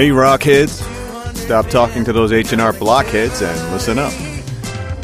Hey, 0.00 0.08
Rockheads! 0.08 0.80
Stop 1.36 1.68
talking 1.68 2.06
to 2.06 2.12
those 2.14 2.32
H&R 2.32 2.72
blockheads 2.72 3.42
and 3.42 3.70
listen 3.70 3.98
up. 3.98 4.14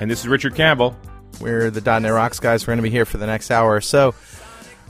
And 0.00 0.10
this 0.10 0.20
is 0.20 0.28
Richard 0.28 0.54
Campbell. 0.54 0.96
We're 1.40 1.70
the 1.70 1.80
.NET 1.80 2.12
Rocks 2.12 2.40
guys. 2.40 2.66
We're 2.66 2.72
going 2.72 2.78
to 2.78 2.82
be 2.82 2.90
here 2.90 3.04
for 3.04 3.18
the 3.18 3.26
next 3.26 3.50
hour 3.50 3.74
or 3.74 3.80
so. 3.80 4.14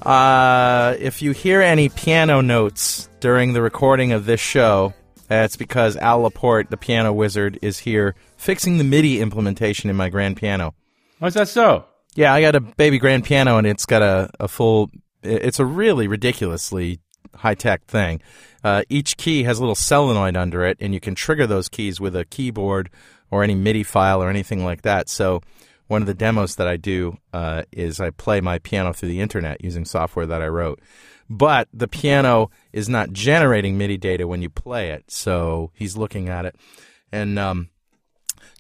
Uh, 0.03 0.95
if 0.99 1.21
you 1.21 1.33
hear 1.33 1.61
any 1.61 1.89
piano 1.89 2.41
notes 2.41 3.09
during 3.21 3.53
the 3.53 3.61
recording 3.61 4.13
of 4.13 4.25
this 4.25 4.41
show, 4.41 4.95
that's 5.27 5.57
because 5.57 5.97
Al 5.97 6.21
Laporte, 6.21 6.71
the 6.71 6.77
piano 6.77 7.13
wizard, 7.13 7.59
is 7.61 7.79
here 7.79 8.15
fixing 8.37 8.79
the 8.79 8.85
MIDI 8.85 9.21
implementation 9.21 9.91
in 9.91 9.97
my 9.97 10.09
grand 10.09 10.37
piano. 10.37 10.75
Why's 11.19 11.35
that 11.35 11.49
so? 11.49 11.85
Yeah, 12.15 12.33
I 12.33 12.41
got 12.41 12.55
a 12.55 12.61
baby 12.61 12.99
grand 12.99 13.25
piano, 13.25 13.59
and 13.59 13.67
it's 13.67 13.85
got 13.85 14.03
a, 14.03 14.31
a 14.41 14.49
full. 14.49 14.91
It's 15.23 15.59
a 15.59 15.67
really 15.67 16.09
ridiculously 16.09 17.01
high 17.39 17.55
tech 17.55 17.85
thing. 17.87 18.21
Uh, 18.63 18.83
each 18.89 19.17
key 19.17 19.45
has 19.45 19.59
a 19.59 19.61
little 19.61 19.75
solenoid 19.75 20.37
under 20.37 20.65
it, 20.65 20.77
and 20.81 20.93
you 20.93 21.01
can 21.01 21.15
trigger 21.15 21.47
those 21.47 21.69
keys 21.69 22.01
with 22.01 22.17
a 22.17 22.25
keyboard 22.25 22.91
or 23.31 23.43
any 23.43 23.55
MIDI 23.55 23.83
file 23.83 24.23
or 24.23 24.29
anything 24.29 24.65
like 24.65 24.83
that. 24.83 25.09
So, 25.09 25.41
one 25.87 26.03
of 26.03 26.07
the 26.07 26.15
demos 26.15 26.57
that 26.57 26.69
I 26.69 26.77
do 26.77 27.17
uh, 27.33 27.63
is 27.73 27.99
I 27.99 28.11
play 28.11 28.43
my 28.43 28.59
piano 28.59 28.93
through 28.93 29.09
the 29.09 29.21
internet 29.21 29.65
using 29.65 29.87
software 29.87 30.27
that 30.27 30.43
I 30.43 30.49
wrote. 30.49 30.81
But 31.31 31.69
the 31.73 31.89
piano 31.89 32.51
is 32.73 32.89
not 32.89 33.13
generating 33.13 33.79
MIDI 33.79 33.97
data 33.97 34.27
when 34.27 34.43
you 34.43 34.51
play 34.51 34.91
it, 34.91 35.11
so 35.11 35.71
he's 35.75 35.97
looking 35.97 36.29
at 36.29 36.45
it. 36.45 36.57
And 37.11 37.39
um, 37.39 37.69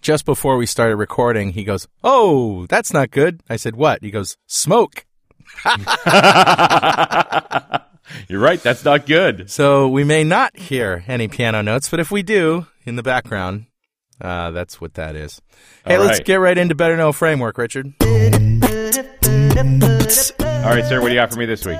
just 0.00 0.24
before 0.24 0.56
we 0.56 0.66
started 0.66 0.96
recording, 0.96 1.50
he 1.50 1.64
goes, 1.64 1.86
Oh, 2.02 2.66
that's 2.66 2.92
not 2.92 3.10
good. 3.10 3.42
I 3.48 3.56
said, 3.56 3.76
What? 3.76 4.02
He 4.02 4.10
goes, 4.10 4.36
Smoke. 4.46 5.04
You're 8.28 8.40
right, 8.40 8.62
that's 8.62 8.84
not 8.84 9.06
good. 9.06 9.50
So 9.50 9.88
we 9.88 10.04
may 10.04 10.24
not 10.24 10.56
hear 10.56 11.04
any 11.08 11.28
piano 11.28 11.62
notes, 11.62 11.88
but 11.88 12.00
if 12.00 12.10
we 12.10 12.22
do 12.22 12.66
in 12.84 12.96
the 12.96 13.02
background, 13.02 13.66
uh, 14.20 14.50
that's 14.50 14.80
what 14.80 14.94
that 14.94 15.14
is. 15.16 15.40
Hey, 15.86 15.98
let's 15.98 16.20
get 16.20 16.36
right 16.36 16.56
into 16.56 16.74
Better 16.74 16.96
Know 16.96 17.12
Framework, 17.12 17.58
Richard. 17.58 17.92
All 20.68 20.74
right, 20.74 20.84
sir, 20.84 21.00
what 21.00 21.08
do 21.08 21.14
you 21.14 21.20
got 21.20 21.32
for 21.32 21.38
me 21.38 21.46
this 21.46 21.64
week? 21.64 21.78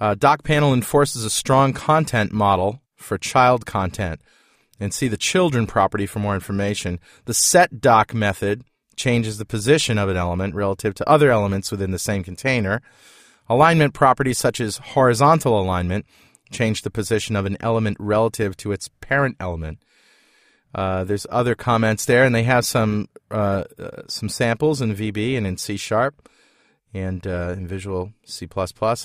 uh, 0.00 0.14
dock 0.14 0.44
panel 0.44 0.72
enforces 0.72 1.24
a 1.24 1.30
strong 1.30 1.72
content 1.72 2.32
model 2.32 2.80
for 2.96 3.18
child 3.18 3.66
content. 3.66 4.20
And 4.78 4.92
see 4.92 5.08
the 5.08 5.16
children 5.16 5.66
property 5.66 6.04
for 6.04 6.18
more 6.18 6.34
information. 6.34 7.00
The 7.24 7.32
set 7.32 7.80
dock 7.80 8.12
method 8.12 8.62
changes 8.94 9.38
the 9.38 9.46
position 9.46 9.96
of 9.96 10.10
an 10.10 10.18
element 10.18 10.54
relative 10.54 10.94
to 10.96 11.08
other 11.08 11.30
elements 11.30 11.70
within 11.70 11.92
the 11.92 11.98
same 11.98 12.22
container. 12.22 12.82
Alignment 13.48 13.94
properties 13.94 14.36
such 14.36 14.60
as 14.60 14.76
horizontal 14.78 15.58
alignment 15.58 16.04
change 16.50 16.82
the 16.82 16.90
position 16.90 17.36
of 17.36 17.46
an 17.46 17.56
element 17.60 17.96
relative 17.98 18.54
to 18.58 18.72
its 18.72 18.90
parent 19.00 19.36
element. 19.40 19.78
Uh, 20.74 21.04
there's 21.04 21.26
other 21.30 21.54
comments 21.54 22.04
there, 22.04 22.24
and 22.24 22.34
they 22.34 22.42
have 22.42 22.64
some 22.64 23.08
uh, 23.30 23.64
uh, 23.78 24.02
some 24.08 24.28
samples 24.28 24.80
in 24.82 24.94
VB 24.94 25.36
and 25.36 25.46
in 25.46 25.56
C 25.56 25.76
Sharp, 25.76 26.28
and 26.92 27.26
uh, 27.26 27.54
in 27.56 27.66
Visual 27.66 28.12
C++, 28.24 28.46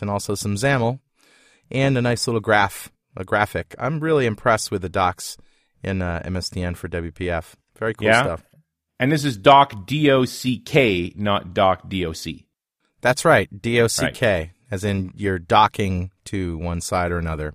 and 0.01 0.09
also 0.09 0.35
some 0.35 0.55
XAML, 0.55 0.99
and 1.71 1.97
a 1.97 2.01
nice 2.01 2.27
little 2.27 2.41
graph, 2.41 2.91
a 3.15 3.23
graphic. 3.23 3.73
I'm 3.79 3.99
really 3.99 4.25
impressed 4.25 4.69
with 4.71 4.81
the 4.81 4.89
docs 4.89 5.37
in 5.83 6.01
uh, 6.01 6.21
MSDN 6.25 6.75
for 6.75 6.89
WPF. 6.89 7.53
Very 7.77 7.93
cool 7.93 8.07
Yeah? 8.07 8.23
stuff. 8.23 8.43
and 8.99 9.11
this 9.11 9.23
is 9.25 9.37
Dock 9.37 9.87
D 9.87 10.11
O 10.11 10.25
C 10.25 10.59
K, 10.59 11.13
not 11.15 11.53
Doc 11.53 11.87
D 11.89 12.05
O 12.05 12.11
C. 12.13 12.47
That's 13.01 13.23
right, 13.25 13.49
D 13.61 13.79
O 13.81 13.87
C 13.87 14.11
K, 14.13 14.51
as 14.69 14.83
in 14.83 15.11
you're 15.15 15.39
docking 15.39 16.11
to 16.25 16.57
one 16.57 16.81
side 16.81 17.11
or 17.11 17.17
another. 17.17 17.53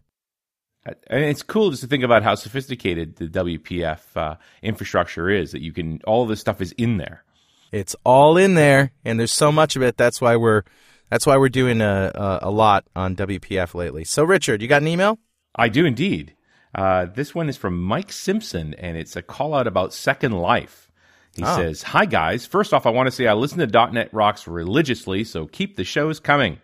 And 1.08 1.24
it's 1.24 1.42
cool 1.42 1.70
just 1.70 1.82
to 1.82 1.88
think 1.88 2.04
about 2.04 2.22
how 2.22 2.34
sophisticated 2.34 3.16
the 3.16 3.26
WPF 3.26 4.00
uh, 4.16 4.36
infrastructure 4.62 5.28
is. 5.28 5.52
That 5.52 5.62
you 5.62 5.72
can 5.72 6.00
all 6.06 6.22
of 6.22 6.28
this 6.28 6.40
stuff 6.40 6.60
is 6.60 6.72
in 6.72 6.96
there. 6.98 7.24
It's 7.72 7.96
all 8.04 8.36
in 8.36 8.54
there, 8.54 8.92
and 9.04 9.18
there's 9.18 9.32
so 9.32 9.50
much 9.50 9.76
of 9.76 9.82
it. 9.82 9.96
That's 9.96 10.20
why 10.20 10.36
we're 10.36 10.62
that's 11.10 11.26
why 11.26 11.36
we're 11.36 11.48
doing 11.48 11.80
a 11.80 12.12
a, 12.14 12.38
a 12.48 12.50
lot 12.50 12.84
on 12.94 13.16
WPF 13.16 13.74
lately. 13.74 14.04
So, 14.04 14.22
Richard, 14.24 14.62
you 14.62 14.68
got 14.68 14.82
an 14.82 14.88
email? 14.88 15.18
I 15.56 15.68
do 15.68 15.84
indeed. 15.84 16.34
Uh, 16.74 17.06
this 17.06 17.34
one 17.34 17.48
is 17.48 17.56
from 17.56 17.82
Mike 17.82 18.12
Simpson, 18.12 18.74
and 18.74 18.96
it's 18.96 19.16
a 19.16 19.22
call 19.22 19.54
out 19.54 19.66
about 19.66 19.94
Second 19.94 20.32
Life. 20.32 20.90
He 21.34 21.42
Oh. 21.42 21.56
says, 21.56 21.82
Hi, 21.82 22.04
guys. 22.04 22.44
First 22.46 22.72
off, 22.74 22.86
I 22.86 22.90
want 22.90 23.06
to 23.06 23.10
say 23.10 23.26
I 23.26 23.32
listen 23.32 23.58
to 23.66 23.90
.NET 23.92 24.12
Rocks 24.12 24.46
religiously, 24.46 25.24
so 25.24 25.46
keep 25.46 25.76
the 25.76 25.84
shows 25.84 26.20
coming. 26.20 26.60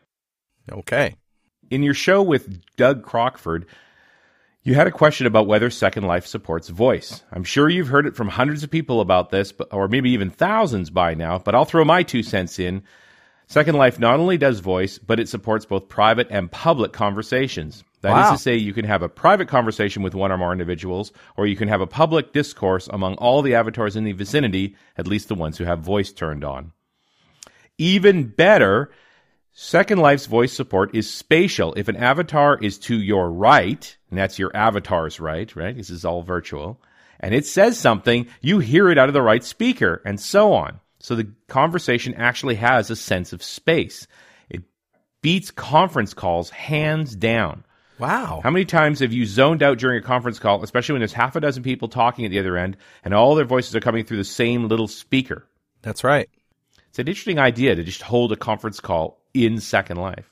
Okay. 0.71 1.17
In 1.71 1.83
your 1.83 1.95
show 1.95 2.23
with 2.23 2.61
Doug 2.77 3.03
Crockford, 3.03 3.67
you 4.65 4.75
had 4.75 4.87
a 4.87 4.93
question 4.93 5.27
about 5.27 5.47
whether 5.47 5.71
Second 5.71 6.05
Life 6.07 6.27
supports 6.27 6.69
voice. 6.69 7.23
I'm 7.33 7.45
sure 7.45 7.69
you've 7.69 7.89
heard 7.89 8.07
it 8.07 8.17
from 8.17 8.29
hundreds 8.29 8.63
of 8.63 8.71
people 8.71 9.01
about 9.01 9.31
this, 9.31 9.53
or 9.71 9.89
maybe 9.89 10.11
even 10.11 10.31
thousands 10.31 10.91
by 10.91 11.15
now, 11.15 11.39
but 11.39 11.55
I'll 11.55 11.65
throw 11.65 11.85
my 11.85 12.03
two 12.03 12.23
cents 12.23 12.59
in. 12.59 12.83
Second 13.49 13.75
Life 13.77 13.99
not 13.99 14.21
only 14.21 14.39
does 14.39 14.61
voice, 14.61 14.99
but 14.99 15.19
it 15.21 15.29
supports 15.29 15.67
both 15.67 15.89
private 15.89 16.29
and 16.31 16.51
public 16.51 16.93
conversations. 16.93 17.85
That 18.03 18.19
is 18.19 18.25
Wow. 18.25 18.33
to 18.33 18.39
say, 18.39 18.57
you 18.57 18.73
can 18.73 18.85
have 18.85 19.03
a 19.03 19.09
private 19.09 19.49
conversation 19.49 20.03
with 20.03 20.15
one 20.15 20.33
or 20.33 20.39
more 20.39 20.53
individuals, 20.53 21.13
or 21.37 21.47
you 21.47 21.57
can 21.57 21.69
have 21.69 21.81
a 21.81 21.87
public 21.87 22.33
discourse 22.33 22.89
among 22.89 23.15
all 23.15 23.43
the 23.43 23.55
avatars 23.55 23.95
in 23.97 24.05
the 24.05 24.13
vicinity, 24.13 24.77
at 24.97 25.07
least 25.07 25.29
the 25.29 25.35
ones 25.35 25.59
who 25.59 25.65
have 25.65 25.81
voice 25.81 26.13
turned 26.13 26.45
on. 26.45 26.73
Even 27.79 28.25
better, 28.25 28.91
Second 29.55 29.99
Life's 29.99 30.27
voice 30.27 30.53
support 30.53 30.95
is 30.95 31.13
spatial. 31.13 31.75
If 31.75 31.89
an 31.89 31.97
avatar 31.97 32.59
is 32.59 32.79
to 32.81 32.97
your 32.99 33.31
right, 33.31 33.97
and 34.09 34.19
that's 34.19 34.39
your 34.39 34.51
avatar's 34.57 35.21
right, 35.21 35.55
right? 35.55 35.77
This 35.77 35.91
is 35.91 36.07
all 36.07 36.23
virtual, 36.23 36.81
and 37.21 37.35
it 37.35 37.45
says 37.45 37.79
something, 37.79 38.29
you 38.41 38.61
hear 38.61 38.89
it 38.89 38.97
out 38.97 39.09
of 39.09 39.15
the 39.15 39.21
right 39.21 39.45
speaker, 39.45 40.01
and 40.07 40.19
so 40.19 40.55
on. 40.55 40.81
So 41.01 41.15
the 41.15 41.31
conversation 41.49 42.15
actually 42.15 42.55
has 42.57 42.91
a 42.91 42.97
sense 42.97 43.35
of 43.35 43.43
space. 43.43 44.07
It 44.49 44.63
beats 45.21 45.51
conference 45.51 46.15
calls 46.15 46.49
hands 46.49 47.15
down. 47.15 47.65
Wow. 47.99 48.41
How 48.43 48.51
many 48.51 48.65
times 48.65 49.01
have 49.01 49.13
you 49.13 49.27
zoned 49.27 49.63
out 49.63 49.79
during 49.79 49.99
a 49.99 50.07
conference 50.07 50.39
call, 50.39 50.65
especially 50.65 50.95
when 50.95 51.01
there's 51.01 51.13
half 51.13 51.37
a 51.37 51.41
dozen 51.41 51.63
people 51.63 51.89
talking 51.89 52.25
at 52.25 52.31
the 52.31 52.39
other 52.39 52.57
end, 52.57 52.79
and 53.05 53.13
all 53.13 53.35
their 53.35 53.45
voices 53.45 53.77
are 53.77 53.81
coming 53.81 54.05
through 54.05 54.17
the 54.17 54.25
same 54.25 54.67
little 54.67 54.89
speaker? 54.89 55.47
That's 55.83 56.03
right. 56.03 56.31
It's 56.93 56.99
an 56.99 57.09
interesting 57.09 57.39
idea 57.39 57.75
to 57.75 57.83
just 57.83 58.03
hold 58.03 58.33
a 58.33 58.37
conference 58.37 58.79
call 58.79 59.19
in 59.33 59.61
Second 59.61 59.97
Life. 59.97 60.31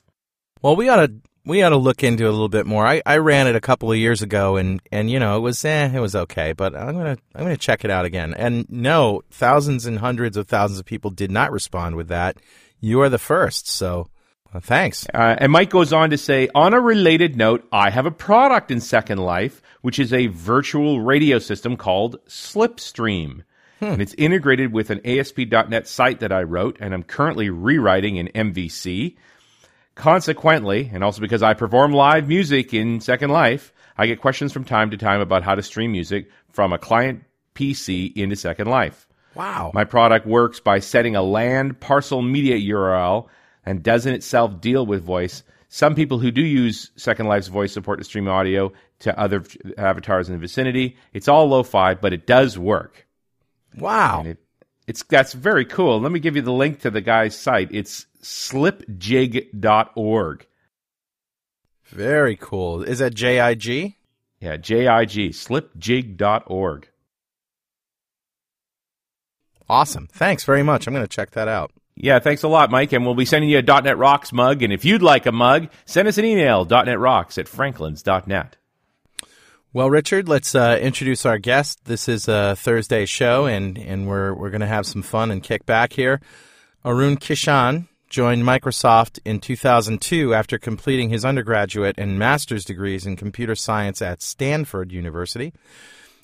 Well, 0.61 0.75
we 0.75 0.89
ought 0.89 1.07
to 1.07 1.11
we 1.43 1.63
ought 1.63 1.69
to 1.69 1.77
look 1.77 2.03
into 2.03 2.25
it 2.25 2.27
a 2.27 2.31
little 2.31 2.49
bit 2.49 2.67
more. 2.67 2.85
I, 2.85 3.01
I 3.03 3.17
ran 3.17 3.47
it 3.47 3.55
a 3.55 3.59
couple 3.59 3.91
of 3.91 3.97
years 3.97 4.21
ago, 4.21 4.57
and, 4.57 4.79
and 4.91 5.09
you 5.09 5.17
know 5.17 5.37
it 5.37 5.39
was 5.39 5.65
eh, 5.65 5.89
it 5.91 5.99
was 5.99 6.15
okay, 6.15 6.53
but 6.53 6.75
I'm 6.75 6.95
gonna 6.95 7.17
I'm 7.33 7.45
gonna 7.45 7.57
check 7.57 7.83
it 7.83 7.89
out 7.89 8.05
again. 8.05 8.35
And 8.35 8.69
no, 8.69 9.23
thousands 9.31 9.87
and 9.87 9.97
hundreds 9.97 10.37
of 10.37 10.47
thousands 10.47 10.79
of 10.79 10.85
people 10.85 11.09
did 11.09 11.31
not 11.31 11.51
respond 11.51 11.95
with 11.95 12.09
that. 12.09 12.37
You 12.79 13.01
are 13.01 13.09
the 13.09 13.17
first, 13.17 13.67
so 13.67 14.09
uh, 14.53 14.59
thanks. 14.59 15.07
Uh, 15.11 15.37
and 15.39 15.51
Mike 15.51 15.71
goes 15.71 15.91
on 15.91 16.11
to 16.11 16.17
say, 16.19 16.47
on 16.53 16.75
a 16.75 16.79
related 16.79 17.35
note, 17.35 17.67
I 17.71 17.89
have 17.89 18.05
a 18.05 18.11
product 18.11 18.69
in 18.69 18.81
Second 18.81 19.17
Life, 19.17 19.63
which 19.81 19.97
is 19.97 20.13
a 20.13 20.27
virtual 20.27 21.01
radio 21.01 21.39
system 21.39 21.75
called 21.75 22.23
Slipstream. 22.27 23.41
Hmm. 23.81 23.93
And 23.93 24.01
it's 24.01 24.13
integrated 24.13 24.71
with 24.71 24.91
an 24.91 25.01
ASP.NET 25.03 25.87
site 25.87 26.19
that 26.19 26.31
I 26.31 26.43
wrote, 26.43 26.77
and 26.79 26.93
I'm 26.93 27.01
currently 27.01 27.49
rewriting 27.49 28.17
in 28.17 28.27
MVC. 28.27 29.17
Consequently, 29.95 30.89
and 30.93 31.03
also 31.03 31.19
because 31.19 31.41
I 31.41 31.55
perform 31.55 31.91
live 31.91 32.27
music 32.27 32.73
in 32.75 33.01
Second 33.01 33.31
Life, 33.31 33.73
I 33.97 34.05
get 34.05 34.21
questions 34.21 34.53
from 34.53 34.63
time 34.63 34.91
to 34.91 34.97
time 34.97 35.19
about 35.19 35.43
how 35.43 35.55
to 35.55 35.63
stream 35.63 35.91
music 35.91 36.29
from 36.49 36.71
a 36.71 36.77
client 36.77 37.23
PC 37.55 38.15
into 38.15 38.35
Second 38.35 38.67
Life. 38.67 39.07
Wow. 39.33 39.71
My 39.73 39.83
product 39.83 40.27
works 40.27 40.59
by 40.59 40.79
setting 40.79 41.15
a 41.15 41.23
land 41.23 41.79
parcel 41.79 42.21
media 42.21 42.57
URL 42.73 43.27
and 43.65 43.81
doesn't 43.81 44.13
itself 44.13 44.61
deal 44.61 44.85
with 44.85 45.03
voice. 45.03 45.43
Some 45.69 45.95
people 45.95 46.19
who 46.19 46.31
do 46.31 46.41
use 46.41 46.91
Second 46.95 47.27
Life's 47.27 47.47
voice 47.47 47.73
support 47.73 47.97
to 47.99 48.05
stream 48.05 48.27
audio 48.27 48.73
to 48.99 49.19
other 49.19 49.43
avatars 49.77 50.29
in 50.29 50.35
the 50.35 50.39
vicinity. 50.39 50.97
It's 51.13 51.27
all 51.27 51.47
lo-fi, 51.47 51.95
but 51.95 52.13
it 52.13 52.27
does 52.27 52.59
work. 52.59 53.07
Wow. 53.77 54.23
It, 54.25 54.37
it's 54.87 55.03
that's 55.03 55.33
very 55.33 55.65
cool. 55.65 55.99
Let 56.01 56.11
me 56.11 56.19
give 56.19 56.35
you 56.35 56.41
the 56.41 56.51
link 56.51 56.81
to 56.81 56.89
the 56.89 57.01
guy's 57.01 57.37
site. 57.37 57.69
It's 57.71 58.07
slipjig.org. 58.21 59.47
Very 61.85 62.35
cool. 62.37 62.83
Is 62.83 62.99
that 62.99 63.13
JIG? 63.13 63.95
Yeah, 64.39 64.57
J 64.57 64.87
I 64.87 65.05
G, 65.05 65.29
slipjig.org. 65.29 66.89
Awesome. 69.69 70.07
Thanks 70.11 70.43
very 70.43 70.63
much. 70.63 70.87
I'm 70.87 70.93
going 70.93 71.05
to 71.05 71.15
check 71.15 71.31
that 71.31 71.47
out. 71.47 71.71
Yeah, 71.95 72.19
thanks 72.19 72.43
a 72.43 72.47
lot, 72.47 72.71
Mike. 72.71 72.91
And 72.91 73.05
we'll 73.05 73.15
be 73.15 73.25
sending 73.25 73.49
you 73.49 73.59
a 73.59 73.61
.NET 73.61 73.97
Rocks 73.97 74.33
mug. 74.33 74.63
And 74.63 74.73
if 74.73 74.83
you'd 74.83 75.01
like 75.01 75.25
a 75.25 75.31
mug, 75.31 75.69
send 75.85 76.07
us 76.07 76.17
an 76.17 76.25
email, 76.25 76.65
.NET 76.65 76.99
Rocks 76.99 77.37
at 77.37 77.45
franklins.net. 77.45 78.57
Well, 79.73 79.89
Richard, 79.89 80.27
let's 80.27 80.53
uh, 80.53 80.77
introduce 80.81 81.25
our 81.25 81.37
guest. 81.37 81.85
This 81.85 82.09
is 82.09 82.27
a 82.27 82.57
Thursday 82.57 83.05
show, 83.05 83.45
and, 83.45 83.77
and 83.77 84.05
we're, 84.05 84.33
we're 84.33 84.49
going 84.49 84.59
to 84.59 84.67
have 84.67 84.85
some 84.85 85.01
fun 85.01 85.31
and 85.31 85.41
kick 85.41 85.65
back 85.65 85.93
here. 85.93 86.19
Arun 86.83 87.15
Kishan 87.15 87.87
joined 88.09 88.43
Microsoft 88.43 89.19
in 89.23 89.39
2002 89.39 90.33
after 90.33 90.57
completing 90.57 91.09
his 91.09 91.23
undergraduate 91.23 91.95
and 91.97 92.19
master's 92.19 92.65
degrees 92.65 93.05
in 93.05 93.15
computer 93.15 93.55
science 93.55 94.01
at 94.01 94.21
Stanford 94.21 94.91
University. 94.91 95.53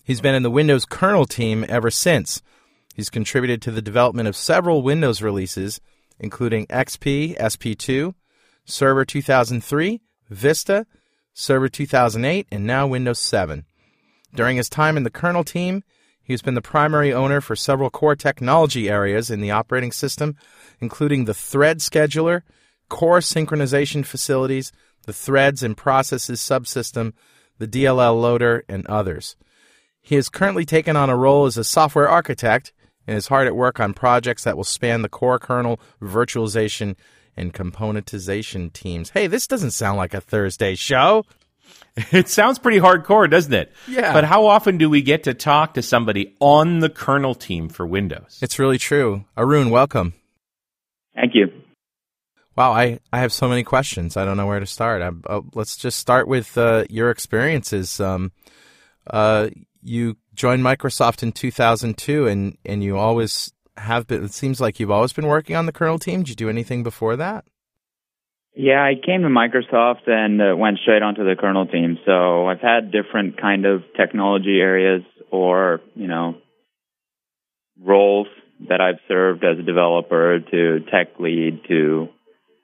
He's 0.04 0.20
been 0.20 0.36
in 0.36 0.44
the 0.44 0.52
Windows 0.52 0.84
kernel 0.84 1.26
team 1.26 1.64
ever 1.70 1.90
since. 1.90 2.42
He's 2.96 3.10
contributed 3.10 3.62
to 3.62 3.72
the 3.72 3.82
development 3.82 4.28
of 4.28 4.36
several 4.36 4.82
Windows 4.82 5.22
releases, 5.22 5.80
including 6.20 6.68
XP, 6.68 7.38
SP2, 7.38 8.14
Server 8.66 9.06
2003, 9.06 10.02
Vista, 10.30 10.86
Server 11.40 11.70
2008, 11.70 12.48
and 12.52 12.66
now 12.66 12.88
Windows 12.88 13.20
7. 13.20 13.64
During 14.34 14.58
his 14.58 14.68
time 14.68 14.98
in 14.98 15.04
the 15.04 15.12
kernel 15.12 15.44
team, 15.44 15.84
he 16.24 16.34
has 16.34 16.42
been 16.42 16.56
the 16.56 16.64
primary 16.64 17.14
owner 17.14 17.42
for 17.42 17.56
several 17.56 17.92
core 17.92 18.16
technology 18.16 18.90
areas 18.90 19.30
in 19.30 19.40
the 19.40 19.52
operating 19.52 19.92
system, 19.92 20.36
including 20.80 21.26
the 21.26 21.36
thread 21.36 21.78
scheduler, 21.78 22.42
core 22.90 23.20
synchronization 23.20 24.04
facilities, 24.04 24.72
the 25.06 25.14
threads 25.14 25.62
and 25.62 25.78
processes 25.78 26.40
subsystem, 26.40 27.14
the 27.60 27.68
DLL 27.68 28.20
loader, 28.20 28.64
and 28.68 28.88
others. 28.88 29.36
He 30.02 30.16
has 30.16 30.30
currently 30.30 30.66
taken 30.66 30.96
on 30.96 31.12
a 31.12 31.16
role 31.16 31.46
as 31.46 31.56
a 31.56 31.64
software 31.64 32.10
architect 32.10 32.74
and 33.06 33.16
is 33.16 33.28
hard 33.28 33.46
at 33.46 33.56
work 33.56 33.80
on 33.80 33.94
projects 33.94 34.44
that 34.44 34.58
will 34.58 34.64
span 34.64 35.04
the 35.04 35.08
core 35.08 35.38
kernel, 35.38 35.80
virtualization, 36.02 36.96
and 37.38 37.54
componentization 37.54 38.74
teams. 38.74 39.12
Hey, 39.12 39.28
this 39.28 39.48
doesn't 39.48 39.72
sound 39.72 39.98
like 39.98 40.14
a 40.14 40.22
Thursday 40.22 40.76
show. 40.76 41.26
It 42.12 42.30
sounds 42.30 42.60
pretty 42.60 42.80
hardcore, 42.80 43.28
doesn't 43.28 43.54
it? 43.54 43.74
Yeah. 43.88 44.14
But 44.14 44.24
how 44.24 44.46
often 44.46 44.78
do 44.78 44.88
we 44.88 45.02
get 45.02 45.24
to 45.24 45.34
talk 45.34 45.74
to 45.74 45.82
somebody 45.82 46.36
on 46.40 46.78
the 46.78 46.90
kernel 46.90 47.34
team 47.34 47.70
for 47.70 47.88
Windows? 47.88 48.38
It's 48.40 48.60
really 48.60 48.78
true. 48.78 49.26
Arun, 49.36 49.72
welcome. 49.72 50.14
Thank 51.16 51.34
you. 51.34 51.48
Wow, 52.56 52.72
I, 52.72 53.00
I 53.12 53.20
have 53.20 53.34
so 53.34 53.48
many 53.48 53.64
questions. 53.64 54.16
I 54.16 54.26
don't 54.26 54.38
know 54.38 54.46
where 54.46 54.60
to 54.60 54.66
start. 54.68 55.02
I, 55.02 55.10
uh, 55.28 55.42
let's 55.54 55.76
just 55.76 55.98
start 55.98 56.28
with 56.28 56.56
uh, 56.56 56.86
your 56.90 57.10
experiences. 57.10 58.00
Um, 58.00 58.32
uh, 59.10 59.50
you 59.82 60.18
joined 60.36 60.64
Microsoft 60.64 61.24
in 61.24 61.32
2002, 61.32 62.28
and, 62.28 62.58
and 62.64 62.84
you 62.84 62.98
always 62.98 63.52
have 63.78 64.08
been. 64.08 64.24
It 64.24 64.34
seems 64.34 64.60
like 64.60 64.80
you've 64.80 64.92
always 64.92 65.14
been 65.14 65.28
working 65.28 65.56
on 65.56 65.66
the 65.66 65.72
kernel 65.72 66.00
team. 66.00 66.20
Did 66.20 66.30
you 66.30 66.36
do 66.36 66.50
anything 66.50 66.84
before 66.84 67.16
that? 67.16 67.46
Yeah, 68.56 68.84
I 68.84 68.94
came 68.96 69.22
to 69.22 69.28
Microsoft 69.28 70.08
and 70.08 70.42
uh, 70.42 70.56
went 70.58 70.80
straight 70.80 71.04
onto 71.04 71.24
the 71.24 71.36
kernel 71.40 71.68
team. 71.68 72.00
So 72.06 72.48
I've 72.48 72.60
had 72.60 72.92
different 72.92 73.40
kind 73.40 73.68
of 73.68 73.84
technology 73.96 74.60
areas 74.60 75.04
or, 75.32 75.80
you 75.94 76.08
know, 76.08 76.38
roles 77.80 78.28
that 78.68 78.82
I've 78.82 79.00
served 79.08 79.44
as 79.44 79.60
a 79.60 79.62
developer 79.62 80.40
to 80.40 80.80
tech 80.92 81.20
lead 81.20 81.62
to, 81.68 82.08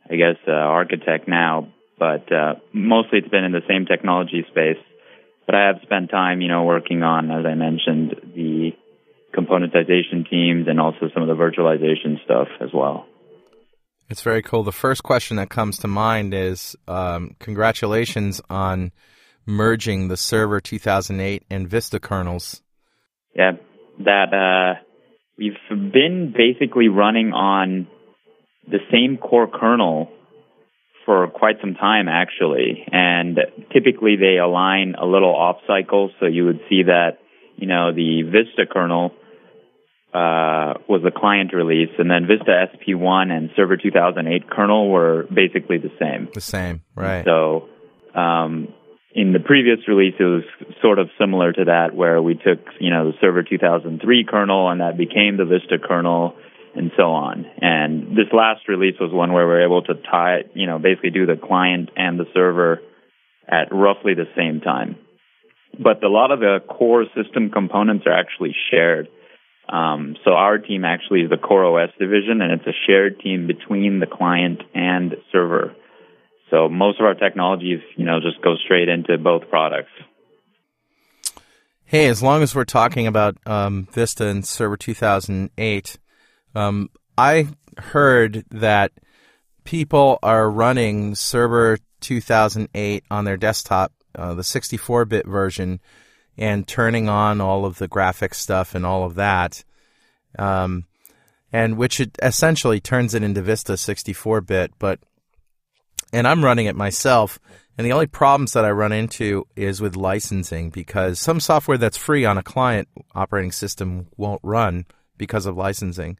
I 0.10 0.16
guess, 0.16 0.38
uh, 0.48 0.52
architect 0.52 1.28
now. 1.28 1.72
But 2.00 2.32
uh, 2.32 2.56
mostly 2.74 3.20
it's 3.20 3.28
been 3.30 3.44
in 3.44 3.52
the 3.52 3.62
same 3.70 3.86
technology 3.86 4.44
space. 4.50 4.84
But 5.46 5.54
I 5.54 5.68
have 5.68 5.76
spent 5.84 6.10
time, 6.10 6.42
you 6.42 6.48
know, 6.48 6.64
working 6.64 7.04
on, 7.04 7.30
as 7.30 7.46
I 7.46 7.54
mentioned, 7.54 8.16
the 8.34 8.72
componentization 9.36 10.30
teams 10.30 10.68
and 10.68 10.80
also 10.80 11.10
some 11.14 11.24
of 11.24 11.28
the 11.28 11.36
virtualization 11.36 12.24
stuff 12.24 12.48
as 12.62 12.70
well. 12.74 13.06
It's 14.10 14.22
very 14.22 14.42
cool. 14.42 14.64
The 14.64 14.72
first 14.72 15.04
question 15.04 15.38
that 15.38 15.50
comes 15.50 15.78
to 15.80 15.88
mind 15.88 16.34
is 16.34 16.76
um, 16.88 17.36
congratulations 17.40 18.42
on 18.50 18.92
merging 19.46 20.08
the 20.08 20.18
Server 20.18 20.60
2008 20.60 21.44
and 21.50 21.68
Vista 21.68 22.00
kernels. 22.00 22.62
Yeah, 23.36 23.54
that 24.00 24.34
uh, 24.34 24.84
we've 25.38 25.54
been 25.70 26.34
basically 26.36 26.90
running 26.90 27.34
on 27.34 27.88
the 28.68 28.80
same 28.92 29.18
core 29.18 29.48
kernel 29.48 30.10
for 31.06 31.28
quite 31.28 31.56
some 31.60 31.74
time 31.74 32.08
actually, 32.08 32.86
and 32.92 33.40
typically 33.74 34.16
they 34.16 34.38
align 34.38 34.96
a 34.96 35.06
little 35.06 35.36
off 35.36 35.58
cycle. 35.68 36.12
So 36.20 36.28
you 36.28 36.46
would 36.46 36.60
see 36.70 36.84
that 36.84 37.20
you 37.56 37.68
know 37.68 37.94
the 37.94 38.24
Vista 38.24 38.72
kernel 38.72 39.12
uh, 40.14 40.78
was 40.88 41.02
the 41.04 41.12
client 41.12 41.54
release, 41.54 41.90
and 41.98 42.10
then 42.10 42.28
Vista 42.28 42.52
SP1 42.52 43.32
and 43.32 43.50
Server 43.56 43.78
2008 43.78 44.50
kernel 44.50 44.90
were 44.90 45.26
basically 45.34 45.78
the 45.80 45.92
same. 46.00 46.30
The 46.34 46.42
same, 46.42 46.82
right? 46.96 47.26
So 47.26 47.70
um, 48.14 48.68
in 49.16 49.34
the 49.34 49.40
previous 49.40 49.80
release, 49.88 50.14
it 50.20 50.24
was 50.24 50.44
sort 50.82 51.00
of 51.00 51.10
similar 51.20 51.52
to 51.54 51.66
that, 51.66 51.96
where 51.96 52.22
we 52.22 52.36
took 52.36 52.60
you 52.80 52.92
know 52.92 53.12
the 53.12 53.18
Server 53.20 53.44
2003 53.44 54.26
kernel, 54.30 54.70
and 54.70 54.82
that 54.82 54.98
became 54.98 55.38
the 55.38 55.46
Vista 55.46 55.78
kernel 55.84 56.36
and 56.76 56.92
so 56.98 57.04
on. 57.04 57.46
And 57.62 58.18
this 58.18 58.32
last 58.34 58.68
release 58.68 58.96
was 59.00 59.12
one 59.12 59.32
where 59.32 59.46
we 59.46 59.54
were 59.54 59.64
able 59.64 59.84
to 59.84 59.94
tie, 59.94 60.44
you 60.56 60.66
know, 60.66 60.80
basically 60.80 61.12
do 61.12 61.26
the 61.26 61.36
client 61.36 61.90
and 61.96 62.20
the 62.20 62.26
server 62.34 62.82
at 63.48 63.72
roughly 63.72 64.14
the 64.16 64.26
same 64.36 64.62
time. 64.62 64.98
But 65.78 66.04
a 66.04 66.10
lot 66.10 66.32
of 66.32 66.40
the 66.40 66.60
core 66.68 67.06
system 67.16 67.50
components 67.50 68.06
are 68.06 68.14
actually 68.14 68.56
shared. 68.72 69.08
Um, 69.70 70.18
so 70.26 70.32
our 70.34 70.58
team 70.58 70.84
actually 70.84 71.22
is 71.22 71.30
the 71.30 71.38
core 71.38 71.66
OS 71.66 71.90
division, 71.98 72.42
and 72.42 72.52
it's 72.52 72.68
a 72.68 72.74
shared 72.86 73.20
team 73.20 73.48
between 73.48 74.00
the 74.00 74.08
client 74.08 74.62
and 74.74 75.16
server. 75.32 75.76
So 76.50 76.70
most 76.70 77.00
of 77.00 77.06
our 77.06 77.16
technologies, 77.16 77.80
you 77.96 78.06
know, 78.06 78.20
just 78.20 78.42
go 78.44 78.56
straight 78.64 78.90
into 78.90 79.18
both 79.18 79.50
products. 79.50 79.92
Hey, 81.86 82.08
as 82.08 82.22
long 82.22 82.42
as 82.42 82.56
we're 82.56 82.66
talking 82.66 83.08
about 83.08 83.38
um, 83.46 83.88
Vista 83.92 84.28
and 84.28 84.46
Server 84.46 84.78
2008, 84.78 85.98
um, 86.56 86.90
I 87.18 87.48
heard 87.78 88.46
that 88.52 88.92
people 89.64 90.20
are 90.24 90.50
running 90.50 91.16
Server 91.16 91.78
2008 92.02 93.04
on 93.10 93.26
their 93.26 93.38
desktop, 93.38 93.94
uh, 94.16 94.34
the 94.34 94.42
64-bit 94.42 95.26
version, 95.26 95.80
and 96.38 96.68
turning 96.68 97.10
on 97.10 97.42
all 97.42 97.66
of 97.66 97.78
the 97.78 97.88
graphics 97.88 98.36
stuff 98.36 98.76
and 98.76 98.86
all 98.86 99.04
of 99.04 99.16
that, 99.16 99.64
um, 100.40 100.86
and 101.52 101.78
which 101.78 102.00
it 102.00 102.18
essentially 102.22 102.80
turns 102.80 103.14
it 103.14 103.24
into 103.24 103.42
Vista 103.42 103.74
64-bit. 103.74 104.74
But 104.80 105.00
and 106.14 106.28
I'm 106.28 106.46
running 106.46 106.68
it 106.68 106.76
myself. 106.76 107.40
And 107.76 107.86
the 107.86 107.92
only 107.92 108.06
problems 108.06 108.54
that 108.54 108.66
I 108.66 108.70
run 108.70 108.92
into 108.92 109.48
is 109.56 109.82
with 109.82 109.96
licensing 109.96 110.70
because 110.70 111.20
some 111.20 111.40
software 111.40 111.78
that's 111.78 111.98
free 111.98 112.24
on 112.24 112.38
a 112.38 112.44
client 112.44 112.88
operating 113.16 113.52
system 113.52 114.08
won't 114.16 114.42
run 114.44 114.86
because 115.18 115.48
of 115.48 115.58
licensing 115.58 116.20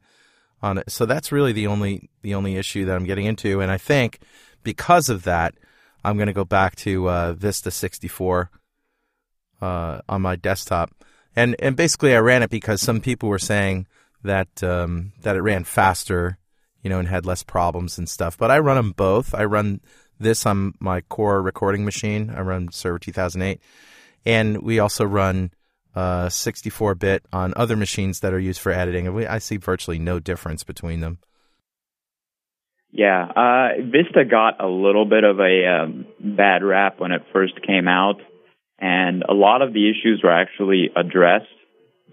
on 0.60 0.78
it. 0.78 0.90
So 0.90 1.06
that's 1.06 1.30
really 1.30 1.52
the 1.52 1.68
only 1.68 2.10
the 2.22 2.34
only 2.34 2.56
issue 2.56 2.84
that 2.86 2.96
I'm 2.96 3.04
getting 3.04 3.26
into. 3.26 3.60
And 3.60 3.70
I 3.70 3.78
think 3.78 4.18
because 4.64 5.08
of 5.08 5.22
that, 5.24 5.54
I'm 6.04 6.16
going 6.16 6.26
to 6.26 6.32
go 6.32 6.44
back 6.44 6.74
to 6.76 7.08
uh, 7.08 7.32
Vista 7.34 7.70
64 7.70 8.50
uh, 9.60 10.00
on 10.08 10.22
my 10.22 10.36
desktop. 10.36 10.90
And 11.36 11.56
and 11.58 11.76
basically, 11.76 12.14
I 12.14 12.18
ran 12.18 12.42
it 12.42 12.50
because 12.50 12.80
some 12.80 13.00
people 13.00 13.28
were 13.28 13.38
saying 13.38 13.86
that 14.22 14.62
um, 14.62 15.12
that 15.22 15.36
it 15.36 15.40
ran 15.42 15.64
faster, 15.64 16.38
you 16.82 16.90
know, 16.90 16.98
and 16.98 17.08
had 17.08 17.26
less 17.26 17.42
problems 17.42 17.98
and 17.98 18.08
stuff. 18.08 18.38
But 18.38 18.50
I 18.50 18.58
run 18.58 18.76
them 18.76 18.92
both. 18.92 19.34
I 19.34 19.44
run 19.44 19.80
this 20.18 20.46
on 20.46 20.74
my 20.78 21.00
core 21.02 21.42
recording 21.42 21.84
machine. 21.84 22.32
I 22.34 22.40
run 22.40 22.70
Server 22.70 22.98
2008, 22.98 23.60
and 24.24 24.62
we 24.62 24.78
also 24.78 25.04
run 25.04 25.50
uh, 25.94 26.26
64-bit 26.26 27.24
on 27.32 27.52
other 27.56 27.76
machines 27.76 28.20
that 28.20 28.32
are 28.32 28.38
used 28.38 28.60
for 28.60 28.72
editing, 28.72 29.06
and 29.06 29.14
we, 29.14 29.26
I 29.26 29.38
see 29.38 29.56
virtually 29.56 29.98
no 29.98 30.18
difference 30.18 30.64
between 30.64 31.00
them. 31.00 31.18
Yeah, 32.90 33.24
uh, 33.24 33.68
Vista 33.82 34.24
got 34.24 34.62
a 34.62 34.68
little 34.68 35.04
bit 35.04 35.24
of 35.24 35.40
a 35.40 35.66
um, 35.66 36.06
bad 36.20 36.62
rap 36.62 37.00
when 37.00 37.10
it 37.10 37.22
first 37.32 37.54
came 37.66 37.88
out, 37.88 38.20
and 38.84 39.22
a 39.26 39.32
lot 39.32 39.62
of 39.62 39.72
the 39.72 39.88
issues 39.88 40.20
were 40.22 40.30
actually 40.30 40.90
addressed 40.94 41.46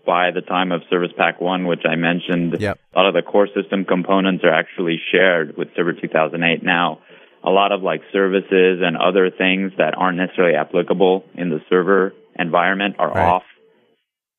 by 0.05 0.31
the 0.31 0.39
time 0.39 0.71
of 0.71 0.81
Service 0.89 1.11
Pack 1.17 1.41
1, 1.41 1.67
which 1.67 1.81
I 1.83 1.95
mentioned. 1.95 2.55
Yep. 2.61 2.79
A 2.95 2.97
lot 2.97 3.07
of 3.07 3.13
the 3.13 3.21
core 3.21 3.49
system 3.53 3.83
components 3.83 4.45
are 4.45 4.53
actually 4.53 4.97
shared 5.11 5.57
with 5.57 5.67
Server 5.75 5.91
2008 5.91 6.63
now. 6.63 6.99
A 7.43 7.49
lot 7.49 7.73
of 7.73 7.81
like 7.81 8.01
services 8.13 8.79
and 8.81 8.95
other 8.95 9.29
things 9.29 9.73
that 9.79 9.95
aren't 9.97 10.17
necessarily 10.17 10.55
applicable 10.55 11.25
in 11.35 11.49
the 11.49 11.59
server 11.69 12.13
environment 12.39 12.95
are 12.99 13.09
Right. 13.09 13.27
off 13.27 13.43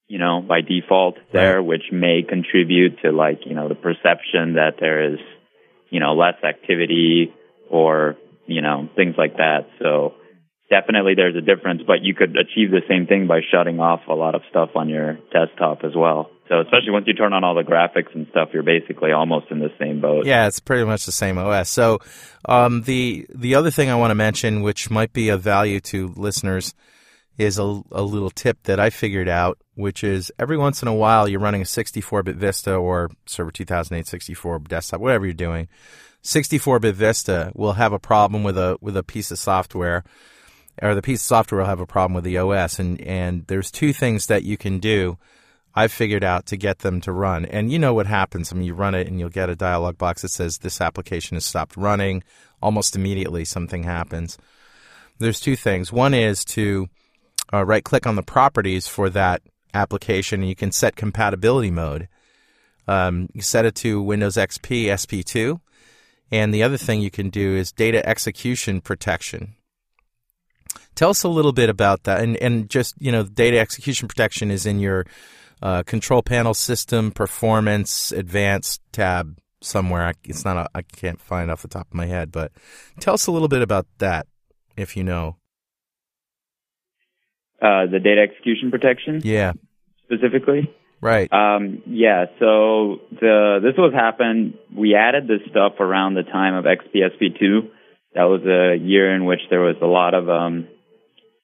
you 0.08 0.18
know, 0.18 0.42
by 0.42 0.60
default 0.60 1.16
there, 1.32 1.62
which 1.62 1.84
may 1.90 2.22
contribute 2.22 3.00
to 3.00 3.12
like, 3.12 3.46
you 3.46 3.54
know, 3.54 3.68
the 3.68 3.74
perception 3.74 4.54
that 4.54 4.74
there 4.78 5.14
is, 5.14 5.18
you 5.88 6.00
know, 6.00 6.12
less 6.12 6.34
activity 6.44 7.32
or, 7.70 8.16
you 8.46 8.60
know, 8.60 8.90
things 8.94 9.14
like 9.16 9.38
that. 9.38 9.70
So 9.80 10.12
definitely 10.70 11.14
there's 11.14 11.36
a 11.36 11.40
difference, 11.40 11.82
but 11.86 12.02
you 12.02 12.14
could 12.14 12.36
achieve 12.36 12.70
the 12.70 12.82
same 12.88 13.06
thing 13.06 13.26
by 13.26 13.40
shutting 13.50 13.80
off 13.80 14.00
a 14.08 14.14
lot 14.14 14.34
of 14.34 14.42
stuff 14.50 14.70
on 14.74 14.88
your 14.88 15.18
desktop 15.32 15.84
as 15.84 15.92
well. 15.94 16.30
So 16.48 16.60
especially 16.60 16.90
once 16.90 17.06
you 17.06 17.14
turn 17.14 17.32
on 17.32 17.44
all 17.44 17.54
the 17.54 17.62
graphics 17.62 18.14
and 18.14 18.26
stuff, 18.30 18.50
you're 18.52 18.62
basically 18.62 19.12
almost 19.12 19.46
in 19.50 19.58
the 19.58 19.72
same 19.78 20.00
boat. 20.00 20.26
Yeah, 20.26 20.46
it's 20.46 20.60
pretty 20.60 20.84
much 20.84 21.06
the 21.06 21.12
same 21.12 21.38
OS. 21.38 21.70
So 21.70 22.00
um, 22.46 22.82
the 22.82 23.26
the 23.34 23.54
other 23.54 23.70
thing 23.70 23.88
I 23.88 23.94
want 23.94 24.10
to 24.10 24.14
mention, 24.14 24.62
which 24.62 24.90
might 24.90 25.12
be 25.12 25.30
of 25.30 25.40
value 25.40 25.80
to 25.80 26.12
listeners, 26.16 26.74
is 27.38 27.58
a, 27.58 27.82
a 27.90 28.02
little 28.02 28.30
tip 28.30 28.62
that 28.64 28.78
I 28.78 28.90
figured 28.90 29.28
out, 29.28 29.58
which 29.74 30.04
is 30.04 30.30
every 30.38 30.58
once 30.58 30.82
in 30.82 30.88
a 30.88 30.94
while 30.94 31.28
you're 31.28 31.40
running 31.40 31.62
a 31.62 31.64
64-bit 31.64 32.36
Vista 32.36 32.74
or 32.74 33.10
Server 33.26 33.50
2008 33.50 34.06
64 34.06 34.58
desktop, 34.60 35.00
whatever 35.00 35.24
you're 35.24 35.32
doing. 35.32 35.68
64-bit 36.22 36.94
Vista 36.94 37.50
will 37.54 37.72
have 37.72 37.92
a 37.92 37.98
problem 37.98 38.44
with 38.44 38.58
a 38.58 38.76
with 38.80 38.96
a 38.96 39.02
piece 39.02 39.30
of 39.30 39.38
software, 39.38 40.04
or 40.80 40.94
the 40.94 41.02
piece 41.02 41.20
of 41.20 41.26
software 41.26 41.60
will 41.60 41.68
have 41.68 41.80
a 41.80 41.86
problem 41.86 42.14
with 42.14 42.24
the 42.24 42.38
OS, 42.38 42.78
and 42.78 43.00
and 43.02 43.46
there's 43.46 43.70
two 43.70 43.92
things 43.92 44.26
that 44.26 44.44
you 44.44 44.56
can 44.56 44.78
do. 44.78 45.18
I've 45.74 45.92
figured 45.92 46.24
out 46.24 46.46
to 46.46 46.56
get 46.56 46.80
them 46.80 47.00
to 47.02 47.12
run. 47.12 47.46
And 47.46 47.72
you 47.72 47.78
know 47.78 47.94
what 47.94 48.06
happens. 48.06 48.52
I 48.52 48.56
mean, 48.56 48.66
you 48.66 48.74
run 48.74 48.94
it 48.94 49.06
and 49.06 49.18
you'll 49.18 49.30
get 49.30 49.48
a 49.48 49.56
dialog 49.56 49.96
box 49.96 50.22
that 50.22 50.28
says 50.28 50.58
this 50.58 50.80
application 50.80 51.36
has 51.36 51.46
stopped 51.46 51.76
running. 51.76 52.22
Almost 52.60 52.94
immediately, 52.94 53.44
something 53.44 53.84
happens. 53.84 54.36
There's 55.18 55.40
two 55.40 55.56
things. 55.56 55.90
One 55.90 56.14
is 56.14 56.44
to 56.46 56.88
uh, 57.52 57.64
right 57.64 57.84
click 57.84 58.06
on 58.06 58.16
the 58.16 58.22
properties 58.22 58.86
for 58.86 59.08
that 59.10 59.42
application 59.72 60.40
and 60.40 60.48
you 60.48 60.54
can 60.54 60.72
set 60.72 60.96
compatibility 60.96 61.70
mode. 61.70 62.08
Um, 62.86 63.28
you 63.32 63.40
set 63.40 63.64
it 63.64 63.74
to 63.76 64.02
Windows 64.02 64.36
XP 64.36 64.86
SP2. 64.86 65.60
And 66.30 66.52
the 66.52 66.62
other 66.62 66.78
thing 66.78 67.00
you 67.00 67.10
can 67.10 67.30
do 67.30 67.54
is 67.56 67.72
data 67.72 68.06
execution 68.06 68.80
protection. 68.80 69.54
Tell 70.94 71.10
us 71.10 71.22
a 71.22 71.28
little 71.28 71.52
bit 71.52 71.68
about 71.68 72.04
that. 72.04 72.20
And, 72.20 72.36
and 72.36 72.68
just, 72.68 72.94
you 72.98 73.10
know, 73.12 73.22
data 73.22 73.58
execution 73.58 74.08
protection 74.08 74.50
is 74.50 74.66
in 74.66 74.78
your 74.78 75.06
uh, 75.62 75.82
control 75.84 76.22
panel 76.22 76.54
system 76.54 77.10
performance 77.10 78.12
advanced 78.12 78.80
tab 78.92 79.38
somewhere. 79.60 80.06
I, 80.08 80.12
it's 80.24 80.44
not, 80.44 80.56
a, 80.56 80.68
I 80.74 80.82
can't 80.82 81.20
find 81.20 81.48
it 81.48 81.52
off 81.52 81.62
the 81.62 81.68
top 81.68 81.86
of 81.88 81.94
my 81.94 82.06
head, 82.06 82.30
but 82.32 82.52
tell 83.00 83.14
us 83.14 83.26
a 83.26 83.32
little 83.32 83.48
bit 83.48 83.62
about 83.62 83.86
that 83.98 84.26
if 84.76 84.96
you 84.96 85.04
know. 85.04 85.36
Uh, 87.60 87.86
the 87.86 88.00
data 88.02 88.20
execution 88.20 88.70
protection 88.72 89.20
Yeah, 89.22 89.52
specifically. 90.04 90.74
right. 91.00 91.32
Um, 91.32 91.80
yeah, 91.86 92.24
so 92.40 92.98
the 93.20 93.60
this 93.62 93.74
was 93.78 93.92
happened. 93.94 94.54
We 94.76 94.96
added 94.96 95.28
this 95.28 95.40
stuff 95.48 95.74
around 95.78 96.14
the 96.14 96.24
time 96.24 96.54
of 96.54 96.64
XPSP2. 96.64 97.70
That 98.14 98.24
was 98.24 98.42
a 98.42 98.76
year 98.84 99.14
in 99.14 99.24
which 99.26 99.40
there 99.48 99.60
was 99.60 99.76
a 99.80 99.86
lot 99.86 100.12
of 100.14 100.28
um, 100.28 100.66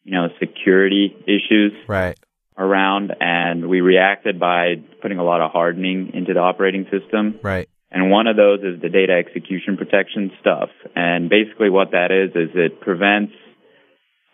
you 0.08 0.14
know 0.14 0.28
security 0.40 1.14
issues 1.24 1.72
Right. 1.86 2.18
around, 2.56 3.12
and 3.20 3.68
we 3.68 3.82
reacted 3.82 4.40
by 4.40 4.76
putting 5.02 5.18
a 5.18 5.24
lot 5.24 5.42
of 5.42 5.52
hardening 5.52 6.12
into 6.14 6.32
the 6.32 6.40
operating 6.40 6.86
system. 6.90 7.38
Right. 7.42 7.68
And 7.90 8.10
one 8.10 8.26
of 8.26 8.36
those 8.36 8.60
is 8.60 8.80
the 8.80 8.88
data 8.88 9.12
execution 9.12 9.76
protection 9.76 10.30
stuff. 10.40 10.70
And 10.94 11.28
basically, 11.28 11.70
what 11.70 11.92
that 11.92 12.10
is 12.10 12.30
is 12.34 12.50
it 12.54 12.80
prevents 12.80 13.32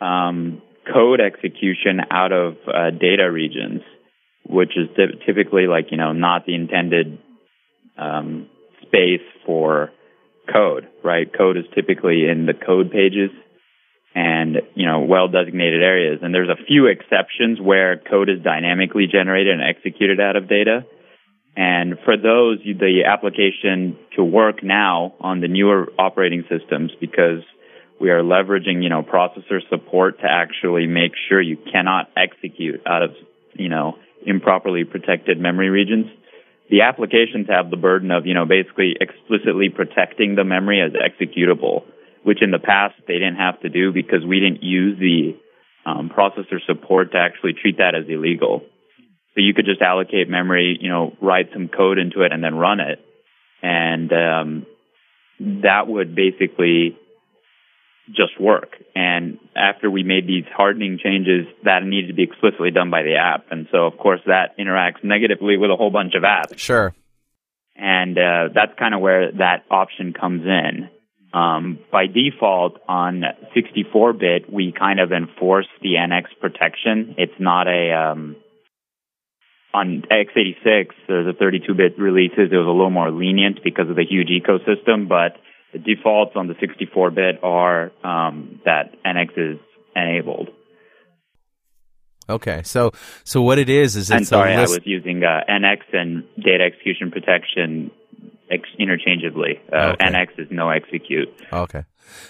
um, 0.00 0.62
code 0.92 1.20
execution 1.20 2.00
out 2.10 2.32
of 2.32 2.54
uh, 2.68 2.90
data 2.90 3.30
regions, 3.30 3.82
which 4.48 4.72
is 4.76 4.88
typically 5.26 5.66
like 5.66 5.86
you 5.90 5.96
know 5.96 6.12
not 6.12 6.46
the 6.46 6.54
intended 6.54 7.18
um, 7.98 8.48
space 8.82 9.26
for 9.44 9.90
code. 10.52 10.86
Right? 11.02 11.26
Code 11.36 11.56
is 11.56 11.64
typically 11.74 12.28
in 12.30 12.46
the 12.46 12.54
code 12.54 12.92
pages 12.92 13.30
and 14.14 14.62
you 14.74 14.86
know 14.86 15.00
well 15.00 15.28
designated 15.28 15.82
areas. 15.82 16.20
And 16.22 16.34
there's 16.34 16.48
a 16.48 16.64
few 16.64 16.86
exceptions 16.86 17.60
where 17.60 17.98
code 17.98 18.28
is 18.28 18.42
dynamically 18.42 19.06
generated 19.10 19.52
and 19.58 19.62
executed 19.62 20.20
out 20.20 20.36
of 20.36 20.48
data. 20.48 20.86
And 21.56 21.98
for 22.04 22.16
those, 22.16 22.58
the 22.64 23.04
application 23.06 23.96
to 24.16 24.24
work 24.24 24.64
now 24.64 25.14
on 25.20 25.40
the 25.40 25.46
newer 25.46 25.92
operating 25.98 26.44
systems 26.48 26.90
because 27.00 27.42
we 28.00 28.10
are 28.10 28.22
leveraging, 28.22 28.82
you 28.82 28.88
know, 28.88 29.02
processor 29.02 29.60
support 29.70 30.18
to 30.20 30.26
actually 30.28 30.86
make 30.86 31.12
sure 31.28 31.40
you 31.40 31.56
cannot 31.72 32.10
execute 32.16 32.80
out 32.86 33.02
of, 33.02 33.10
you 33.54 33.68
know, 33.68 33.96
improperly 34.26 34.84
protected 34.84 35.38
memory 35.38 35.70
regions. 35.70 36.06
The 36.70 36.82
applications 36.82 37.46
have 37.48 37.70
the 37.70 37.76
burden 37.76 38.10
of, 38.10 38.26
you 38.26 38.34
know, 38.34 38.46
basically 38.46 38.96
explicitly 39.00 39.68
protecting 39.68 40.34
the 40.34 40.44
memory 40.44 40.80
as 40.80 40.92
executable, 40.92 41.84
which 42.24 42.42
in 42.42 42.50
the 42.50 42.58
past 42.58 42.94
they 43.06 43.14
didn't 43.14 43.36
have 43.36 43.60
to 43.60 43.68
do 43.68 43.92
because 43.92 44.24
we 44.26 44.40
didn't 44.40 44.62
use 44.62 44.98
the 44.98 45.36
um, 45.86 46.10
processor 46.10 46.58
support 46.66 47.12
to 47.12 47.18
actually 47.18 47.52
treat 47.52 47.78
that 47.78 47.94
as 47.94 48.06
illegal. 48.08 48.62
So 49.34 49.40
you 49.40 49.52
could 49.54 49.66
just 49.66 49.82
allocate 49.82 50.28
memory, 50.28 50.78
you 50.80 50.88
know, 50.88 51.16
write 51.20 51.50
some 51.52 51.68
code 51.68 51.98
into 51.98 52.22
it 52.22 52.32
and 52.32 52.42
then 52.42 52.54
run 52.54 52.80
it. 52.80 53.00
And 53.62 54.12
um, 54.12 54.66
that 55.62 55.86
would 55.86 56.14
basically 56.14 56.96
just 58.08 58.38
work. 58.40 58.76
And 58.94 59.38
after 59.56 59.90
we 59.90 60.02
made 60.02 60.26
these 60.26 60.44
hardening 60.54 60.98
changes, 61.02 61.46
that 61.64 61.82
needed 61.82 62.08
to 62.08 62.14
be 62.14 62.22
explicitly 62.22 62.70
done 62.70 62.90
by 62.90 63.02
the 63.02 63.16
app. 63.16 63.46
And 63.50 63.66
so, 63.72 63.86
of 63.86 63.98
course, 63.98 64.20
that 64.26 64.56
interacts 64.58 65.02
negatively 65.02 65.56
with 65.56 65.70
a 65.70 65.76
whole 65.76 65.90
bunch 65.90 66.14
of 66.14 66.22
apps. 66.22 66.58
Sure. 66.58 66.94
And 67.76 68.16
uh, 68.16 68.48
that's 68.54 68.78
kind 68.78 68.94
of 68.94 69.00
where 69.00 69.32
that 69.32 69.64
option 69.70 70.12
comes 70.12 70.42
in. 70.44 70.90
Um, 71.34 71.80
by 71.90 72.06
default, 72.06 72.80
on 72.88 73.24
64-bit, 73.56 74.52
we 74.52 74.72
kind 74.72 75.00
of 75.00 75.10
enforce 75.10 75.66
the 75.82 75.94
NX 75.94 76.26
protection. 76.40 77.16
It's 77.18 77.34
not 77.40 77.66
a 77.66 77.92
um, 77.92 78.36
on 79.74 80.04
x86, 80.08 80.90
There's 81.08 81.26
the 81.26 81.44
32-bit 81.44 81.98
releases, 81.98 82.52
it 82.52 82.56
was 82.56 82.66
a 82.66 82.70
little 82.70 82.90
more 82.90 83.10
lenient 83.10 83.58
because 83.64 83.90
of 83.90 83.96
the 83.96 84.04
huge 84.08 84.28
ecosystem, 84.28 85.08
but 85.08 85.36
the 85.72 85.80
defaults 85.80 86.32
on 86.36 86.46
the 86.46 86.54
64-bit 86.54 87.42
are 87.42 87.90
um, 88.04 88.60
that 88.64 88.94
NX 89.04 89.54
is 89.54 89.58
enabled. 89.96 90.50
Okay, 92.26 92.62
so 92.64 92.92
so 93.24 93.42
what 93.42 93.58
it 93.58 93.68
is 93.68 93.96
is 93.96 94.10
it's 94.10 94.28
sorry, 94.28 94.52
a 94.54 94.56
I 94.56 94.60
list. 94.62 94.70
was 94.72 94.86
using 94.86 95.22
uh, 95.22 95.40
NX 95.46 95.80
and 95.92 96.24
data 96.42 96.64
execution 96.64 97.10
protection 97.10 97.90
ex- 98.50 98.68
interchangeably. 98.78 99.60
Uh, 99.72 99.94
Okay. 100.00 100.06
NX 100.06 100.38
is 100.38 100.48
no 100.50 100.70
execute. 100.70 101.28
Okay. 101.52 101.84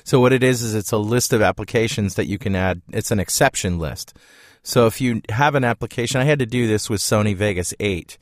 So 0.05 0.21
what 0.21 0.33
it 0.33 0.43
is 0.43 0.63
is 0.63 0.75
it's 0.75 0.93
a 0.93 0.99
list 0.99 1.33
of 1.33 1.43
applications 1.43 2.15
that 2.15 2.27
you 2.27 2.39
can 2.39 2.55
add. 2.55 2.81
It's 2.93 3.11
an 3.11 3.19
exception 3.21 3.79
list. 3.79 4.17
So 4.63 4.87
if 4.87 5.01
you 5.01 5.21
have 5.31 5.55
an 5.55 5.65
application, 5.65 6.21
I 6.21 6.25
had 6.25 6.39
to 6.39 6.47
do 6.47 6.67
this 6.67 6.89
with 6.89 7.01
Sony 7.01 7.35
Vegas 7.37 7.75
8. 7.81 8.17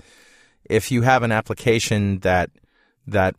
If 0.69 0.91
you 0.91 1.03
have 1.03 1.23
an 1.23 1.31
application 1.33 2.21
that 2.21 2.51
that 3.07 3.35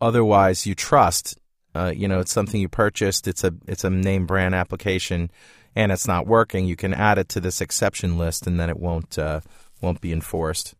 otherwise 0.00 0.66
you 0.66 0.74
trust, 0.74 1.38
uh, 1.74 1.92
you 1.94 2.08
know, 2.08 2.20
it's 2.20 2.32
something 2.32 2.60
you 2.60 2.68
purchased, 2.68 3.28
it's 3.28 3.44
a 3.44 3.52
it's 3.66 3.84
a 3.84 3.90
name 3.90 4.26
brand 4.26 4.54
application, 4.54 5.30
and 5.76 5.92
it's 5.92 6.06
not 6.08 6.26
working, 6.26 6.66
you 6.66 6.76
can 6.76 6.94
add 6.94 7.18
it 7.18 7.28
to 7.30 7.40
this 7.40 7.60
exception 7.60 8.18
list, 8.18 8.46
and 8.46 8.58
then 8.58 8.70
it 8.70 8.78
won't 8.78 9.18
uh, 9.18 9.40
won't 9.80 10.00
be 10.00 10.12
enforced. 10.12 10.74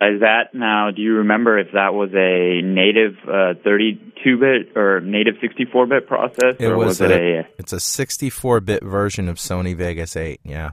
Is 0.00 0.20
that 0.20 0.54
now? 0.54 0.90
Do 0.94 1.02
you 1.02 1.14
remember 1.14 1.58
if 1.58 1.68
that 1.72 1.92
was 1.92 2.10
a 2.14 2.62
native 2.62 3.14
uh, 3.24 3.54
32-bit 3.66 4.76
or 4.76 5.00
native 5.00 5.34
64-bit 5.42 6.06
process, 6.06 6.54
It 6.60 6.66
or 6.66 6.76
was 6.76 6.86
was, 6.86 7.00
it 7.00 7.10
a- 7.10 7.38
a? 7.40 7.48
It's 7.58 7.72
a 7.72 7.76
64-bit 7.76 8.84
version 8.84 9.28
of 9.28 9.38
Sony 9.38 9.74
Vegas 9.76 10.14
8. 10.14 10.40
Yeah. 10.44 10.70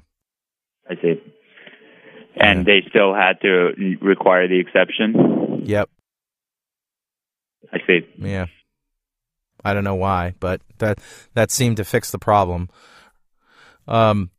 I 0.87 0.93
see. 1.01 1.15
And 2.35 2.65
they 2.67 2.83
still 2.89 3.15
had 3.15 3.41
to 3.41 3.71
require 4.01 4.47
the 4.47 4.59
exception. 4.59 5.63
Yep. 5.65 5.89
I 7.73 7.77
see. 7.87 8.01
Yeah. 8.19 8.45
I 9.63 9.73
don't 9.73 9.83
know 9.85 9.95
why, 9.95 10.35
but 10.39 10.61
that 10.77 10.99
that 11.33 11.49
seemed 11.49 11.77
to 11.77 11.83
fix 11.83 12.11
the 12.11 12.19
problem. 12.19 12.69
Um, 13.87 14.29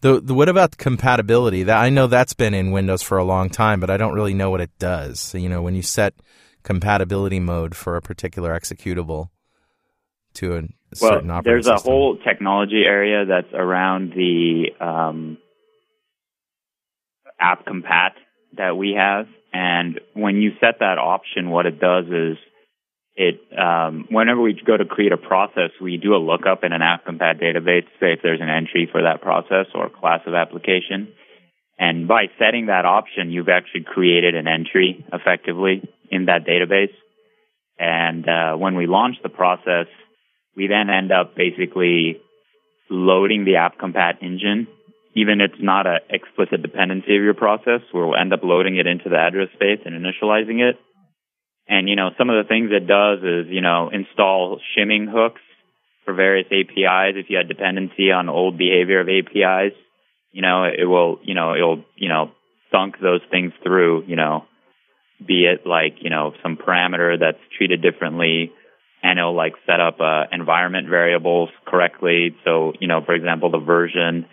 the, 0.00 0.20
the 0.20 0.34
what 0.34 0.48
about 0.48 0.76
compatibility? 0.76 1.64
That 1.64 1.78
I 1.78 1.90
know 1.90 2.06
that's 2.06 2.34
been 2.34 2.54
in 2.54 2.70
Windows 2.70 3.02
for 3.02 3.18
a 3.18 3.24
long 3.24 3.50
time, 3.50 3.80
but 3.80 3.90
I 3.90 3.96
don't 3.96 4.14
really 4.14 4.34
know 4.34 4.50
what 4.50 4.60
it 4.60 4.70
does. 4.78 5.20
So, 5.20 5.38
you 5.38 5.48
know, 5.48 5.62
when 5.62 5.74
you 5.74 5.82
set 5.82 6.14
compatibility 6.62 7.40
mode 7.40 7.74
for 7.74 7.96
a 7.96 8.02
particular 8.02 8.58
executable 8.58 9.28
to 10.34 10.56
a 10.56 10.60
Well, 10.60 10.68
certain 11.12 11.30
operating 11.30 11.30
system. 11.30 11.42
there's 11.44 11.66
a 11.66 11.78
system. 11.78 11.92
whole 11.92 12.16
technology 12.18 12.82
area 12.86 13.24
that's 13.26 13.52
around 13.54 14.12
the 14.14 14.66
um, 14.80 15.38
app 17.38 17.66
compat 17.66 18.12
that 18.56 18.76
we 18.76 18.94
have, 18.98 19.26
and 19.52 20.00
when 20.14 20.36
you 20.36 20.52
set 20.60 20.80
that 20.80 20.98
option, 20.98 21.50
what 21.50 21.66
it 21.66 21.80
does 21.80 22.06
is 22.06 22.36
it 23.20 23.58
um, 23.58 24.06
whenever 24.08 24.40
we 24.40 24.58
go 24.64 24.78
to 24.78 24.86
create 24.86 25.12
a 25.12 25.18
process, 25.18 25.70
we 25.78 25.98
do 25.98 26.14
a 26.14 26.16
lookup 26.16 26.64
in 26.64 26.72
an 26.72 26.80
app 26.80 27.04
compat 27.04 27.38
database 27.38 27.84
to 27.84 27.92
say 28.00 28.12
if 28.14 28.20
there's 28.22 28.40
an 28.40 28.48
entry 28.48 28.88
for 28.90 29.02
that 29.02 29.20
process 29.20 29.66
or 29.74 29.90
class 29.90 30.20
of 30.26 30.32
application. 30.32 31.12
And 31.78 32.08
by 32.08 32.30
setting 32.38 32.66
that 32.66 32.86
option, 32.86 33.30
you've 33.30 33.50
actually 33.50 33.84
created 33.84 34.34
an 34.34 34.48
entry 34.48 35.04
effectively 35.12 35.82
in 36.10 36.26
that 36.26 36.46
database. 36.46 36.94
And 37.78 38.26
uh, 38.26 38.56
when 38.56 38.74
we 38.74 38.86
launch 38.86 39.16
the 39.22 39.28
process, 39.28 39.86
we 40.56 40.66
then 40.66 40.88
end 40.88 41.12
up 41.12 41.36
basically 41.36 42.22
loading 42.88 43.44
the 43.44 43.56
app 43.56 43.78
compat 43.78 44.22
engine. 44.22 44.66
Even 45.14 45.42
if 45.42 45.52
it's 45.52 45.62
not 45.62 45.86
an 45.86 45.98
explicit 46.08 46.62
dependency 46.62 47.16
of 47.16 47.22
your 47.22 47.34
process, 47.34 47.80
we'll 47.92 48.16
end 48.16 48.32
up 48.32 48.40
loading 48.42 48.76
it 48.76 48.86
into 48.86 49.10
the 49.10 49.16
address 49.16 49.48
space 49.52 49.80
and 49.84 49.94
initializing 49.94 50.60
it. 50.60 50.78
And, 51.70 51.88
you 51.88 51.94
know, 51.94 52.10
some 52.18 52.28
of 52.28 52.44
the 52.44 52.48
things 52.48 52.70
it 52.72 52.88
does 52.88 53.20
is, 53.20 53.46
you 53.48 53.60
know, 53.60 53.90
install 53.92 54.60
shimming 54.74 55.06
hooks 55.06 55.40
for 56.04 56.12
various 56.12 56.48
APIs. 56.50 57.14
If 57.14 57.30
you 57.30 57.36
had 57.36 57.46
dependency 57.46 58.10
on 58.10 58.28
old 58.28 58.58
behavior 58.58 59.00
of 59.00 59.08
APIs, 59.08 59.78
you 60.32 60.42
know, 60.42 60.64
it 60.64 60.84
will, 60.84 61.20
you 61.22 61.34
know, 61.34 61.54
it'll, 61.54 61.84
you 61.94 62.08
know, 62.08 62.32
thunk 62.72 62.96
those 63.00 63.20
things 63.30 63.52
through, 63.62 64.02
you 64.08 64.16
know, 64.16 64.46
be 65.24 65.44
it 65.44 65.64
like, 65.64 65.98
you 66.00 66.10
know, 66.10 66.32
some 66.42 66.56
parameter 66.56 67.20
that's 67.20 67.38
treated 67.56 67.82
differently 67.82 68.50
and 69.00 69.20
it'll 69.20 69.36
like 69.36 69.54
set 69.64 69.78
up, 69.78 70.00
uh, 70.00 70.24
environment 70.32 70.88
variables 70.88 71.50
correctly. 71.66 72.34
So, 72.44 72.72
you 72.80 72.88
know, 72.88 73.00
for 73.04 73.14
example, 73.14 73.48
the 73.48 73.58
version. 73.58 74.26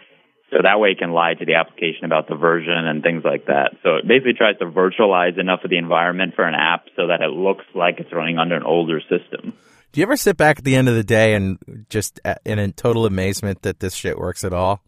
So 0.49 0.57
that 0.63 0.79
way 0.79 0.91
it 0.91 0.99
can 0.99 1.11
lie 1.11 1.33
to 1.33 1.45
the 1.45 1.55
application 1.55 2.05
about 2.05 2.29
the 2.29 2.35
version 2.35 2.71
and 2.73 3.03
things 3.03 3.23
like 3.25 3.47
that. 3.47 3.71
So 3.83 3.95
it 3.97 4.07
basically 4.07 4.33
tries 4.33 4.57
to 4.59 4.65
virtualize 4.65 5.37
enough 5.37 5.59
of 5.65 5.69
the 5.69 5.77
environment 5.77 6.35
for 6.35 6.45
an 6.45 6.55
app 6.55 6.85
so 6.95 7.07
that 7.07 7.21
it 7.21 7.31
looks 7.31 7.65
like 7.75 7.99
it's 7.99 8.13
running 8.13 8.37
under 8.37 8.55
an 8.55 8.63
older 8.63 9.01
system. 9.01 9.53
Do 9.91 9.99
you 9.99 10.03
ever 10.03 10.15
sit 10.15 10.37
back 10.37 10.59
at 10.59 10.63
the 10.63 10.75
end 10.75 10.87
of 10.87 10.95
the 10.95 11.03
day 11.03 11.33
and 11.33 11.85
just 11.89 12.19
uh, 12.23 12.35
in 12.45 12.71
total 12.73 13.05
amazement 13.05 13.63
that 13.63 13.79
this 13.79 13.93
shit 13.93 14.17
works 14.17 14.43
at 14.45 14.53
all? 14.53 14.81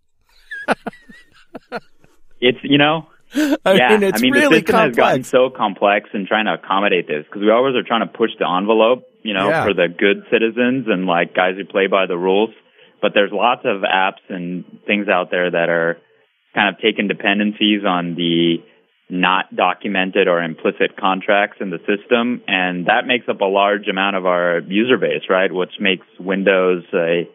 It's, 2.42 2.60
you 2.64 2.78
know, 2.78 3.08
I 3.36 3.74
yeah, 3.74 3.90
mean, 3.90 4.04
it's 4.04 4.20
I 4.20 4.22
mean, 4.22 4.34
really 4.34 4.62
the 4.62 4.68
system 4.68 4.76
has 4.80 4.96
gotten 4.96 5.24
so 5.24 5.50
complex 5.50 6.10
in 6.14 6.26
trying 6.26 6.46
to 6.46 6.54
accommodate 6.54 7.06
this 7.08 7.26
because 7.26 7.42
we 7.42 7.52
always 7.52 7.76
are 7.76 7.84
trying 7.84 8.08
to 8.08 8.18
push 8.18 8.32
the 8.40 8.48
envelope, 8.48 9.04
you 9.24 9.34
know, 9.34 9.50
Yeah. 9.50 9.66
for 9.66 9.74
the 9.74 9.88
good 9.90 10.24
citizens 10.32 10.88
and 10.88 11.06
like 11.06 11.36
guys 11.36 11.56
who 11.58 11.66
play 11.66 11.88
by 11.88 12.06
the 12.06 12.18
rules. 12.18 12.52
But 13.02 13.14
there's 13.14 13.32
lots 13.32 13.62
of 13.64 13.82
apps 13.82 14.24
and 14.30 14.66
things 14.86 15.08
out 15.08 15.32
there 15.32 15.50
that 15.52 15.70
are 15.70 15.98
kind 16.54 16.74
of 16.74 16.82
taking 16.82 17.08
dependencies 17.08 17.84
on 17.86 18.16
the 18.16 18.58
not 19.10 19.56
documented 19.56 20.28
or 20.28 20.42
implicit 20.44 20.96
contracts 20.98 21.58
in 21.60 21.72
the 21.72 21.80
system, 21.80 22.42
and 22.48 22.86
that 22.86 23.08
makes 23.08 23.28
up 23.28 23.42
a 23.42 23.46
large 23.46 23.88
amount 23.88 24.16
of 24.16 24.26
our 24.26 24.60
user 24.60 24.98
base, 24.98 25.24
right? 25.30 25.52
Which 25.52 25.80
makes 25.80 26.06
Windows 26.20 26.84
a 26.94 27.28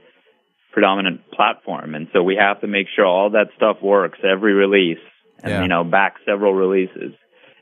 predominant 0.72 1.28
platform, 1.32 1.94
and 1.94 2.08
so 2.12 2.22
we 2.22 2.36
have 2.36 2.60
to 2.60 2.66
make 2.68 2.86
sure 2.94 3.04
all 3.06 3.30
that 3.30 3.48
stuff 3.56 3.78
works 3.82 4.18
every 4.22 4.52
release, 4.54 5.02
and 5.42 5.50
Yeah. 5.50 5.62
you 5.62 5.68
know, 5.68 5.82
back 5.82 6.16
several 6.24 6.54
releases. 6.54 7.12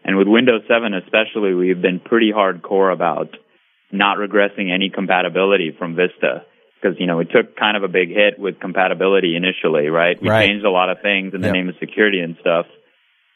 And 0.05 0.17
with 0.17 0.29
Windows 0.29 0.63
7 0.69 0.93
especially, 0.95 1.55
we've 1.55 1.81
been 1.81 2.01
pretty 2.01 2.33
hardcore 2.33 2.93
about 2.93 3.37
not 3.91 4.19
regressing 4.19 4.71
any 4.71 4.91
compatibility 4.91 5.71
from 5.71 5.95
Vista. 5.95 6.45
Because, 6.83 6.99
you 6.99 7.07
know, 7.07 7.17
we 7.17 7.25
took 7.25 7.57
kind 7.57 7.77
of 7.77 7.85
a 7.85 7.89
big 7.89 8.09
hit 8.09 8.39
with 8.39 8.59
compatibility 8.59 9.37
initially, 9.37 9.89
right? 9.89 10.21
We 10.21 10.29
Right. 10.29 10.49
changed 10.49 10.65
a 10.65 10.71
lot 10.71 10.91
of 10.91 11.01
things 11.01 11.33
in 11.33 11.41
the 11.41 11.49
Yep. 11.49 11.55
name 11.55 11.69
of 11.69 11.77
security 11.79 12.19
and 12.21 12.37
stuff. 12.41 12.67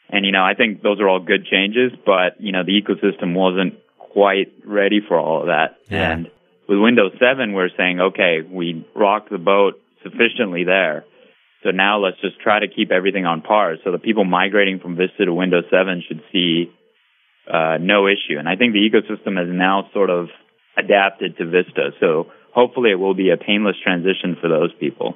And, 0.09 0.25
you 0.25 0.31
know, 0.31 0.43
I 0.43 0.53
think 0.53 0.81
those 0.81 0.99
are 0.99 1.07
all 1.07 1.19
good 1.19 1.45
changes, 1.45 1.93
but, 2.05 2.39
you 2.41 2.51
know, 2.51 2.63
the 2.63 2.81
ecosystem 2.81 3.33
wasn't 3.33 3.75
quite 3.97 4.51
ready 4.65 4.99
for 4.99 5.17
all 5.17 5.41
of 5.41 5.47
that. 5.47 5.77
Yeah. 5.89 6.11
And 6.11 6.29
with 6.67 6.79
Windows 6.79 7.13
7, 7.19 7.53
we're 7.53 7.69
saying, 7.77 7.99
okay, 7.99 8.41
we 8.41 8.85
rocked 8.93 9.29
the 9.29 9.37
boat 9.37 9.79
sufficiently 10.03 10.63
there. 10.63 11.05
So 11.63 11.71
now 11.71 11.99
let's 11.99 12.19
just 12.21 12.39
try 12.39 12.59
to 12.59 12.67
keep 12.67 12.91
everything 12.91 13.25
on 13.25 13.41
par. 13.41 13.77
So 13.83 13.91
the 13.91 13.97
people 13.99 14.23
migrating 14.25 14.79
from 14.79 14.95
Vista 14.95 15.25
to 15.25 15.33
Windows 15.33 15.65
7 15.69 16.01
should 16.07 16.21
see 16.31 16.71
uh, 17.49 17.77
no 17.79 18.07
issue. 18.07 18.37
And 18.37 18.47
I 18.47 18.57
think 18.57 18.73
the 18.73 18.89
ecosystem 18.89 19.37
has 19.37 19.47
now 19.49 19.89
sort 19.93 20.09
of 20.09 20.29
adapted 20.77 21.37
to 21.37 21.45
Vista. 21.45 21.91
So 21.99 22.27
hopefully 22.57 22.89
it 22.89 22.95
will 22.95 23.13
be 23.13 23.29
a 23.29 23.37
painless 23.37 23.75
transition 23.83 24.35
for 24.41 24.49
those 24.49 24.73
people. 24.79 25.15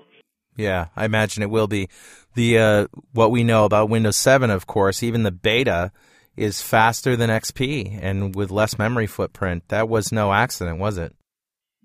Yeah, 0.55 0.87
I 0.95 1.05
imagine 1.05 1.41
it 1.41 1.49
will 1.49 1.67
be. 1.67 1.89
The 2.35 2.59
uh, 2.59 2.87
what 3.13 3.31
we 3.31 3.43
know 3.43 3.65
about 3.65 3.89
Windows 3.89 4.15
7, 4.17 4.49
of 4.51 4.67
course, 4.67 5.01
even 5.01 5.23
the 5.23 5.31
beta 5.31 5.91
is 6.37 6.61
faster 6.61 7.15
than 7.15 7.29
XP 7.29 7.99
and 8.01 8.35
with 8.35 8.51
less 8.51 8.77
memory 8.77 9.07
footprint. 9.07 9.63
That 9.69 9.89
was 9.89 10.11
no 10.11 10.31
accident, 10.31 10.79
was 10.79 10.97
it? 10.97 11.15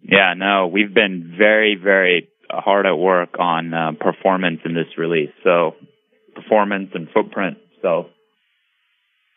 Yeah, 0.02 0.34
no, 0.36 0.68
we've 0.68 0.92
been 0.92 1.34
very, 1.36 1.76
very 1.82 2.28
hard 2.50 2.86
at 2.86 2.94
work 2.94 3.38
on 3.40 3.72
uh, 3.72 3.92
performance 3.98 4.60
in 4.64 4.74
this 4.74 4.98
release. 4.98 5.32
So 5.42 5.72
performance 6.34 6.90
and 6.94 7.08
footprint. 7.12 7.58
So 7.82 8.06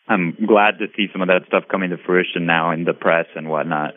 I'm 0.06 0.36
glad 0.46 0.78
to 0.78 0.86
see 0.96 1.06
some 1.12 1.22
of 1.22 1.28
that 1.28 1.46
stuff 1.48 1.64
coming 1.70 1.90
to 1.90 1.96
fruition 2.04 2.46
now 2.46 2.72
in 2.72 2.84
the 2.84 2.92
press 2.92 3.26
and 3.34 3.48
whatnot. 3.48 3.94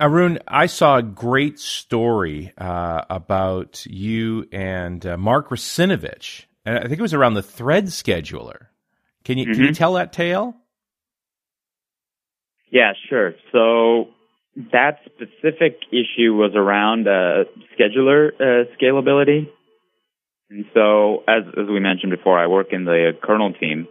Arun, 0.00 0.38
I 0.46 0.66
saw 0.66 0.98
a 0.98 1.02
great 1.02 1.58
story 1.58 2.52
uh, 2.56 3.02
about 3.10 3.84
you 3.86 4.46
and 4.52 5.04
uh, 5.04 5.16
Mark 5.16 5.48
Russinovich, 5.48 6.44
and 6.64 6.78
I 6.78 6.82
think 6.82 6.98
it 6.98 7.02
was 7.02 7.14
around 7.14 7.34
the 7.34 7.42
thread 7.42 7.86
scheduler. 7.86 8.66
Can 9.24 9.38
you 9.38 9.52
can 9.52 9.64
you 9.64 9.74
tell 9.74 9.94
that 9.94 10.12
tale? 10.12 10.54
Yeah, 12.70 12.92
sure. 13.08 13.32
So 13.52 14.08
that 14.72 15.00
specific 15.06 15.80
issue 15.90 16.34
was 16.34 16.52
around 16.54 17.08
uh, 17.08 17.44
scheduler 17.78 18.30
uh, 18.40 18.64
scalability. 18.80 19.48
And 20.50 20.64
so, 20.72 21.24
as 21.28 21.42
as 21.60 21.68
we 21.68 21.80
mentioned 21.80 22.10
before, 22.10 22.38
I 22.38 22.46
work 22.46 22.68
in 22.72 22.84
the 22.84 23.12
kernel 23.22 23.52
team, 23.52 23.86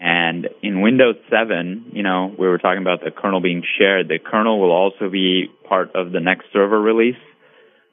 and 0.00 0.48
in 0.62 0.80
Windows 0.80 1.16
7, 1.28 1.92
you 1.92 2.02
know, 2.02 2.34
we 2.38 2.48
were 2.48 2.56
talking 2.56 2.80
about 2.80 3.04
the 3.04 3.10
kernel 3.10 3.42
being 3.42 3.62
shared. 3.78 4.08
The 4.08 4.18
kernel 4.18 4.58
will 4.58 4.72
also 4.72 5.10
be 5.10 5.48
part 5.68 5.94
of 5.94 6.10
the 6.10 6.20
next 6.20 6.46
server 6.54 6.80
release, 6.80 7.20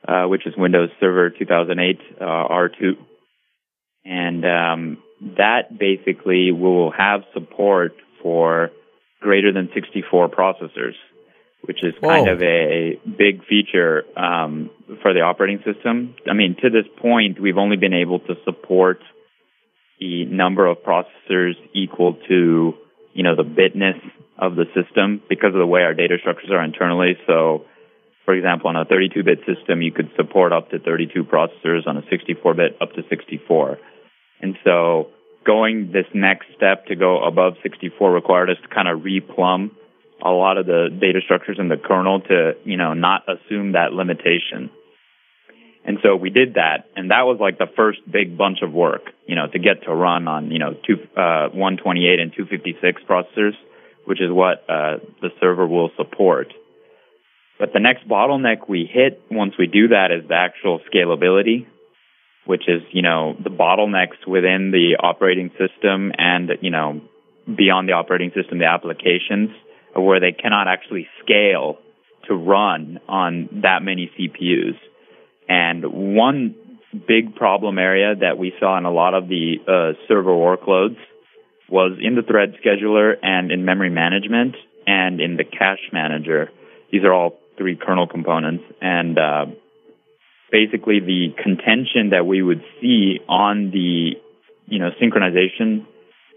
uh, 0.08 0.24
which 0.24 0.48
is 0.48 0.54
Windows 0.58 0.90
Server 1.02 1.30
2008 1.30 2.00
uh, 2.00 2.24
R2. 2.24 2.94
And 4.06 4.46
um, 4.46 5.04
that 5.36 5.78
basically 5.78 6.54
will 6.54 6.92
have 6.92 7.24
support 7.34 7.92
for 8.24 8.70
greater 9.20 9.52
than 9.52 9.70
64 9.74 10.30
processors, 10.30 10.96
which 11.64 11.84
is 11.84 11.94
kind 12.02 12.30
of 12.30 12.42
a 12.42 13.02
big 13.06 13.46
feature 13.48 14.04
um, 14.16 14.70
for 15.02 15.14
the 15.14 15.22
operating 15.22 15.62
system. 15.66 16.16
I 16.30 16.34
mean, 16.34 16.56
to 16.62 16.70
this 16.70 16.86
point, 17.02 17.38
we've 17.38 17.58
only 17.58 17.76
been 17.76 17.94
able 17.94 18.20
to 18.20 18.36
support 18.46 19.02
the 20.00 20.26
number 20.26 20.66
of 20.68 20.78
processors 20.84 21.54
equal 21.74 22.18
to, 22.28 22.74
you 23.14 23.24
know, 23.24 23.36
the 23.36 23.44
bitness 23.44 24.00
of 24.38 24.56
the 24.56 24.66
system 24.76 25.22
because 25.28 25.54
of 25.54 25.60
the 25.60 25.66
way 25.66 25.82
our 25.82 25.94
data 25.94 26.18
structures 26.20 26.52
are 26.52 26.64
internally. 26.64 27.18
So, 27.26 27.66
for 28.26 28.34
example, 28.34 28.70
on 28.70 28.76
a 28.76 28.86
32-bit 28.86 29.40
system, 29.40 29.82
you 29.82 29.92
could 29.92 30.12
support 30.16 30.54
up 30.54 30.70
to 30.72 30.80
32 30.80 31.24
processors. 31.24 31.88
On 31.88 31.98
a 31.98 32.02
64-bit, 32.02 32.78
up 32.82 32.94
to 32.94 33.04
64. 33.10 33.80
And 34.42 34.56
so, 34.64 35.08
going 35.46 35.92
this 35.92 36.06
next 36.14 36.48
step 36.56 36.86
to 36.88 36.96
go 36.96 37.24
above 37.24 37.54
64 37.64 38.12
required 38.12 38.50
us 38.50 38.58
to 38.62 38.68
kind 38.68 38.88
of 38.88 39.00
replumb 39.00 39.72
a 40.24 40.30
lot 40.30 40.58
of 40.58 40.66
the 40.66 40.90
data 41.00 41.22
structures 41.24 41.58
in 41.60 41.70
the 41.70 41.78
kernel 41.78 42.22
to, 42.22 42.54
you 42.66 42.78
know, 42.78 42.94
not 42.94 43.24
assume 43.28 43.74
that 43.74 43.94
limitation. 43.94 44.70
And 45.88 46.00
so 46.04 46.18
we 46.18 46.30
did 46.30 46.56
that, 46.56 46.90
and 46.98 47.12
that 47.12 47.22
was 47.22 47.38
like 47.40 47.58
the 47.58 47.72
first 47.74 48.00
big 48.12 48.38
bunch 48.38 48.58
of 48.62 48.74
work, 48.74 49.04
you 49.26 49.36
know, 49.36 49.48
to 49.48 49.58
get 49.58 49.84
to 49.84 49.96
run 49.96 50.28
on, 50.28 50.52
you 50.52 50.60
know, 50.60 50.74
two, 50.86 50.96
uh, 51.16 51.48
128 51.56 52.20
and 52.20 52.34
256 52.36 53.02
processors, 53.10 53.54
which 54.04 54.20
is 54.20 54.30
what 54.30 54.66
uh, 54.68 54.98
the 55.22 55.30
server 55.40 55.66
will 55.66 55.90
support. 55.96 56.54
But 57.58 57.72
the 57.72 57.80
next 57.80 58.06
bottleneck 58.06 58.68
we 58.68 58.84
hit 58.86 59.22
once 59.32 59.54
we 59.58 59.68
do 59.68 59.88
that 59.88 60.12
is 60.12 60.28
the 60.28 60.36
actual 60.36 60.82
scalability, 60.94 61.66
which 62.46 62.68
is, 62.68 62.82
you 62.92 63.02
know, 63.02 63.38
the 63.42 63.50
bottlenecks 63.50 64.28
within 64.28 64.72
the 64.72 64.98
operating 65.00 65.52
system 65.52 66.12
and, 66.18 66.52
you 66.62 66.70
know, 66.70 67.00
beyond 67.48 67.88
the 67.88 67.94
operating 67.94 68.32
system, 68.36 68.60
the 68.60 68.66
applications 68.66 69.52
where 69.96 70.20
they 70.20 70.34
cannot 70.34 70.68
actually 70.68 71.08
scale 71.24 71.78
to 72.28 72.36
run 72.36 73.00
on 73.08 73.62
that 73.64 73.82
many 73.82 74.12
CPUs. 74.20 74.78
And 75.50 76.16
one 76.16 76.56
big 77.08 77.36
problem 77.36 77.78
area 77.78 78.16
that 78.16 78.38
we 78.38 78.54
saw 78.60 78.78
in 78.78 78.86
a 78.86 78.92
lot 78.92 79.14
of 79.14 79.28
the 79.28 79.56
uh, 79.68 79.98
server 80.08 80.32
workloads 80.32 80.98
was 81.70 81.98
in 82.02 82.16
the 82.16 82.22
thread 82.22 82.56
scheduler 82.64 83.14
and 83.22 83.52
in 83.52 83.66
memory 83.66 83.90
management 83.90 84.56
and 84.86 85.20
in 85.20 85.36
the 85.36 85.44
cache 85.44 85.92
manager. 85.92 86.50
These 86.92 87.04
are 87.04 87.14
all 87.14 87.40
three 87.58 87.76
kernel 87.76 88.08
components. 88.08 88.64
And 88.82 89.18
uh, 89.18 89.46
basically 90.52 91.00
the 91.00 91.34
contention 91.42 92.12
that 92.12 92.26
we 92.26 92.42
would 92.42 92.64
see 92.80 93.20
on 93.28 93.72
the, 93.72 94.14
you 94.68 94.80
know, 94.80 94.90
synchronization 95.02 95.86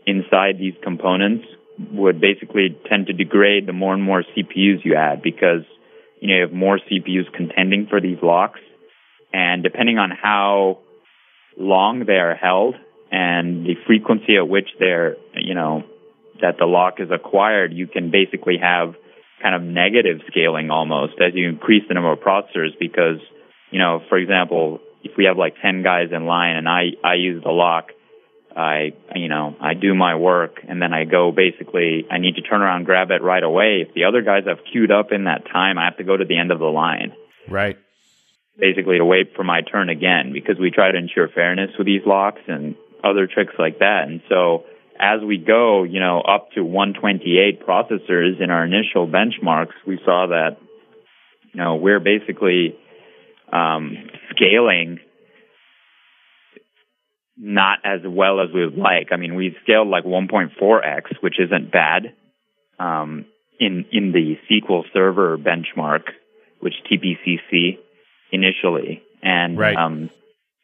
inside 0.06 0.58
these 0.58 0.74
components 0.82 1.44
would 1.92 2.20
basically 2.20 2.76
tend 2.88 3.06
to 3.06 3.12
degrade 3.12 3.66
the 3.66 3.72
more 3.72 3.94
and 3.94 4.02
more 4.02 4.22
CPUs 4.36 4.84
you 4.84 4.94
add 4.96 5.22
because, 5.22 5.62
you 6.20 6.28
know, 6.28 6.34
you 6.34 6.42
have 6.42 6.52
more 6.52 6.78
CPUs 6.78 7.32
contending 7.34 7.86
for 7.88 8.00
these 8.00 8.18
locks. 8.22 8.60
And 9.32 9.62
depending 9.62 9.98
on 9.98 10.10
how 10.10 10.78
long 11.56 12.04
they 12.06 12.14
are 12.14 12.34
held 12.34 12.74
and 13.10 13.64
the 13.64 13.74
frequency 13.86 14.36
at 14.36 14.48
which 14.48 14.68
they're, 14.78 15.16
you 15.34 15.54
know, 15.54 15.84
that 16.40 16.56
the 16.58 16.66
lock 16.66 16.94
is 16.98 17.10
acquired, 17.10 17.72
you 17.72 17.86
can 17.86 18.10
basically 18.10 18.56
have 18.60 18.94
kind 19.42 19.54
of 19.54 19.62
negative 19.62 20.20
scaling 20.28 20.70
almost 20.70 21.14
as 21.20 21.32
you 21.34 21.48
increase 21.48 21.82
the 21.88 21.94
number 21.94 22.12
of 22.12 22.18
processors 22.20 22.70
because, 22.78 23.18
you 23.70 23.78
know, 23.78 24.00
for 24.08 24.18
example, 24.18 24.80
if 25.02 25.12
we 25.16 25.24
have 25.24 25.36
like 25.36 25.54
10 25.62 25.82
guys 25.82 26.08
in 26.12 26.26
line 26.26 26.56
and 26.56 26.68
I, 26.68 26.90
I 27.04 27.14
use 27.14 27.42
the 27.42 27.50
lock, 27.50 27.88
I, 28.54 28.92
you 29.14 29.28
know, 29.28 29.54
I 29.60 29.74
do 29.74 29.94
my 29.94 30.16
work 30.16 30.60
and 30.68 30.82
then 30.82 30.92
I 30.92 31.04
go 31.04 31.32
basically, 31.32 32.04
I 32.10 32.18
need 32.18 32.34
to 32.34 32.42
turn 32.42 32.62
around, 32.62 32.84
grab 32.84 33.10
it 33.10 33.22
right 33.22 33.42
away. 33.42 33.84
If 33.86 33.94
the 33.94 34.04
other 34.04 34.22
guys 34.22 34.44
have 34.46 34.58
queued 34.70 34.90
up 34.90 35.12
in 35.12 35.24
that 35.24 35.46
time, 35.46 35.78
I 35.78 35.84
have 35.84 35.98
to 35.98 36.04
go 36.04 36.16
to 36.16 36.24
the 36.24 36.38
end 36.38 36.50
of 36.50 36.58
the 36.58 36.66
line 36.66 37.12
Right. 37.48 37.78
Basically 38.60 38.98
to 38.98 39.04
wait 39.04 39.34
for 39.34 39.44
my 39.44 39.62
turn 39.62 39.88
again 39.88 40.32
because 40.32 40.56
we 40.58 40.70
try 40.70 40.92
to 40.92 40.98
ensure 40.98 41.28
fairness 41.28 41.70
with 41.78 41.86
these 41.86 42.02
locks 42.06 42.42
and 42.46 42.76
other 43.02 43.26
tricks 43.26 43.54
like 43.58 43.78
that. 43.78 44.04
And 44.06 44.20
so 44.28 44.64
as 44.98 45.20
we 45.26 45.38
go, 45.38 45.82
you 45.84 46.00
know, 46.00 46.20
up 46.20 46.52
to 46.52 46.62
128 46.62 47.66
processors 47.66 48.40
in 48.40 48.50
our 48.50 48.64
initial 48.64 49.08
benchmarks, 49.08 49.74
we 49.86 49.98
saw 50.04 50.26
that, 50.28 50.58
you 51.52 51.60
know, 51.60 51.76
we're 51.76 52.00
basically 52.00 52.76
um, 53.52 53.96
scaling 54.30 55.00
not 57.42 57.78
as 57.84 58.00
well 58.04 58.40
as 58.40 58.50
we 58.52 58.62
would 58.64 58.76
like. 58.76 59.08
I 59.12 59.16
mean, 59.16 59.34
we 59.34 59.56
scaled 59.62 59.88
like 59.88 60.04
1.4x, 60.04 61.22
which 61.22 61.40
isn't 61.40 61.72
bad 61.72 62.12
um, 62.78 63.24
in 63.58 63.86
in 63.90 64.12
the 64.12 64.36
SQL 64.50 64.82
Server 64.92 65.38
benchmark, 65.38 66.02
which 66.60 66.74
TPCC 66.90 67.78
initially, 68.32 69.02
and 69.22 69.58
Right. 69.58 69.76
um, 69.76 70.10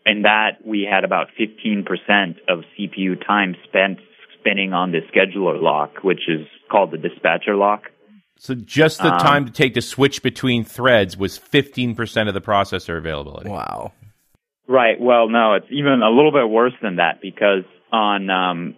in 0.04 0.22
that 0.22 0.64
we 0.64 0.86
had 0.90 1.04
about 1.04 1.28
15% 1.38 2.36
of 2.48 2.64
CPU 2.76 3.16
time 3.26 3.56
spent 3.64 3.98
spinning 4.38 4.72
on 4.72 4.92
the 4.92 5.00
scheduler 5.12 5.60
lock, 5.60 6.04
which 6.04 6.28
is 6.28 6.46
called 6.70 6.92
the 6.92 6.98
dispatcher 6.98 7.56
lock. 7.56 7.90
So 8.38 8.54
just 8.54 9.02
the 9.02 9.12
Um, 9.12 9.18
time 9.18 9.44
to 9.46 9.52
take 9.52 9.74
to 9.74 9.80
switch 9.80 10.22
between 10.22 10.62
threads 10.62 11.16
was 11.16 11.38
15% 11.38 12.28
of 12.28 12.34
the 12.34 12.40
processor 12.40 12.98
availability. 12.98 13.48
Wow. 13.50 13.92
Right. 14.68 15.00
Well, 15.00 15.28
no, 15.28 15.54
it's 15.54 15.66
even 15.70 16.02
a 16.02 16.10
little 16.10 16.32
bit 16.32 16.48
worse 16.48 16.74
than 16.82 16.96
that 16.96 17.20
because 17.20 17.64
on 17.92 18.28
um, 18.30 18.74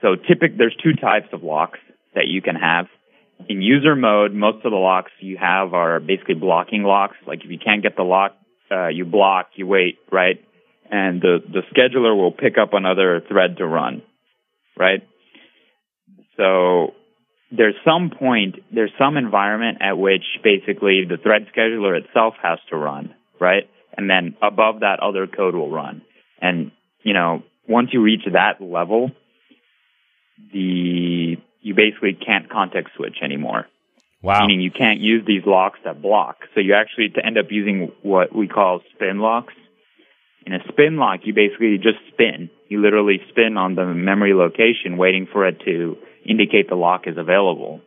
so 0.00 0.14
typic 0.14 0.56
there's 0.56 0.76
two 0.82 0.94
types 0.94 1.28
of 1.32 1.42
locks 1.42 1.78
that 2.14 2.28
you 2.28 2.40
can 2.40 2.54
have. 2.56 2.86
In 3.48 3.62
user 3.62 3.94
mode, 3.94 4.34
most 4.34 4.64
of 4.64 4.72
the 4.72 4.78
locks 4.78 5.12
you 5.20 5.36
have 5.38 5.74
are 5.74 6.00
basically 6.00 6.34
blocking 6.34 6.82
locks. 6.82 7.16
Like 7.26 7.44
if 7.44 7.50
you 7.50 7.58
can't 7.58 7.82
get 7.82 7.96
the 7.96 8.02
lock, 8.02 8.32
uh, 8.70 8.88
you 8.88 9.04
block, 9.04 9.50
you 9.54 9.66
wait, 9.66 9.98
right? 10.10 10.36
And 10.90 11.20
the 11.20 11.38
the 11.46 11.62
scheduler 11.72 12.16
will 12.16 12.32
pick 12.32 12.58
up 12.60 12.72
another 12.72 13.22
thread 13.28 13.58
to 13.58 13.66
run, 13.66 14.02
right? 14.76 15.02
So 16.36 16.94
there's 17.50 17.74
some 17.84 18.10
point, 18.10 18.56
there's 18.72 18.92
some 18.98 19.16
environment 19.16 19.78
at 19.80 19.98
which 19.98 20.24
basically 20.42 21.04
the 21.08 21.16
thread 21.16 21.46
scheduler 21.54 21.98
itself 21.98 22.34
has 22.42 22.58
to 22.70 22.76
run, 22.76 23.14
right? 23.40 23.68
And 23.96 24.08
then 24.08 24.36
above 24.42 24.80
that, 24.80 25.00
other 25.00 25.26
code 25.26 25.54
will 25.54 25.70
run. 25.70 26.02
And, 26.40 26.70
you 27.02 27.14
know, 27.14 27.42
once 27.68 27.88
you 27.92 28.02
reach 28.02 28.22
that 28.32 28.60
level, 28.60 29.10
the, 30.52 31.36
you 31.60 31.74
basically 31.74 32.14
can't 32.14 32.50
context 32.50 32.94
switch 32.96 33.18
anymore. 33.22 33.66
Wow. 34.22 34.46
Meaning 34.46 34.60
you 34.60 34.70
can't 34.70 34.98
use 35.00 35.24
these 35.26 35.42
locks 35.46 35.78
that 35.84 36.02
block. 36.02 36.38
So 36.54 36.60
you 36.60 36.74
actually 36.74 37.10
to 37.10 37.24
end 37.24 37.38
up 37.38 37.46
using 37.50 37.92
what 38.02 38.34
we 38.34 38.48
call 38.48 38.80
spin 38.94 39.20
locks. 39.20 39.54
In 40.44 40.54
a 40.54 40.58
spin 40.68 40.96
lock, 40.96 41.20
you 41.24 41.34
basically 41.34 41.78
just 41.78 41.98
spin. 42.12 42.50
You 42.68 42.80
literally 42.80 43.20
spin 43.30 43.56
on 43.56 43.74
the 43.74 43.84
memory 43.84 44.34
location 44.34 44.96
waiting 44.96 45.28
for 45.30 45.46
it 45.46 45.60
to 45.64 45.96
indicate 46.24 46.68
the 46.68 46.74
lock 46.74 47.02
is 47.06 47.16
available. 47.16 47.80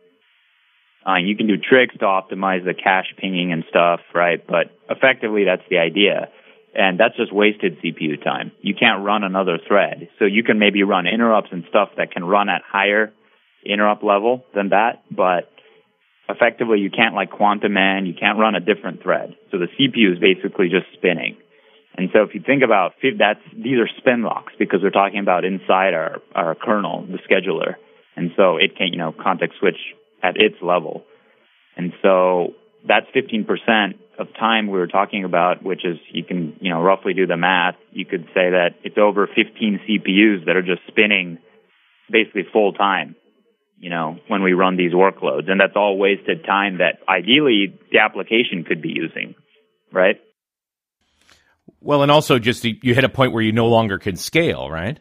Uh, 1.06 1.16
you 1.16 1.36
can 1.36 1.48
do 1.48 1.56
tricks 1.56 1.94
to 1.98 2.04
optimize 2.04 2.64
the 2.64 2.74
cache 2.74 3.12
pinging 3.18 3.52
and 3.52 3.64
stuff, 3.68 4.00
right? 4.14 4.46
But 4.46 4.70
effectively, 4.88 5.44
that's 5.44 5.68
the 5.68 5.78
idea. 5.78 6.28
And 6.74 6.98
that's 6.98 7.16
just 7.16 7.32
wasted 7.32 7.78
CPU 7.80 8.22
time. 8.22 8.52
You 8.62 8.74
can't 8.74 9.04
run 9.04 9.24
another 9.24 9.58
thread. 9.66 10.08
So 10.18 10.24
you 10.24 10.42
can 10.42 10.58
maybe 10.58 10.82
run 10.84 11.06
interrupts 11.06 11.50
and 11.52 11.64
stuff 11.68 11.90
that 11.98 12.12
can 12.12 12.24
run 12.24 12.48
at 12.48 12.62
higher 12.66 13.12
interrupt 13.64 14.02
level 14.02 14.44
than 14.54 14.70
that, 14.70 15.02
but 15.10 15.50
effectively 16.28 16.78
you 16.78 16.90
can't 16.90 17.14
like 17.14 17.30
quantum 17.30 17.72
man, 17.72 18.06
you 18.06 18.14
can't 18.14 18.38
run 18.38 18.54
a 18.54 18.60
different 18.60 19.02
thread. 19.02 19.36
So 19.50 19.58
the 19.58 19.66
CPU 19.66 20.14
is 20.14 20.18
basically 20.18 20.68
just 20.68 20.86
spinning. 20.94 21.36
And 21.94 22.08
so 22.12 22.22
if 22.22 22.34
you 22.34 22.40
think 22.44 22.62
about 22.62 22.92
that's 23.18 23.40
these 23.54 23.78
are 23.78 23.88
spin 23.98 24.22
locks 24.22 24.52
because 24.58 24.80
we're 24.82 24.90
talking 24.90 25.18
about 25.18 25.44
inside 25.44 25.92
our 25.94 26.22
our 26.34 26.54
kernel, 26.54 27.06
the 27.06 27.18
scheduler, 27.28 27.74
and 28.16 28.30
so 28.36 28.56
it 28.56 28.76
can 28.76 28.88
you 28.92 28.98
know 28.98 29.12
context 29.12 29.58
switch 29.58 29.76
at 30.22 30.36
its 30.36 30.56
level. 30.62 31.04
And 31.76 31.92
so 32.02 32.54
that's 32.86 33.06
15% 33.14 33.94
of 34.18 34.28
time 34.38 34.66
we 34.66 34.78
were 34.78 34.86
talking 34.86 35.24
about, 35.24 35.62
which 35.62 35.84
is 35.84 35.98
you 36.10 36.24
can, 36.24 36.56
you 36.60 36.70
know, 36.70 36.80
roughly 36.82 37.14
do 37.14 37.26
the 37.26 37.36
math. 37.36 37.76
You 37.92 38.04
could 38.04 38.24
say 38.34 38.50
that 38.50 38.70
it's 38.84 38.98
over 38.98 39.26
15 39.26 39.80
CPUs 39.88 40.46
that 40.46 40.56
are 40.56 40.62
just 40.62 40.82
spinning 40.88 41.38
basically 42.10 42.42
full 42.52 42.72
time, 42.72 43.16
you 43.82 43.90
know, 43.90 44.16
when 44.28 44.44
we 44.44 44.52
run 44.52 44.76
these 44.76 44.92
workloads. 44.92 45.50
And 45.50 45.60
that's 45.60 45.74
all 45.74 45.98
wasted 45.98 46.44
time 46.46 46.78
that 46.78 47.00
ideally 47.08 47.76
the 47.90 47.98
application 47.98 48.64
could 48.64 48.80
be 48.80 48.90
using, 48.90 49.34
right? 49.92 50.20
Well, 51.80 52.02
and 52.02 52.10
also 52.10 52.38
just 52.38 52.64
you 52.64 52.94
hit 52.94 53.02
a 53.02 53.08
point 53.08 53.32
where 53.32 53.42
you 53.42 53.50
no 53.50 53.66
longer 53.66 53.98
can 53.98 54.14
scale, 54.14 54.70
right? 54.70 55.00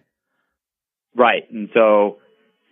Right. 1.15 1.43
And 1.51 1.69
so 1.75 2.17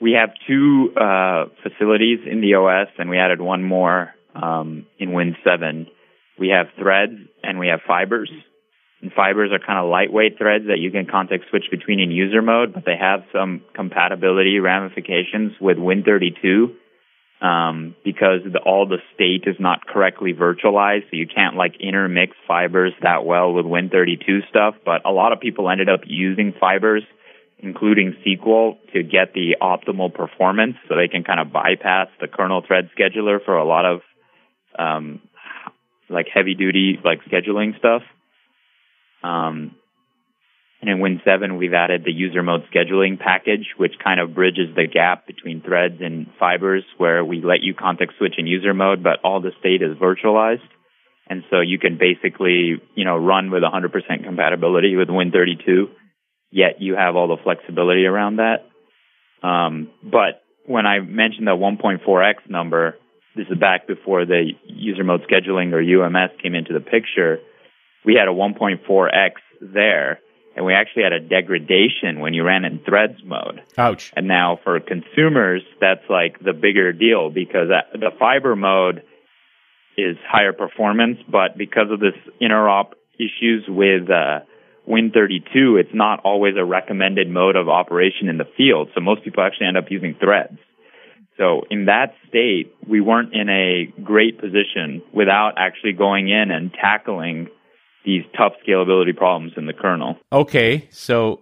we 0.01 0.17
have 0.19 0.31
two 0.47 0.91
uh, 0.99 1.45
facilities 1.61 2.19
in 2.29 2.41
the 2.41 2.55
OS, 2.55 2.87
and 2.97 3.07
we 3.11 3.19
added 3.19 3.39
one 3.39 3.63
more 3.63 4.15
um, 4.33 4.87
in 4.97 5.13
Win 5.13 5.35
7. 5.43 5.85
We 6.39 6.49
have 6.49 6.67
threads 6.81 7.13
and 7.43 7.59
we 7.59 7.67
have 7.67 7.81
fibers. 7.85 8.31
And 9.01 9.13
fibers 9.13 9.51
are 9.53 9.59
kind 9.59 9.79
of 9.79 9.89
lightweight 9.89 10.37
threads 10.37 10.65
that 10.67 10.79
you 10.79 10.91
can 10.91 11.05
context 11.05 11.49
switch 11.49 11.65
between 11.71 11.99
in 11.99 12.11
user 12.11 12.41
mode, 12.41 12.73
but 12.73 12.83
they 12.85 12.97
have 12.99 13.21
some 13.31 13.61
compatibility 13.73 14.59
ramifications 14.59 15.53
with 15.61 15.77
Win32 15.77 16.75
um, 17.41 17.95
because 18.03 18.41
the, 18.43 18.59
all 18.59 18.85
the 18.85 18.97
state 19.15 19.43
is 19.47 19.55
not 19.59 19.87
correctly 19.87 20.33
virtualized, 20.33 21.03
so 21.03 21.13
you 21.13 21.27
can't 21.27 21.55
like 21.55 21.79
intermix 21.79 22.35
fibers 22.47 22.91
that 23.01 23.23
well 23.23 23.53
with 23.53 23.65
Win32 23.65 24.49
stuff. 24.49 24.75
But 24.83 25.05
a 25.05 25.11
lot 25.11 25.31
of 25.31 25.39
people 25.39 25.69
ended 25.69 25.87
up 25.87 26.01
using 26.05 26.53
fibers, 26.59 27.03
including 27.59 28.17
SQL, 28.25 28.77
to 28.93 29.03
get 29.03 29.33
the 29.33 29.55
optimal 29.61 30.13
performance, 30.13 30.75
so 30.89 30.95
they 30.95 31.07
can 31.07 31.23
kind 31.23 31.39
of 31.39 31.53
bypass 31.53 32.09
the 32.19 32.27
kernel 32.27 32.61
thread 32.67 32.89
scheduler 32.97 33.43
for 33.43 33.55
a 33.55 33.65
lot 33.65 33.85
of 33.85 34.01
um, 34.77 35.21
like 36.09 36.27
heavy 36.33 36.55
duty 36.55 36.99
like 37.03 37.19
scheduling 37.23 37.77
stuff. 37.79 38.01
Um, 39.23 39.75
and 40.81 40.89
in 40.89 40.99
Win 41.01 41.21
7, 41.25 41.57
we've 41.57 41.73
added 41.73 42.03
the 42.05 42.11
user 42.11 42.41
mode 42.41 42.63
scheduling 42.73 43.19
package, 43.19 43.73
which 43.75 43.93
kind 44.01 44.19
of 44.19 44.33
bridges 44.33 44.73
the 44.75 44.87
gap 44.87 45.27
between 45.27 45.61
threads 45.61 45.95
and 45.99 46.27
fibers, 46.39 46.83
where 46.97 47.23
we 47.23 47.41
let 47.41 47.61
you 47.61 47.73
context 47.73 48.17
switch 48.17 48.35
in 48.37 48.47
user 48.47 48.73
mode, 48.73 49.03
but 49.03 49.19
all 49.23 49.41
the 49.41 49.51
state 49.59 49.81
is 49.81 49.97
virtualized. 49.97 50.67
And 51.27 51.43
so 51.51 51.59
you 51.59 51.79
can 51.79 51.97
basically, 51.97 52.81
you 52.95 53.05
know, 53.05 53.17
run 53.17 53.51
with 53.51 53.61
100% 53.61 54.23
compatibility 54.23 54.95
with 54.95 55.09
Win32, 55.09 55.89
yet 56.49 56.79
you 56.81 56.95
have 56.95 57.15
all 57.15 57.27
the 57.27 57.43
flexibility 57.43 58.05
around 58.05 58.37
that. 58.37 58.65
Um, 59.45 59.89
but 60.01 60.41
when 60.65 60.85
I 60.85 60.99
mentioned 60.99 61.45
the 61.45 61.51
1.4x 61.51 62.49
number, 62.49 62.95
this 63.35 63.47
is 63.49 63.57
back 63.57 63.85
before 63.85 64.25
the 64.25 64.51
user 64.65 65.03
mode 65.03 65.21
scheduling 65.29 65.73
or 65.73 65.81
UMS 65.81 66.31
came 66.41 66.55
into 66.55 66.73
the 66.73 66.79
picture. 66.79 67.39
We 68.05 68.15
had 68.15 68.27
a 68.27 68.31
1.4x 68.31 69.31
there, 69.61 70.19
and 70.55 70.65
we 70.65 70.73
actually 70.73 71.03
had 71.03 71.13
a 71.13 71.19
degradation 71.19 72.19
when 72.19 72.33
you 72.33 72.43
ran 72.43 72.65
in 72.65 72.79
threads 72.79 73.19
mode. 73.23 73.61
Ouch. 73.77 74.11
And 74.15 74.27
now 74.27 74.59
for 74.63 74.79
consumers, 74.79 75.61
that's 75.79 76.03
like 76.09 76.39
the 76.39 76.53
bigger 76.53 76.93
deal 76.93 77.29
because 77.29 77.67
the 77.93 78.11
fiber 78.17 78.55
mode 78.55 79.03
is 79.97 80.17
higher 80.27 80.53
performance, 80.53 81.17
but 81.29 81.57
because 81.57 81.91
of 81.91 81.99
this 81.99 82.15
interop 82.41 82.91
issues 83.15 83.65
with 83.67 84.09
uh, 84.09 84.39
Win32, 84.87 85.79
it's 85.79 85.93
not 85.93 86.21
always 86.23 86.55
a 86.57 86.63
recommended 86.63 87.29
mode 87.29 87.55
of 87.55 87.67
operation 87.69 88.29
in 88.29 88.37
the 88.37 88.47
field. 88.57 88.89
So 88.95 89.01
most 89.01 89.23
people 89.23 89.43
actually 89.43 89.67
end 89.67 89.77
up 89.77 89.85
using 89.89 90.15
threads. 90.19 90.57
So 91.37 91.63
in 91.69 91.85
that 91.85 92.15
state, 92.27 92.73
we 92.87 92.99
weren't 92.99 93.33
in 93.33 93.49
a 93.49 93.93
great 94.01 94.39
position 94.39 95.01
without 95.13 95.53
actually 95.57 95.93
going 95.93 96.27
in 96.27 96.51
and 96.51 96.73
tackling 96.73 97.47
these 98.05 98.23
tough 98.37 98.53
scalability 98.65 99.15
problems 99.15 99.53
in 99.57 99.65
the 99.65 99.73
kernel. 99.73 100.17
Okay, 100.31 100.87
so 100.91 101.41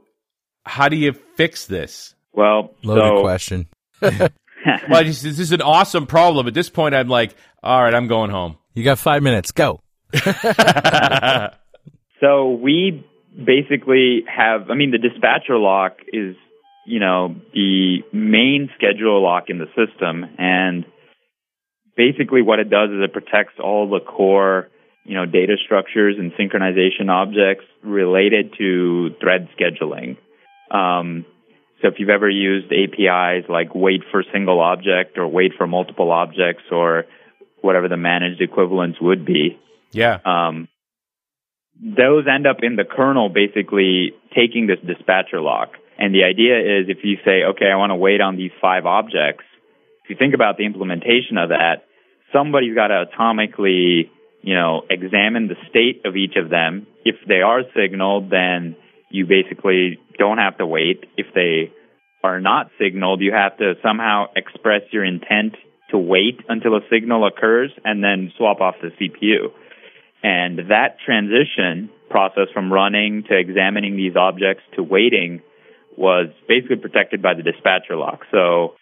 how 0.65 0.89
do 0.89 0.96
you 0.96 1.13
fix 1.13 1.65
this? 1.65 2.15
Well, 2.34 2.74
Loaded 2.84 3.17
so, 3.17 3.22
question. 3.22 3.67
well, 4.02 5.04
just, 5.04 5.24
this 5.24 5.39
is 5.39 5.52
an 5.52 5.62
awesome 5.62 6.08
problem. 6.08 6.48
At 6.48 6.54
this 6.54 6.70
point, 6.70 6.93
I'm 6.93 7.08
like, 7.08 7.36
all 7.63 7.84
right, 7.84 7.93
I'm 7.93 8.08
going 8.08 8.32
home. 8.32 8.58
You 8.74 8.84
got 8.84 9.00
five 9.00 9.24
minutes. 9.24 9.52
Go. 9.52 9.82
so 12.22 12.52
we 12.52 13.06
basically 13.36 14.24
have, 14.28 14.70
I 14.70 14.76
mean, 14.76 14.91
the 14.91 14.98
dispatcher 15.00 15.58
lock 15.58 15.98
is 16.13 16.36
you 16.88 17.02
know, 17.02 17.36
the 17.54 17.98
main 18.13 18.70
schedule 18.76 19.22
lock 19.22 19.50
in 19.50 19.58
the 19.60 19.67
system. 19.76 20.24
And 20.38 20.86
basically 21.98 22.41
what 22.41 22.60
it 22.60 22.70
does 22.70 22.89
is 22.89 23.04
it 23.04 23.12
protects 23.12 23.60
all 23.62 23.89
the 23.89 24.00
core, 24.00 24.70
you 25.08 25.15
know, 25.15 25.26
data 25.26 25.56
structures 25.63 26.17
and 26.20 26.34
synchronization 26.34 27.10
objects 27.10 27.65
related 27.82 28.54
to 28.58 29.15
thread 29.22 29.48
scheduling. 29.58 30.17
Um, 30.70 31.26
so 31.82 31.88
if 31.88 31.96
you've 31.98 32.10
ever 32.10 32.30
used 32.30 32.72
APIs 32.72 33.46
like 33.50 33.74
wait 33.74 34.02
for 34.12 34.24
single 34.34 34.60
object 34.60 35.17
or 35.17 35.28
wait 35.28 35.54
for 35.58 35.65
multiple 35.65 36.12
objects 36.12 36.63
or 36.72 37.06
whatever 37.62 37.88
the 37.88 37.98
managed 37.98 38.41
equivalents 38.41 39.00
would 39.00 39.26
be. 39.26 39.58
Yeah. 39.91 40.20
Um, 40.26 40.67
those 41.82 42.26
end 42.28 42.48
up 42.48 42.58
in 42.62 42.76
the 42.76 42.84
kernel 42.84 43.30
basically 43.30 44.13
taking 44.36 44.67
this 44.67 44.80
dispatcher 44.86 45.39
lock. 45.39 45.70
And 45.98 46.13
the 46.13 46.24
idea 46.24 46.60
is 46.60 46.89
if 46.89 47.00
you 47.04 47.17
say, 47.26 47.43
okay, 47.52 47.67
I 47.72 47.76
want 47.76 47.91
to 47.91 47.96
wait 47.96 48.22
on 48.22 48.36
these 48.36 48.52
five 48.62 48.86
objects, 48.86 49.43
if 50.04 50.10
you 50.10 50.15
think 50.17 50.34
about 50.34 50.58
the 50.58 50.65
implementation 50.65 51.38
of 51.38 51.50
that, 51.50 51.86
somebody's 52.34 52.76
got 52.76 52.88
to 52.88 53.06
atomically, 53.06 54.10
you 54.41 54.56
know, 54.56 54.84
examine 54.89 55.47
the 55.47 55.56
state 55.69 56.06
of 56.06 56.15
each 56.15 56.36
of 56.36 56.50
them. 56.50 56.88
If 57.04 57.15
they 57.28 57.41
are 57.41 57.62
signaled, 57.76 58.30
then 58.30 58.76
you 59.10 59.26
basically 59.26 60.00
don't 60.17 60.38
have 60.38 60.58
to 60.58 60.65
wait. 60.65 61.06
If 61.17 61.28
they 61.34 61.71
are 62.23 62.39
not 62.39 62.71
signaled, 62.80 63.21
you 63.21 63.32
have 63.34 63.58
to 63.58 63.73
somehow 63.84 64.26
express 64.36 64.82
your 64.91 65.04
intent 65.04 65.56
to 65.91 65.97
wait 65.97 66.39
until 66.50 66.76
a 66.76 66.82
signal 66.91 67.26
occurs 67.26 67.71
and 67.86 68.04
then 68.04 68.32
swap 68.38 68.60
off 68.60 68.76
the 68.82 68.89
CPU. 68.89 69.52
And 70.23 70.69
that 70.69 70.97
transition 71.06 71.89
process 72.10 72.47
from 72.54 72.71
running 72.71 73.23
to 73.30 73.38
examining 73.38 73.95
these 73.95 74.15
objects 74.15 74.63
to 74.76 74.84
waiting 74.84 75.41
was 75.97 76.28
basically 76.47 76.78
protected 76.78 77.21
by 77.21 77.34
the 77.34 77.43
dispatcher 77.43 77.95
lock. 77.95 78.21
So 78.32 78.76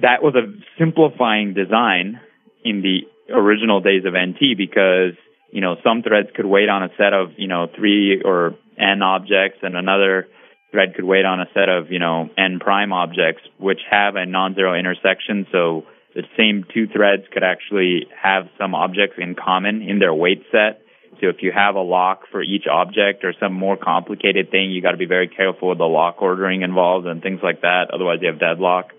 that 0.00 0.22
was 0.22 0.34
a 0.34 0.52
simplifying 0.78 1.54
design 1.54 2.20
in 2.64 2.82
the 2.82 3.00
original 3.32 3.80
days 3.80 4.04
of 4.04 4.14
NT 4.14 4.56
because, 4.56 5.14
you 5.50 5.60
know, 5.60 5.76
some 5.84 6.02
threads 6.02 6.28
could 6.34 6.46
wait 6.46 6.68
on 6.68 6.82
a 6.82 6.88
set 6.96 7.12
of, 7.12 7.30
you 7.36 7.48
know, 7.48 7.66
three 7.76 8.22
or 8.24 8.54
n 8.78 9.02
objects 9.02 9.58
and 9.62 9.76
another 9.76 10.28
thread 10.70 10.94
could 10.94 11.04
wait 11.04 11.24
on 11.24 11.40
a 11.40 11.46
set 11.54 11.68
of, 11.68 11.90
you 11.90 11.98
know, 11.98 12.28
n 12.36 12.58
prime 12.60 12.92
objects, 12.92 13.42
which 13.58 13.80
have 13.90 14.16
a 14.16 14.26
non-zero 14.26 14.78
intersection. 14.78 15.46
So 15.50 15.84
the 16.14 16.22
same 16.36 16.64
two 16.72 16.86
threads 16.86 17.24
could 17.32 17.44
actually 17.44 18.06
have 18.22 18.48
some 18.58 18.74
objects 18.74 19.16
in 19.18 19.34
common 19.34 19.82
in 19.82 19.98
their 19.98 20.14
wait 20.14 20.42
set. 20.50 20.82
So 21.20 21.28
if 21.28 21.36
you 21.40 21.50
have 21.52 21.76
a 21.76 21.80
lock 21.80 22.22
for 22.30 22.42
each 22.42 22.66
object 22.70 23.24
or 23.24 23.32
some 23.40 23.54
more 23.54 23.76
complicated 23.76 24.50
thing, 24.50 24.70
you 24.70 24.82
got 24.82 24.90
to 24.90 24.98
be 24.98 25.06
very 25.06 25.28
careful 25.28 25.70
with 25.70 25.78
the 25.78 25.84
lock 25.84 26.20
ordering 26.20 26.62
involved 26.62 27.06
and 27.06 27.22
things 27.22 27.40
like 27.42 27.62
that. 27.62 27.90
Otherwise, 27.92 28.18
you 28.20 28.28
have 28.28 28.38
deadlock. 28.38 28.90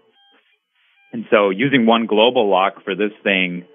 And 1.13 1.25
so 1.29 1.51
using 1.51 1.85
one 1.85 2.05
global 2.05 2.49
lock 2.49 2.83
for 2.83 2.95
this 2.95 3.13
thing 3.23 3.65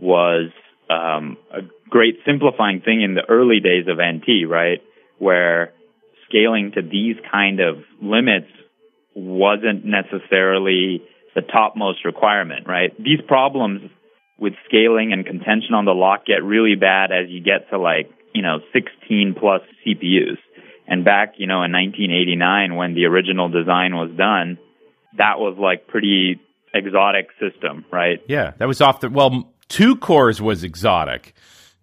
was 0.00 0.50
um, 0.90 1.36
a 1.52 1.60
great 1.88 2.16
simplifying 2.26 2.80
thing 2.80 3.02
in 3.02 3.14
the 3.14 3.22
early 3.28 3.60
days 3.60 3.86
of 3.88 3.98
NT, 3.98 4.48
right? 4.48 4.82
Where 5.18 5.72
scaling 6.28 6.72
to 6.74 6.82
these 6.82 7.16
kind 7.30 7.60
of 7.60 7.78
limits 8.02 8.48
wasn't 9.14 9.84
necessarily 9.84 11.02
the 11.34 11.42
topmost 11.42 12.04
requirement, 12.04 12.66
right? 12.66 12.96
These 12.98 13.20
problems 13.26 13.90
with 14.38 14.54
scaling 14.66 15.12
and 15.12 15.24
contention 15.24 15.74
on 15.74 15.84
the 15.84 15.92
lock 15.92 16.26
get 16.26 16.42
really 16.42 16.74
bad 16.74 17.12
as 17.12 17.28
you 17.28 17.40
get 17.40 17.70
to 17.70 17.78
like, 17.78 18.10
you 18.34 18.42
know, 18.42 18.58
16 18.72 19.36
plus 19.38 19.62
CPUs. 19.86 20.38
And 20.86 21.04
back, 21.04 21.34
you 21.38 21.46
know, 21.46 21.62
in 21.62 21.72
1989 21.72 22.76
when 22.76 22.94
the 22.94 23.06
original 23.06 23.48
design 23.48 23.94
was 23.94 24.10
done, 24.16 24.58
that 25.16 25.38
was 25.38 25.56
like 25.58 25.86
pretty 25.86 26.40
exotic 26.74 27.28
system, 27.40 27.84
right? 27.90 28.20
Yeah, 28.28 28.52
that 28.58 28.68
was 28.68 28.80
off 28.80 29.00
the 29.00 29.08
well, 29.08 29.53
two 29.68 29.96
cores 29.96 30.40
was 30.40 30.64
exotic. 30.64 31.34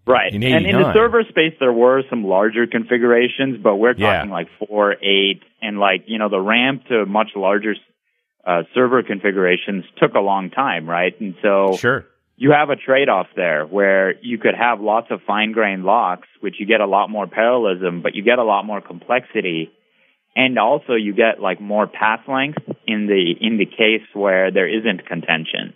Right. 0.04 0.34
In 0.34 0.42
and 0.42 0.66
in 0.66 0.76
the 0.80 0.92
server 0.92 1.22
space 1.28 1.54
there 1.60 1.72
were 1.72 2.02
some 2.10 2.24
larger 2.24 2.66
configurations, 2.66 3.58
but 3.62 3.76
we're 3.76 3.92
talking 3.94 4.28
Yeah. 4.30 4.34
like 4.34 4.48
4, 4.68 4.96
8 5.00 5.42
and 5.60 5.78
like, 5.78 6.04
you 6.06 6.18
know, 6.18 6.28
the 6.28 6.40
ramp 6.40 6.86
to 6.88 7.06
much 7.06 7.30
larger 7.36 7.76
uh, 8.44 8.64
server 8.74 9.04
configurations 9.04 9.84
took 9.98 10.14
a 10.14 10.20
long 10.20 10.50
time, 10.50 10.90
right? 10.90 11.14
And 11.20 11.36
so 11.40 11.76
Sure. 11.76 12.04
you 12.36 12.50
have 12.50 12.70
a 12.70 12.74
trade-off 12.76 13.28
there 13.36 13.64
where 13.64 14.14
you 14.20 14.38
could 14.38 14.56
have 14.56 14.80
lots 14.80 15.06
of 15.12 15.22
fine-grained 15.22 15.84
locks, 15.84 16.26
which 16.40 16.58
you 16.58 16.66
get 16.66 16.80
a 16.80 16.86
lot 16.86 17.08
more 17.08 17.28
parallelism, 17.28 18.02
but 18.02 18.16
you 18.16 18.22
get 18.24 18.40
a 18.40 18.44
lot 18.44 18.64
more 18.64 18.80
complexity, 18.80 19.70
and 20.34 20.58
also 20.58 20.94
you 20.94 21.12
get 21.14 21.40
like 21.40 21.60
more 21.60 21.86
path 21.86 22.26
length 22.26 22.58
in 22.88 23.06
the 23.06 23.34
in 23.40 23.58
the 23.58 23.66
case 23.66 24.02
where 24.14 24.50
there 24.50 24.66
isn't 24.66 25.06
contention, 25.06 25.74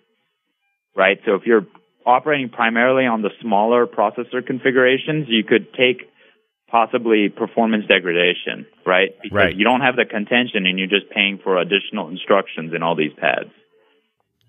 right? 0.96 1.20
So 1.24 1.36
if 1.36 1.46
you're 1.46 1.66
operating 2.06 2.48
primarily 2.48 3.04
on 3.06 3.22
the 3.22 3.30
smaller 3.42 3.86
processor 3.86 4.46
configurations, 4.46 5.26
you 5.28 5.44
could 5.44 5.74
take 5.74 6.08
possibly 6.70 7.28
performance 7.28 7.86
degradation, 7.86 8.66
right? 8.84 9.10
Because 9.22 9.36
Right. 9.36 9.56
you 9.56 9.64
don't 9.64 9.82
have 9.82 9.96
the 9.96 10.04
contention 10.04 10.66
and 10.66 10.78
you're 10.78 10.88
just 10.88 11.10
paying 11.10 11.38
for 11.38 11.58
additional 11.58 12.08
instructions 12.08 12.74
in 12.74 12.82
all 12.82 12.94
these 12.94 13.12
pads. 13.14 13.50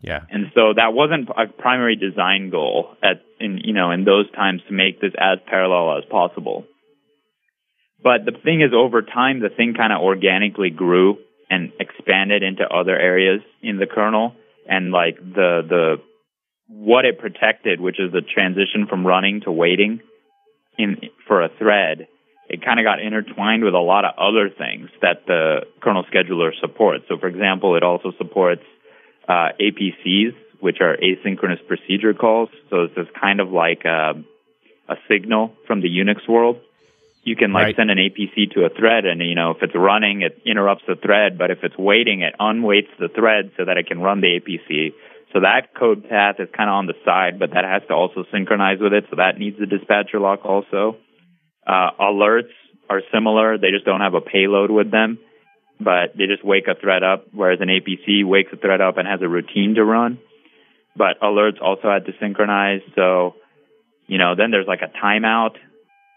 Yeah. 0.02 0.22
And 0.30 0.52
so 0.54 0.74
that 0.74 0.94
wasn't 0.94 1.30
a 1.30 1.48
primary 1.48 1.96
design 1.96 2.50
goal 2.50 2.96
at 3.02 3.22
in 3.40 3.60
you 3.64 3.74
know 3.74 3.92
in 3.92 4.04
those 4.04 4.30
times 4.32 4.62
to 4.68 4.74
make 4.74 5.02
this 5.02 5.14
as 5.18 5.40
parallel 5.48 5.98
as 5.98 6.06
possible. 6.06 6.66
But 8.04 8.26
the 8.26 8.32
thing 8.44 8.62
is 8.62 8.74
over 8.74 9.02
time 9.02 9.40
the 9.40 9.50
thing 9.50 9.74
kind 9.74 9.92
of 9.92 10.02
organically 10.02 10.70
grew 10.70 11.18
and 11.50 11.72
expanded 11.80 12.44
into 12.44 12.64
other 12.68 12.96
areas 12.98 13.42
in 13.62 13.78
the 13.78 13.88
kernel 13.88 14.36
and 14.70 14.92
like 14.92 15.18
the 15.18 15.62
the 15.68 16.02
what 16.68 17.06
it 17.06 17.20
protected, 17.20 17.80
which 17.80 18.00
is 18.00 18.12
the 18.12 18.22
transition 18.22 18.88
from 18.88 19.06
running 19.06 19.42
to 19.42 19.52
waiting 19.52 20.02
in 20.78 20.98
for 21.28 21.42
a 21.42 21.50
thread, 21.58 22.08
it 22.50 22.64
kind 22.64 22.80
of 22.80 22.86
got 22.86 23.02
intertwined 23.02 23.64
with 23.64 23.74
a 23.74 23.80
lot 23.80 24.06
of 24.06 24.14
other 24.18 24.50
things 24.50 24.90
that 25.02 25.26
the 25.26 25.62
kernel 25.82 26.06
scheduler 26.14 26.52
supports. 26.60 27.06
So 27.10 27.18
for 27.18 27.28
example, 27.28 27.76
it 27.76 27.84
also 27.84 28.12
supports 28.18 28.64
uh, 29.28 29.50
APCs, 29.60 30.34
which 30.60 30.78
are 30.80 30.96
asynchronous 30.98 31.66
procedure 31.68 32.14
calls. 32.14 32.50
So 32.70 32.88
this 32.88 32.98
is 32.98 33.08
kind 33.20 33.40
of 33.40 33.50
like 33.50 33.84
a, 33.86 34.14
a 34.88 34.96
signal 35.10 35.54
from 35.66 35.82
the 35.82 35.90
Unix 35.90 36.28
world. 36.28 36.58
You 37.24 37.36
can 37.36 37.52
like 37.52 37.66
Right. 37.66 37.76
send 37.76 37.92
an 37.92 37.98
APC 37.98 38.52
to 38.54 38.64
a 38.64 38.70
thread, 38.70 39.06
and 39.06 39.20
you 39.22 39.36
know 39.36 39.52
if 39.52 39.62
it's 39.62 39.76
running, 39.76 40.22
it 40.22 40.42
interrupts 40.46 40.86
the 40.88 40.96
thread. 40.96 41.38
But 41.38 41.52
if 41.52 41.62
it's 41.62 41.78
waiting, 41.78 42.22
it 42.22 42.34
unwaits 42.40 42.88
the 42.98 43.10
thread 43.10 43.52
so 43.58 43.66
that 43.66 43.76
it 43.76 43.88
can 43.88 44.00
run 44.00 44.22
the 44.22 44.40
APC. 44.40 44.94
So 45.38 45.42
that 45.42 45.78
code 45.78 46.10
path 46.10 46.38
is 46.40 46.50
kind 46.58 46.68
of 46.68 46.74
on 46.74 46.88
the 46.88 46.98
side, 47.06 47.38
but 47.38 47.52
that 47.54 47.64
has 47.64 47.84
to 47.90 47.94
also 47.94 48.26
synchronize 48.34 48.80
with 48.82 48.94
it. 48.94 49.06
So 49.12 49.18
that 49.18 49.38
needs 49.38 49.60
the 49.60 49.68
dispatcher 49.68 50.20
lock 50.20 50.46
also. 50.46 50.98
Uh, 51.62 51.92
alerts 52.02 52.50
are 52.90 53.02
similar; 53.14 53.60
they 53.60 53.70
just 53.70 53.86
don't 53.86 54.02
have 54.02 54.16
a 54.16 54.22
payload 54.22 54.72
with 54.72 54.90
them 54.90 55.20
but 55.80 56.18
they 56.18 56.26
just 56.26 56.44
wake 56.44 56.68
a 56.68 56.80
thread 56.80 57.04
up, 57.04 57.28
whereas 57.32 57.60
an 57.62 57.70
APC 57.70 58.26
wakes 58.26 58.52
a 58.52 58.58
thread 58.58 58.82
up 58.82 58.98
and 58.98 59.08
has 59.08 59.22
a 59.22 59.30
routine 59.30 59.76
to 59.76 59.86
run. 59.86 60.20
But 60.96 61.20
alerts 61.22 61.62
also 61.62 61.90
had 61.92 62.06
to 62.06 62.14
synchronize. 62.20 62.82
So, 62.96 63.36
you 64.08 64.18
know, 64.18 64.34
then 64.36 64.50
there's 64.50 64.68
like 64.68 64.82
a 64.82 64.92
timeout, 65.06 65.56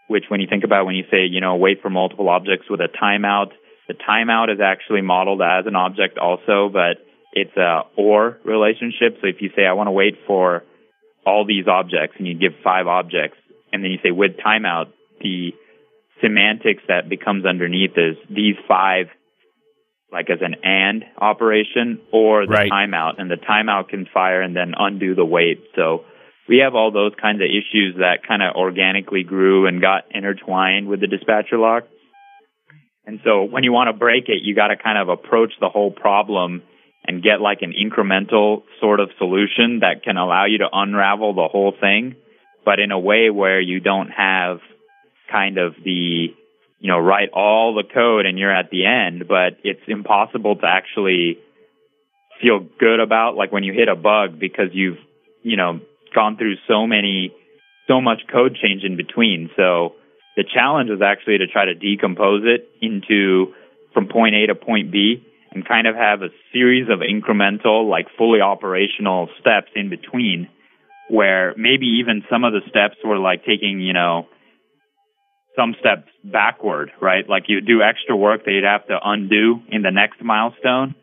which 0.09 0.25
when 0.29 0.41
you 0.41 0.47
think 0.49 0.65
about 0.65 0.87
when 0.87 0.95
you 0.95 1.05
say, 1.11 1.27
you 1.27 1.41
know, 1.41 1.57
wait 1.57 1.83
for 1.83 1.91
multiple 1.91 2.29
objects 2.29 2.71
with 2.71 2.81
a 2.81 2.89
timeout, 2.89 3.53
the 3.87 3.95
timeout 3.95 4.53
is 4.53 4.61
actually 4.61 5.03
modeled 5.03 5.43
as 5.43 5.67
an 5.67 5.77
object 5.77 6.17
also, 6.17 6.71
but 6.73 7.05
it's 7.33 7.57
a 7.57 7.83
or 7.97 8.39
relationship. 8.45 9.19
So 9.21 9.29
if 9.29 9.37
you 9.41 9.51
say, 9.57 9.67
I 9.67 9.73
want 9.73 9.87
to 9.89 9.93
wait 9.93 10.19
for 10.27 10.65
all 11.25 11.45
these 11.47 11.67
objects 11.69 12.17
and 12.19 12.27
you 12.27 12.35
give 12.35 12.53
five 12.65 12.87
objects 12.87 13.37
and 13.73 13.85
then 13.85 13.91
you 13.91 13.99
say 14.03 14.11
with 14.11 14.33
timeout, 14.45 14.87
the 15.21 15.53
semantics 16.23 16.83
that 16.89 17.09
becomes 17.09 17.45
underneath 17.47 17.97
is 17.97 18.17
these 18.29 18.57
five 18.67 19.07
like 20.13 20.29
as 20.29 20.39
an 20.41 20.57
and 20.65 21.05
operation 21.19 22.01
or 22.13 22.45
the 22.45 22.53
Right. 22.53 22.71
timeout 22.71 23.15
and 23.19 23.31
the 23.31 23.37
timeout 23.37 23.89
can 23.89 24.07
fire 24.13 24.43
and 24.43 24.57
then 24.57 24.75
undo 24.77 25.15
the 25.15 25.25
wait. 25.25 25.63
So 25.77 26.05
we 26.49 26.59
have 26.59 26.75
all 26.75 26.91
those 26.91 27.13
kinds 27.21 27.41
of 27.41 27.47
issues 27.47 27.97
that 27.99 28.27
kind 28.27 28.43
of 28.43 28.57
organically 28.57 29.23
grew 29.23 29.67
and 29.67 29.81
got 29.81 30.05
intertwined 30.11 30.89
with 30.89 31.01
the 31.01 31.07
dispatcher 31.07 31.59
lock. 31.59 31.85
And 33.07 33.21
so 33.25 33.45
when 33.45 33.63
you 33.63 33.73
want 33.73 33.89
to 33.89 33.93
break 33.93 34.29
it, 34.29 34.43
you 34.43 34.55
got 34.55 34.69
to 34.69 34.77
kind 34.77 34.99
of 34.99 35.09
approach 35.09 35.53
the 35.61 35.69
whole 35.69 35.93
problem 35.93 36.63
and 37.05 37.23
get 37.23 37.41
like 37.41 37.63
an 37.63 37.73
incremental 37.73 38.63
sort 38.81 39.01
of 39.01 39.11
solution 39.19 39.81
that 39.81 40.03
can 40.03 40.17
allow 40.17 40.45
you 40.45 40.59
to 40.59 40.69
unravel 40.73 41.35
the 41.35 41.49
whole 41.51 41.73
thing, 41.79 42.17
but 42.65 42.79
in 42.79 42.91
a 42.93 42.99
way 42.99 43.31
where 43.31 43.61
you 43.61 43.81
don't 43.81 44.11
have 44.11 44.59
kind 45.31 45.59
of 45.59 45.75
the 45.85 46.35
you 46.81 46.89
know, 46.89 46.99
write 46.99 47.29
all 47.35 47.75
the 47.75 47.85
code 47.85 48.25
and 48.25 48.39
you're 48.39 48.55
at 48.55 48.71
the 48.71 48.87
end, 48.87 49.29
but 49.29 49.59
it's 49.63 49.83
impossible 49.87 50.57
to 50.57 50.67
actually 50.67 51.39
feel 52.41 52.67
good 52.79 53.01
about 53.01 53.37
like 53.37 53.53
when 53.53 53.63
you 53.63 53.73
hit 53.75 53.89
a 53.89 53.95
bug 53.95 54.41
because 54.41 54.69
you've, 54.73 54.97
you 55.43 55.59
know, 55.59 55.81
gone 56.15 56.39
through 56.39 56.55
so 56.67 56.87
many, 56.87 57.33
so 57.87 58.01
much 58.01 58.21
code 58.33 58.57
change 58.61 58.83
in 58.83 58.97
between. 58.97 59.51
So 59.57 59.95
the 60.37 60.45
challenge 60.45 60.89
is 60.89 61.03
actually 61.03 61.39
to 61.39 61.47
try 61.47 61.67
to 61.67 61.75
decompose 61.75 62.45
it 62.47 62.67
into 62.81 63.53
from 63.93 64.09
point 64.09 64.35
A 64.35 64.47
to 64.47 64.55
point 64.55 64.91
B 64.91 65.23
and 65.53 65.67
kind 65.67 65.87
of 65.87 65.97
have 65.97 66.23
a 66.23 66.29
series 66.53 66.89
of 66.89 67.01
incremental, 67.01 67.89
like 67.89 68.07
fully 68.17 68.41
operational 68.41 69.29
steps 69.41 69.71
in 69.75 69.91
between 69.91 70.49
where 71.11 71.55
maybe 71.57 71.87
even 72.01 72.23
some 72.31 72.45
of 72.45 72.53
the 72.53 72.61
steps 72.69 72.97
were 73.05 73.19
like 73.19 73.45
taking, 73.45 73.81
you 73.81 73.93
know, 73.93 74.29
some 75.57 75.75
steps 75.81 76.09
backward, 76.23 76.93
right? 77.03 77.29
Like 77.29 77.45
you 77.49 77.61
do 77.61 77.83
extra 77.83 78.17
work 78.17 78.45
that 78.45 78.53
you'd 78.53 78.65
have 78.65 78.87
to 78.87 78.99
undo 79.03 79.61
in 79.69 79.83
the 79.83 79.91
next 79.91 80.23
milestone. 80.23 80.95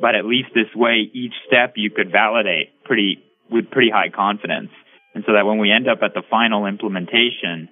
But 0.00 0.16
at 0.16 0.24
least 0.24 0.48
this 0.52 0.74
way, 0.74 1.08
each 1.14 1.34
step 1.46 1.74
you 1.76 1.90
could 1.90 2.10
validate 2.10 2.82
pretty, 2.84 3.22
with 3.50 3.70
pretty 3.70 3.90
high 3.90 4.08
confidence. 4.08 4.70
And 5.14 5.22
so 5.26 5.34
that 5.34 5.46
when 5.46 5.58
we 5.58 5.70
end 5.70 5.88
up 5.88 5.98
at 6.02 6.14
the 6.14 6.22
final 6.28 6.66
implementation, 6.66 7.68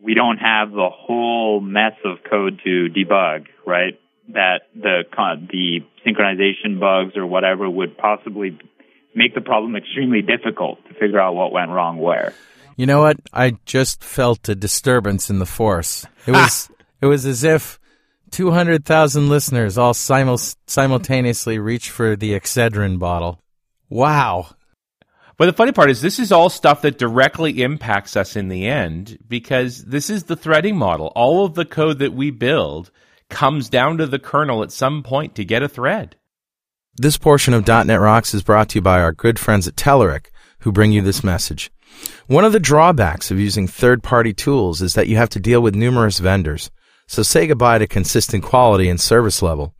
we 0.00 0.12
don't 0.12 0.38
have 0.38 0.70
the 0.70 0.90
whole 0.92 1.60
mess 1.60 1.94
of 2.04 2.18
code 2.28 2.60
to 2.64 2.88
debug, 2.90 3.46
right? 3.66 3.98
That 4.28 4.60
the, 4.74 5.04
the 5.50 5.80
synchronization 6.06 6.78
bugs 6.78 7.16
or 7.16 7.26
whatever 7.26 7.68
would 7.68 7.96
possibly 7.96 8.58
make 9.14 9.34
the 9.34 9.40
problem 9.40 9.74
extremely 9.74 10.22
difficult 10.22 10.78
to 10.88 10.94
figure 10.94 11.18
out 11.18 11.34
what 11.34 11.52
went 11.52 11.70
wrong 11.70 11.98
where. 11.98 12.34
You 12.76 12.86
know 12.86 13.00
what? 13.00 13.18
I 13.32 13.56
just 13.66 14.04
felt 14.04 14.48
a 14.48 14.54
disturbance 14.54 15.30
in 15.30 15.40
the 15.40 15.46
force. 15.46 16.06
It 16.26 16.32
was 16.32 16.68
ah! 16.70 16.84
it 17.02 17.06
was 17.06 17.26
as 17.26 17.42
if 17.42 17.80
200,000 18.30 19.28
listeners 19.28 19.78
all 19.78 19.94
simul- 19.94 20.38
simultaneously 20.66 21.58
reached 21.58 21.90
for 21.90 22.16
the 22.16 22.32
Excedrin 22.32 22.98
bottle. 22.98 23.40
Wow. 23.88 24.48
But 25.36 25.46
the 25.46 25.52
funny 25.52 25.72
part 25.72 25.90
is, 25.90 26.02
this 26.02 26.18
is 26.18 26.32
all 26.32 26.50
stuff 26.50 26.82
that 26.82 26.98
directly 26.98 27.62
impacts 27.62 28.16
us 28.16 28.36
in 28.36 28.48
the 28.48 28.66
end 28.66 29.18
because 29.26 29.84
this 29.84 30.10
is 30.10 30.24
the 30.24 30.36
threading 30.36 30.76
model. 30.76 31.12
All 31.14 31.44
of 31.44 31.54
the 31.54 31.64
code 31.64 32.00
that 32.00 32.12
we 32.12 32.30
build 32.30 32.90
comes 33.30 33.68
down 33.68 33.98
to 33.98 34.06
the 34.06 34.18
kernel 34.18 34.62
at 34.62 34.72
some 34.72 35.02
point 35.02 35.34
to 35.34 35.44
get 35.44 35.62
a 35.62 35.68
thread. 35.68 36.16
This 36.96 37.16
portion 37.16 37.54
of 37.54 37.66
.NET 37.66 38.00
Rocks 38.00 38.34
is 38.34 38.42
brought 38.42 38.70
to 38.70 38.78
you 38.78 38.82
by 38.82 39.00
our 39.00 39.12
good 39.12 39.38
friends 39.38 39.68
at 39.68 39.76
Telerik, 39.76 40.26
who 40.60 40.72
bring 40.72 40.92
you 40.92 41.02
this 41.02 41.22
message. 41.22 41.70
One 42.26 42.44
of 42.44 42.52
the 42.52 42.60
drawbacks 42.60 43.30
of 43.30 43.38
using 43.38 43.66
third-party 43.66 44.34
tools 44.34 44.82
is 44.82 44.94
that 44.94 45.08
you 45.08 45.16
have 45.16 45.30
to 45.30 45.40
deal 45.40 45.60
with 45.60 45.74
numerous 45.74 46.18
vendors. 46.18 46.70
So 47.06 47.22
say 47.22 47.46
goodbye 47.46 47.78
to 47.78 47.86
consistent 47.86 48.44
quality 48.44 48.88
and 48.88 49.00
service 49.00 49.42
level. 49.42 49.74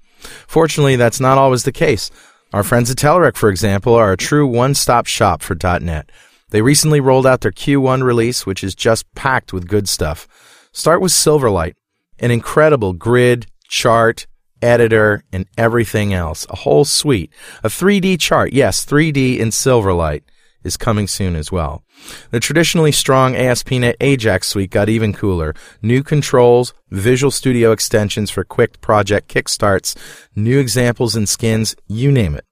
Fortunately, 0.46 0.96
that's 0.96 1.20
not 1.20 1.38
always 1.38 1.64
the 1.64 1.72
case. 1.72 2.10
Our 2.52 2.62
friends 2.62 2.90
at 2.90 2.96
Telerik, 2.96 3.36
for 3.36 3.50
example, 3.50 3.94
are 3.94 4.12
a 4.12 4.16
true 4.16 4.46
one-stop 4.46 5.06
shop 5.06 5.42
for 5.42 5.56
.NET. 5.80 6.10
They 6.50 6.62
recently 6.62 7.00
rolled 7.00 7.26
out 7.26 7.42
their 7.42 7.52
Q1 7.52 8.02
release, 8.02 8.46
which 8.46 8.64
is 8.64 8.74
just 8.74 9.12
packed 9.14 9.52
with 9.52 9.68
good 9.68 9.88
stuff. 9.88 10.26
Start 10.72 11.02
with 11.02 11.12
Silverlight, 11.12 11.74
an 12.18 12.30
incredible 12.30 12.92
grid, 12.92 13.46
chart, 13.68 14.26
editor, 14.62 15.24
and 15.32 15.46
everything 15.56 16.12
else. 16.12 16.46
A 16.50 16.56
whole 16.56 16.84
suite. 16.84 17.32
A 17.62 17.68
3D 17.68 18.18
chart. 18.20 18.52
Yes, 18.52 18.84
3D 18.84 19.38
in 19.38 19.48
Silverlight 19.48 20.22
is 20.64 20.76
coming 20.76 21.06
soon 21.06 21.36
as 21.36 21.52
well. 21.52 21.82
The 22.30 22.40
traditionally 22.40 22.92
strong 22.92 23.36
ASP.NET 23.36 23.96
Ajax 24.00 24.48
suite 24.48 24.70
got 24.70 24.88
even 24.88 25.12
cooler. 25.12 25.54
New 25.82 26.02
controls, 26.02 26.74
Visual 26.90 27.30
Studio 27.30 27.72
extensions 27.72 28.30
for 28.30 28.44
quick 28.44 28.80
project 28.80 29.32
kickstarts, 29.32 29.96
new 30.34 30.58
examples 30.58 31.14
and 31.14 31.28
skins, 31.28 31.76
you 31.86 32.10
name 32.10 32.34
it. 32.34 32.44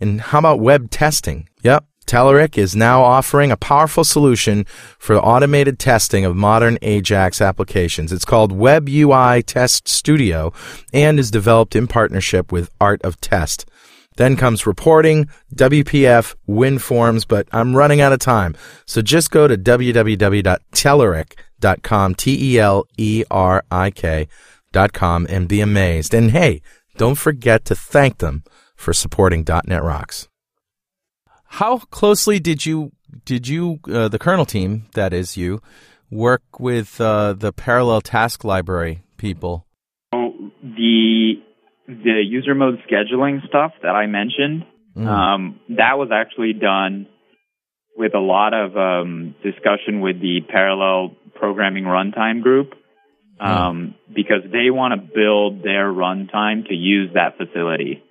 And 0.00 0.20
how 0.20 0.38
about 0.38 0.60
web 0.60 0.90
testing? 0.90 1.48
Yep. 1.62 1.87
Telerik 2.08 2.56
is 2.56 2.74
now 2.74 3.02
offering 3.02 3.52
a 3.52 3.56
powerful 3.56 4.02
solution 4.02 4.64
for 4.98 5.16
automated 5.16 5.78
testing 5.78 6.24
of 6.24 6.34
modern 6.34 6.78
Ajax 6.80 7.42
applications. 7.42 8.12
It's 8.12 8.24
called 8.24 8.50
Web 8.50 8.88
UI 8.88 9.42
Test 9.42 9.86
Studio 9.86 10.54
and 10.92 11.20
is 11.20 11.30
developed 11.30 11.76
in 11.76 11.86
partnership 11.86 12.50
with 12.50 12.70
Art 12.80 13.02
of 13.02 13.20
Test. 13.20 13.66
Then 14.16 14.36
comes 14.36 14.66
reporting, 14.66 15.28
WPF, 15.54 16.34
WinForms, 16.48 17.28
but 17.28 17.46
I'm 17.52 17.76
running 17.76 18.00
out 18.00 18.14
of 18.14 18.20
time. 18.20 18.56
So 18.86 19.02
just 19.02 19.30
go 19.30 19.46
to 19.46 19.58
www.telerik.com, 19.58 22.14
T-E-L-E-R-I-K 22.14 24.28
and 24.74 25.48
be 25.48 25.60
amazed. 25.60 26.14
And 26.14 26.30
hey, 26.30 26.62
don't 26.96 27.16
forget 27.16 27.66
to 27.66 27.74
thank 27.74 28.16
them 28.18 28.44
for 28.76 28.94
supporting 28.94 29.44
.NET 29.46 29.82
Rocks. 29.82 30.28
How 31.48 31.78
closely 31.78 32.38
did 32.38 32.64
you 32.66 32.92
did 33.24 33.48
you 33.48 33.80
uh, 33.92 34.08
the 34.08 34.18
kernel 34.18 34.44
team 34.46 34.86
that 34.94 35.12
is 35.12 35.36
you 35.36 35.60
work 36.10 36.42
with 36.60 37.00
uh, 37.00 37.32
the 37.32 37.52
parallel 37.52 38.00
task 38.00 38.44
library 38.44 39.02
people? 39.16 39.66
The 40.12 41.34
the 41.86 42.22
user 42.28 42.54
mode 42.54 42.78
scheduling 42.90 43.46
stuff 43.48 43.72
that 43.82 43.94
I 43.94 44.06
mentioned, 44.06 44.64
Mm. 44.96 45.06
um, 45.06 45.60
that 45.68 45.96
was 45.96 46.08
actually 46.12 46.54
done 46.54 47.06
with 47.96 48.14
a 48.14 48.18
lot 48.18 48.52
of 48.52 48.76
um, 48.76 49.36
discussion 49.44 50.00
with 50.00 50.20
the 50.20 50.40
parallel 50.48 51.14
programming 51.36 51.84
runtime 51.84 52.42
group 52.42 52.72
um, 53.38 53.94
because 54.12 54.42
they 54.50 54.70
want 54.70 54.94
to 54.94 55.08
build 55.14 55.62
their 55.62 55.92
runtime 55.92 56.66
to 56.66 56.74
use 56.74 57.10
that 57.14 57.36
facility, 57.36 58.02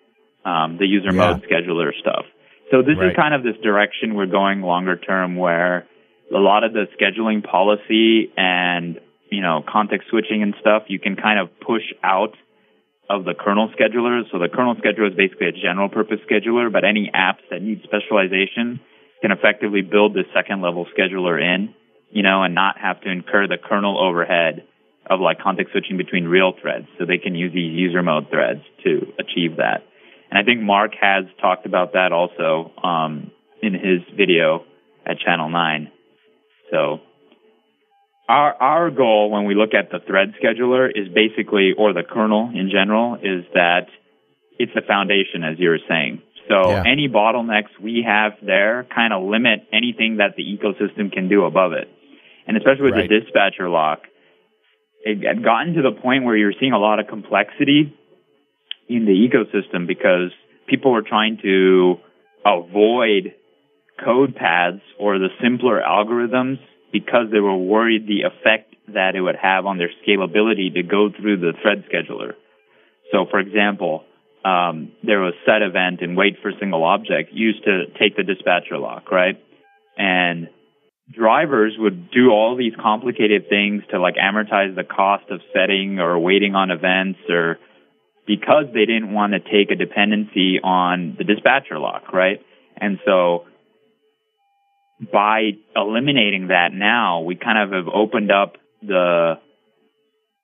um, 0.46 0.78
the 0.80 0.86
user 0.86 1.12
Yeah. 1.14 1.32
mode 1.34 1.44
scheduler 1.44 1.92
stuff. 2.00 2.26
So 2.72 2.82
this 2.82 2.98
Right. 2.98 3.12
is 3.12 3.16
kind 3.16 3.34
of 3.34 3.44
this 3.44 3.58
direction 3.58 4.16
we're 4.16 4.26
going 4.26 4.62
longer 4.62 4.96
term 4.98 5.36
where 5.36 5.88
a 6.34 6.38
lot 6.40 6.64
of 6.64 6.74
the 6.74 6.88
scheduling 7.00 7.44
policy 7.44 8.32
and, 8.36 9.00
you 9.30 9.42
know, 9.42 9.64
context 9.66 10.10
switching 10.10 10.44
and 10.44 10.54
stuff, 10.60 10.84
you 10.88 11.00
can 11.00 11.16
kind 11.16 11.40
of 11.40 11.50
push 11.62 11.94
out 12.04 12.36
of 13.10 13.24
the 13.24 13.34
kernel 13.34 13.70
scheduler. 13.70 14.30
So 14.32 14.40
the 14.40 14.50
kernel 14.50 14.76
scheduler 14.76 15.10
is 15.10 15.16
basically 15.16 15.48
a 15.48 15.52
general 15.54 15.88
purpose 15.88 16.20
scheduler, 16.30 16.72
but 16.72 16.84
any 16.84 17.10
apps 17.14 17.44
that 17.50 17.62
need 17.62 17.84
specialization 17.84 18.82
can 19.22 19.32
effectively 19.32 19.82
build 19.82 20.14
the 20.14 20.24
second 20.34 20.62
level 20.62 20.86
scheduler 20.98 21.42
in, 21.42 21.74
you 22.12 22.24
know, 22.24 22.44
and 22.44 22.54
not 22.54 22.78
have 22.78 23.00
to 23.02 23.10
incur 23.10 23.48
the 23.48 23.58
kernel 23.58 23.98
overhead 23.98 24.64
of 25.10 25.22
like 25.22 25.40
context 25.40 25.72
switching 25.72 25.96
between 25.96 26.26
real 26.26 26.52
threads. 26.62 26.88
So 27.00 27.06
they 27.06 27.18
can 27.18 27.34
use 27.34 27.54
these 27.54 27.72
user 27.74 28.04
mode 28.04 28.30
threads 28.30 28.62
to 28.84 29.14
achieve 29.18 29.58
that. 29.58 29.84
And 30.30 30.38
I 30.38 30.44
think 30.44 30.62
Mark 30.62 30.92
has 31.00 31.26
talked 31.42 31.66
about 31.66 31.94
that 31.94 32.12
also 32.12 32.72
um, 32.84 33.32
in 33.62 33.74
his 33.74 34.02
video 34.16 34.66
at 35.06 35.20
Channel 35.20 35.50
9. 35.50 35.92
So 36.72 37.00
our 38.28 38.54
our 38.62 38.92
goal 38.92 39.32
when 39.32 39.46
we 39.46 39.56
look 39.56 39.74
at 39.74 39.90
the 39.90 40.00
thread 40.06 40.34
scheduler 40.44 40.90
is 40.94 41.08
basically, 41.14 41.74
or 41.78 41.94
the 41.94 42.04
kernel 42.04 42.52
in 42.54 42.70
general, 42.70 43.16
is 43.16 43.46
that 43.54 43.88
it's 44.60 44.74
the 44.76 44.82
foundation, 44.82 45.44
as 45.44 45.58
you 45.60 45.70
were 45.70 45.80
saying. 45.88 46.22
So 46.50 46.72
Yeah. 46.72 46.84
any 46.86 47.08
bottlenecks 47.08 47.70
we 47.80 48.02
have 48.04 48.34
there 48.42 48.86
kind 48.94 49.14
of 49.14 49.24
limit 49.24 49.66
anything 49.72 50.18
that 50.18 50.36
the 50.36 50.44
ecosystem 50.44 51.12
can 51.12 51.28
do 51.30 51.46
above 51.46 51.74
it. 51.74 51.88
And 52.48 52.58
especially 52.58 52.84
with 52.84 52.96
Right. 52.96 53.10
the 53.10 53.20
dispatcher 53.22 53.70
lock, 53.70 54.08
it 55.06 55.24
had 55.24 55.44
gotten 55.44 55.74
to 55.76 55.82
the 55.82 55.92
point 55.92 56.24
where 56.24 56.36
you're 56.36 56.54
seeing 56.60 56.74
a 56.74 56.80
lot 56.80 57.00
of 57.00 57.08
complexity 57.08 57.94
in 58.90 59.06
the 59.06 59.12
ecosystem 59.12 59.88
because 59.88 60.32
people 60.68 60.92
were 60.92 61.02
trying 61.02 61.38
to 61.42 61.96
avoid 62.46 63.34
code 64.04 64.36
paths 64.36 64.82
or 65.00 65.18
the 65.18 65.30
simpler 65.42 65.82
algorithms 65.82 66.60
because 66.92 67.28
they 67.32 67.40
were 67.40 67.58
worried 67.58 68.08
the 68.08 68.22
effect 68.22 68.76
that 68.94 69.16
it 69.16 69.22
would 69.22 69.36
have 69.36 69.66
on 69.66 69.78
their 69.78 69.90
scalability 70.06 70.74
to 70.74 70.84
go 70.84 71.10
through 71.10 71.38
the 71.38 71.54
thread 71.62 71.84
scheduler. 71.92 72.34
So, 73.12 73.26
for 73.30 73.40
example, 73.40 74.04
um, 74.46 74.94
there 75.04 75.20
was 75.20 75.34
set 75.46 75.62
event 75.62 76.02
and 76.02 76.16
wait 76.16 76.38
for 76.42 76.52
single 76.60 76.84
object 76.84 77.32
used 77.34 77.64
to 77.66 77.86
take 78.00 78.16
the 78.16 78.24
dispatcher 78.24 78.78
lock, 78.78 79.12
right? 79.12 79.42
And 79.98 80.48
drivers 81.12 81.76
would 81.78 82.12
do 82.12 82.30
all 82.30 82.56
these 82.56 82.74
complicated 82.82 83.50
things 83.50 83.84
to 83.92 84.00
like 84.00 84.16
amortize 84.16 84.76
the 84.76 84.84
cost 84.84 85.26
of 85.30 85.42
setting 85.54 86.00
or 86.00 86.20
waiting 86.20 86.56
on 86.56 86.72
events 86.72 87.20
or 87.30 87.58
because 88.28 88.66
they 88.74 88.86
didn't 88.86 89.14
want 89.14 89.34
to 89.34 89.40
take 89.40 89.72
a 89.72 89.76
dependency 89.76 90.60
on 90.62 91.16
the 91.18 91.24
dispatcher 91.24 91.80
lock, 91.80 92.12
right? 92.14 92.42
And 92.80 93.00
so 93.06 93.46
by 95.12 95.52
eliminating 95.76 96.48
that 96.50 96.70
now, 96.74 97.22
we 97.22 97.36
kind 97.36 97.58
of 97.58 97.72
have 97.72 97.94
opened 97.94 98.32
up 98.32 98.58
the, 98.82 99.36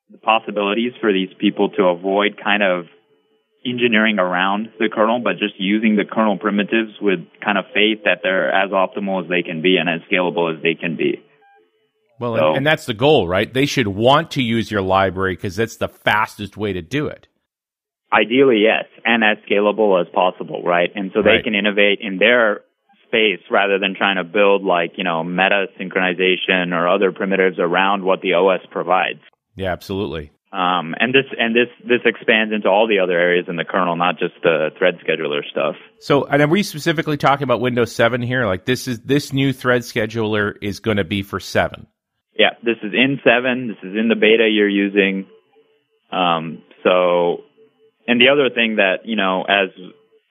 the 0.09 0.17
possibilities 0.17 0.93
for 1.01 1.11
these 1.11 1.29
people 1.37 1.69
to 1.71 1.83
avoid 1.83 2.39
kind 2.41 2.63
of 2.63 2.85
engineering 3.65 4.19
around 4.19 4.69
the 4.79 4.89
kernel, 4.93 5.19
but 5.23 5.33
just 5.33 5.55
using 5.57 5.95
the 5.95 6.03
kernel 6.05 6.37
primitives 6.37 6.91
with 7.01 7.19
kind 7.43 7.57
of 7.57 7.65
faith 7.73 7.99
that 8.05 8.19
they're 8.21 8.51
as 8.51 8.71
optimal 8.71 9.23
as 9.23 9.29
they 9.29 9.41
can 9.41 9.61
be 9.61 9.77
and 9.77 9.89
as 9.89 10.01
scalable 10.11 10.55
as 10.55 10.61
they 10.61 10.73
can 10.75 10.95
be. 10.95 11.23
Well, 12.19 12.37
So- 12.37 12.47
and, 12.49 12.57
and 12.57 12.67
that's 12.67 12.85
the 12.85 12.93
goal, 12.93 13.27
right? 13.27 13.51
They 13.53 13.65
should 13.65 13.87
want 13.87 14.31
to 14.31 14.41
use 14.41 14.69
your 14.71 14.81
library 14.81 15.35
because 15.35 15.55
that's 15.55 15.77
the 15.77 15.87
fastest 15.87 16.57
way 16.57 16.73
to 16.73 16.81
do 16.81 17.07
it. 17.07 17.27
Ideally, 18.13 18.59
yes, 18.63 18.85
and 19.05 19.23
as 19.23 19.37
scalable 19.49 19.99
as 19.99 20.07
possible, 20.13 20.61
right? 20.63 20.91
And 20.95 21.11
so 21.13 21.21
they 21.21 21.29
Right. 21.31 21.43
can 21.43 21.55
innovate 21.55 21.99
in 22.01 22.17
their 22.19 22.61
space 23.07 23.41
rather 23.49 23.79
than 23.79 23.95
trying 23.95 24.17
to 24.17 24.23
build 24.23 24.63
like, 24.63 24.97
you 24.97 25.03
know, 25.03 25.23
meta 25.23 25.67
synchronization 25.79 26.73
or 26.73 26.87
other 26.87 27.11
primitives 27.11 27.57
around 27.59 28.03
what 28.03 28.21
the 28.21 28.33
OS 28.33 28.61
provides. 28.71 29.19
Yeah, 29.55 29.71
absolutely. 29.71 30.31
Um, 30.51 30.93
and 30.99 31.13
this 31.15 31.25
and 31.39 31.55
this 31.55 31.69
this 31.83 32.01
expands 32.05 32.53
into 32.53 32.67
all 32.69 32.87
the 32.87 32.99
other 32.99 33.17
areas 33.17 33.45
in 33.47 33.55
the 33.55 33.65
kernel, 33.65 33.95
not 33.95 34.19
just 34.19 34.35
the 34.43 34.69
thread 34.77 34.99
scheduler 34.99 35.41
stuff. 35.49 35.75
So, 35.97 36.25
and 36.25 36.43
are 36.43 36.47
we 36.47 36.61
specifically 36.61 37.17
talking 37.17 37.43
about 37.43 37.59
Windows 37.59 37.91
7 37.91 38.21
here? 38.21 38.45
Like 38.45 38.65
this 38.65 38.87
is 38.87 38.99
this 39.01 39.33
new 39.33 39.51
thread 39.51 39.81
scheduler 39.81 40.53
is 40.61 40.79
going 40.79 40.97
to 40.97 41.03
be 41.03 41.23
for 41.23 41.39
7. 41.39 41.87
Yeah, 42.37 42.51
this 42.63 42.77
is 42.83 42.93
in 42.93 43.19
seven. 43.23 43.67
This 43.67 43.77
is 43.89 43.97
in 43.97 44.09
the 44.09 44.15
beta 44.15 44.47
you're 44.47 44.69
using. 44.69 45.25
Um, 46.11 46.61
so, 46.83 47.37
and 48.07 48.19
the 48.19 48.29
other 48.29 48.49
thing 48.53 48.77
that 48.77 49.05
you 49.05 49.15
know, 49.15 49.43
as 49.43 49.69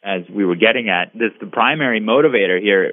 as 0.05 0.23
we 0.29 0.45
were 0.45 0.57
getting 0.57 0.89
at, 0.89 1.13
this 1.15 1.31
the 1.41 1.47
primary 1.47 2.01
motivator 2.01 2.61
here 2.61 2.93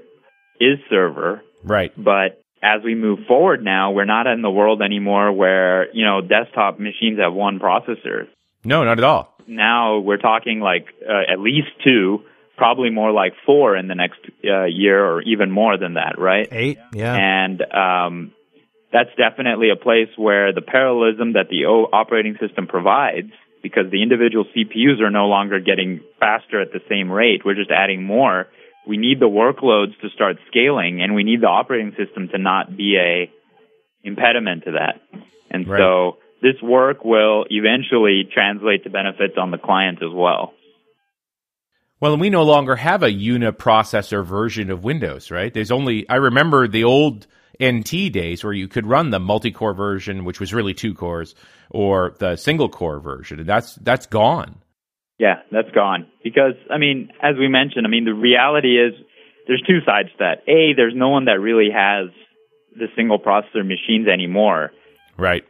is 0.60 0.78
server, 0.90 1.42
Right. 1.64 1.92
but 1.98 2.42
as 2.62 2.82
we 2.84 2.94
move 2.94 3.20
forward 3.28 3.64
now, 3.64 3.92
we're 3.92 4.06
not 4.06 4.28
in 4.28 4.42
the 4.42 4.50
world 4.52 4.82
anymore 4.82 5.32
where 5.32 5.92
you 5.94 6.06
know 6.06 6.22
desktop 6.22 6.80
machines 6.80 7.20
have 7.20 7.34
one 7.34 7.60
processor. 7.60 8.28
No, 8.64 8.84
not 8.84 8.98
at 8.98 9.04
all. 9.04 9.34
Now 9.48 10.00
we're 10.00 10.18
talking 10.18 10.60
like 10.60 10.88
uh, 11.08 11.32
at 11.32 11.40
least 11.40 11.70
two, 11.84 12.24
probably 12.58 12.90
more 12.90 13.12
like 13.12 13.34
four 13.46 13.76
in 13.78 13.88
the 13.88 13.96
next 13.96 14.20
uh, 14.44 14.66
year 14.66 15.04
or 15.04 15.22
even 15.22 15.50
more 15.50 15.78
than 15.78 15.94
that, 15.94 16.20
right? 16.20 16.48
Eight. 16.52 16.78
Yeah. 16.94 17.16
and 17.16 17.62
um, 17.74 18.32
that's 18.92 19.10
definitely 19.18 19.70
a 19.72 19.76
place 19.76 20.10
where 20.18 20.52
the 20.54 20.62
parallelism 20.62 21.34
that 21.34 21.48
the 21.50 21.66
operating 21.66 22.38
system 22.40 22.68
provides, 22.68 23.32
because 23.62 23.92
the 23.92 24.04
individual 24.04 24.46
CPUs 24.56 25.02
are 25.02 25.10
no 25.10 25.28
longer 25.28 25.60
getting 25.60 26.02
faster 26.20 26.62
at 26.62 26.72
the 26.72 26.82
same 26.90 27.12
rate, 27.12 27.42
we're 27.46 27.56
just 27.56 27.72
adding 27.72 28.04
more. 28.04 28.48
We 28.88 28.98
need 28.98 29.20
the 29.20 29.30
workloads 29.30 30.00
to 30.02 30.10
start 30.10 30.38
scaling, 30.48 31.02
and 31.02 31.14
we 31.14 31.24
need 31.24 31.42
the 31.42 31.48
operating 31.48 31.94
system 31.96 32.30
to 32.30 32.38
not 32.38 32.76
be 32.76 32.98
a 32.98 33.32
impediment 34.04 34.64
to 34.66 34.72
that. 34.72 35.02
And 35.52 35.68
Right. 35.68 35.80
so 35.80 36.18
this 36.42 36.62
work 36.62 37.04
will 37.04 37.46
eventually 37.50 38.24
translate 38.32 38.84
to 38.84 38.90
benefits 38.90 39.38
on 39.38 39.52
the 39.52 39.58
client 39.58 40.02
as 40.02 40.12
well. 40.14 40.54
Well, 42.00 42.14
and 42.14 42.22
we 42.22 42.30
no 42.30 42.44
longer 42.44 42.76
have 42.76 43.04
a 43.04 43.10
uniprocessor 43.10 44.26
version 44.26 44.72
of 44.72 44.84
Windows, 44.84 45.32
right? 45.32 45.54
There's 45.54 45.72
only 45.72 46.08
I 46.10 46.16
remember 46.16 46.68
the 46.68 46.86
old 46.86 47.28
NT 47.62 48.12
days 48.12 48.44
where 48.44 48.54
you 48.54 48.68
could 48.68 48.86
run 48.86 49.10
the 49.10 49.20
multi-core 49.20 49.74
version, 49.74 50.24
which 50.24 50.40
was 50.40 50.54
really 50.54 50.74
two 50.74 50.94
cores, 50.94 51.36
or 51.70 52.16
the 52.20 52.38
single 52.38 52.70
core 52.70 53.00
version, 53.00 53.40
and 53.40 53.50
that's 53.50 53.76
that's 53.76 54.06
gone. 54.06 54.62
Yeah, 55.20 55.42
that's 55.52 55.70
gone. 55.72 56.08
Because, 56.24 56.54
I 56.72 56.78
mean, 56.78 57.12
as 57.22 57.36
we 57.38 57.50
mentioned, 57.50 57.86
I 57.86 57.90
mean, 57.90 58.06
the 58.06 58.14
reality 58.14 58.80
is 58.80 58.94
there's 59.48 59.62
two 59.68 59.80
sides 59.86 60.10
to 60.12 60.16
that. 60.20 60.50
A, 60.50 60.74
there's 60.74 60.94
no 60.96 61.10
one 61.10 61.26
that 61.26 61.42
really 61.42 61.70
has 61.76 62.08
the 62.74 62.88
single 62.96 63.20
processor 63.20 63.68
machines 63.68 64.08
anymore. 64.08 64.72
Right. 65.18 65.44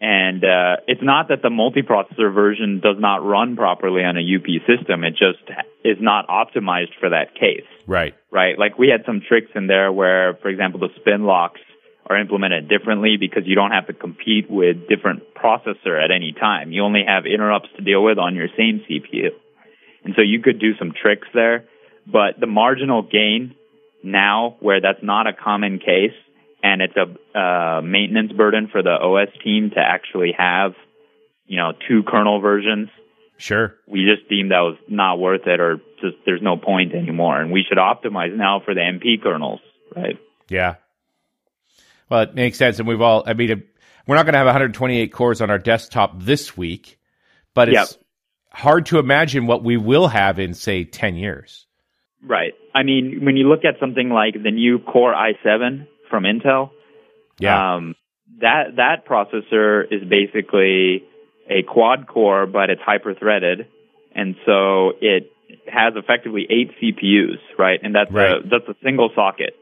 And 0.00 0.44
uh, 0.44 0.76
it's 0.86 1.02
not 1.02 1.28
that 1.28 1.42
the 1.42 1.48
multiprocessor 1.48 2.32
version 2.32 2.80
does 2.80 2.96
not 2.98 3.24
run 3.24 3.56
properly 3.56 4.04
on 4.04 4.16
a 4.16 4.20
UP 4.20 4.46
system. 4.66 5.02
It 5.02 5.12
just 5.12 5.42
is 5.84 5.96
not 6.00 6.28
optimized 6.28 6.94
for 7.00 7.10
that 7.10 7.34
case, 7.34 7.66
Right. 7.86 8.14
right? 8.30 8.56
Like 8.56 8.78
we 8.78 8.88
had 8.88 9.04
some 9.06 9.20
tricks 9.26 9.50
in 9.56 9.66
there 9.66 9.90
where, 9.90 10.34
for 10.40 10.48
example, 10.48 10.78
the 10.78 10.90
spin 11.00 11.24
locks 11.24 11.60
are 12.06 12.16
implemented 12.16 12.68
differently 12.68 13.16
because 13.18 13.42
you 13.44 13.56
don't 13.56 13.72
have 13.72 13.88
to 13.88 13.92
compete 13.92 14.48
with 14.48 14.88
different 14.88 15.34
processor 15.34 16.02
at 16.02 16.12
any 16.12 16.32
time. 16.32 16.70
You 16.70 16.82
only 16.84 17.02
have 17.06 17.26
interrupts 17.26 17.68
to 17.76 17.82
deal 17.82 18.02
with 18.02 18.18
on 18.18 18.36
your 18.36 18.48
same 18.56 18.80
CPU. 18.88 19.30
And 20.04 20.14
so 20.14 20.22
you 20.22 20.40
could 20.40 20.60
do 20.60 20.76
some 20.78 20.92
tricks 20.92 21.26
there, 21.34 21.64
but 22.06 22.38
the 22.38 22.46
marginal 22.46 23.02
gain 23.02 23.56
now 24.02 24.56
where 24.60 24.80
that's 24.80 25.02
not 25.02 25.26
a 25.26 25.32
common 25.32 25.80
case 25.80 26.14
and 26.62 26.82
it's 26.82 26.94
a 26.96 27.38
uh, 27.38 27.80
maintenance 27.82 28.32
burden 28.32 28.68
for 28.70 28.82
the 28.82 28.90
OS 28.90 29.28
team 29.44 29.70
to 29.70 29.80
actually 29.80 30.32
have, 30.36 30.72
you 31.46 31.56
know, 31.56 31.72
two 31.88 32.02
kernel 32.02 32.40
versions, 32.40 32.88
Sure. 33.36 33.74
we 33.86 34.04
just 34.04 34.28
deemed 34.28 34.50
that 34.50 34.60
was 34.60 34.76
not 34.88 35.18
worth 35.20 35.46
it 35.46 35.60
or 35.60 35.76
just 36.00 36.16
there's 36.26 36.42
no 36.42 36.56
point 36.56 36.92
anymore. 36.94 37.40
And 37.40 37.52
we 37.52 37.64
should 37.68 37.78
optimize 37.78 38.34
now 38.36 38.60
for 38.64 38.74
the 38.74 38.80
MP 38.80 39.22
kernels, 39.22 39.60
right? 39.94 40.18
Yeah. 40.48 40.74
Well, 42.10 42.22
it 42.22 42.34
makes 42.34 42.56
sense, 42.58 42.78
and 42.78 42.88
we've 42.88 43.00
all. 43.00 43.22
I 43.26 43.34
mean, 43.34 43.62
we're 44.06 44.16
not 44.16 44.24
going 44.24 44.32
to 44.32 44.38
have 44.38 44.46
128 44.46 45.12
cores 45.12 45.40
on 45.40 45.50
our 45.50 45.58
desktop 45.58 46.20
this 46.22 46.56
week, 46.56 46.98
but 47.54 47.68
it's 47.68 47.92
Yep. 47.92 48.02
hard 48.50 48.86
to 48.86 48.98
imagine 48.98 49.46
what 49.46 49.62
we 49.62 49.76
will 49.76 50.08
have 50.08 50.38
in, 50.38 50.54
say, 50.54 50.84
10 50.84 51.16
years. 51.16 51.66
Right. 52.24 52.54
I 52.74 52.82
mean, 52.82 53.24
when 53.24 53.36
you 53.36 53.46
look 53.48 53.64
at 53.64 53.78
something 53.78 54.08
like 54.08 54.42
the 54.42 54.50
new 54.50 54.78
Core 54.78 55.14
i7 55.14 55.86
from 56.08 56.24
Intel, 56.24 56.70
Yeah. 57.38 57.74
um, 57.76 57.94
that 58.40 58.76
that 58.76 59.06
processor 59.06 59.84
is 59.90 60.06
basically 60.08 61.04
a 61.48 61.62
quad 61.62 62.06
core, 62.06 62.46
but 62.46 62.70
it's 62.70 62.82
hyper 62.82 63.14
threaded, 63.14 63.66
and 64.14 64.36
so 64.44 64.92
it 65.00 65.32
has 65.66 65.94
effectively 65.96 66.46
eight 66.50 66.70
CPUs, 66.80 67.38
right? 67.58 67.80
And 67.82 67.94
that's 67.94 68.10
Right. 68.10 68.36
a 68.44 68.48
that's 68.48 68.68
a 68.68 68.76
single 68.82 69.10
socket. 69.14 69.54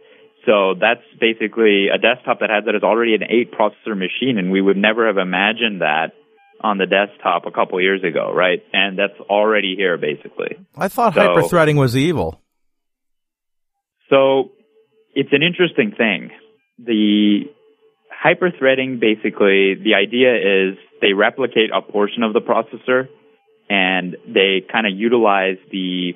So 0.44 0.74
that's 0.74 1.02
basically 1.20 1.88
a 1.88 1.98
desktop 1.98 2.40
that 2.40 2.50
has 2.50 2.64
that 2.66 2.74
is 2.74 2.82
already 2.82 3.14
an 3.14 3.24
eight 3.28 3.52
processor 3.52 3.96
machine, 3.96 4.38
and 4.38 4.50
we 4.50 4.60
would 4.60 4.76
never 4.76 5.06
have 5.06 5.18
imagined 5.18 5.80
that 5.80 6.12
on 6.60 6.78
the 6.78 6.86
desktop 6.86 7.46
a 7.46 7.50
couple 7.50 7.80
years 7.80 8.02
ago, 8.02 8.32
right? 8.32 8.62
And 8.72 8.98
that's 8.98 9.18
already 9.28 9.74
here, 9.76 9.96
basically. 9.98 10.56
I 10.76 10.88
thought 10.88 11.14
So- 11.14 11.20
hyperthreading 11.20 11.78
was 11.78 11.96
evil. 11.96 12.40
So 14.08 14.52
it's 15.16 15.32
an 15.32 15.42
interesting 15.42 15.92
thing. 15.96 16.30
The 16.78 17.48
hyperthreading 18.12 19.00
basically, 19.00 19.74
the 19.74 19.94
idea 19.96 20.36
is 20.36 20.76
they 21.00 21.14
replicate 21.14 21.70
a 21.74 21.80
portion 21.80 22.22
of 22.22 22.34
the 22.34 22.40
processor 22.40 23.08
and 23.70 24.16
they 24.28 24.62
kind 24.70 24.86
of 24.86 24.92
utilize 24.94 25.56
the, 25.72 26.12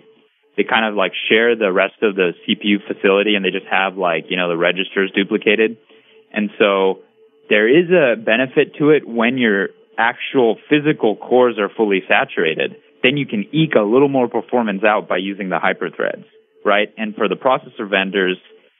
they 0.56 0.64
kind 0.64 0.84
of 0.84 0.94
like 0.94 1.12
share 1.30 1.56
the 1.56 1.72
rest 1.72 1.96
of 2.02 2.14
the 2.14 2.32
CPU 2.44 2.86
facility 2.86 3.36
and 3.36 3.44
they 3.44 3.50
just 3.50 3.66
have 3.72 3.96
like, 3.96 4.26
you 4.28 4.36
know, 4.36 4.50
the 4.50 4.56
registers 4.56 5.10
duplicated. 5.16 5.78
And 6.30 6.50
so 6.58 7.00
there 7.48 7.68
is 7.68 7.88
a 7.90 8.20
benefit 8.20 8.76
to 8.78 8.90
it 8.90 9.08
when 9.08 9.38
your 9.38 9.70
actual 9.96 10.58
physical 10.68 11.16
cores 11.16 11.58
are 11.58 11.70
fully 11.74 12.02
saturated. 12.06 12.76
Then 13.02 13.16
you 13.16 13.24
can 13.24 13.46
eke 13.50 13.76
a 13.76 13.82
little 13.82 14.08
more 14.08 14.28
performance 14.28 14.84
out 14.84 15.08
by 15.08 15.16
using 15.16 15.48
the 15.48 15.56
hyperthreads, 15.56 16.24
right? 16.66 16.92
And 16.98 17.14
for 17.16 17.28
the 17.28 17.36
processor 17.36 17.88
vendors, 17.88 18.36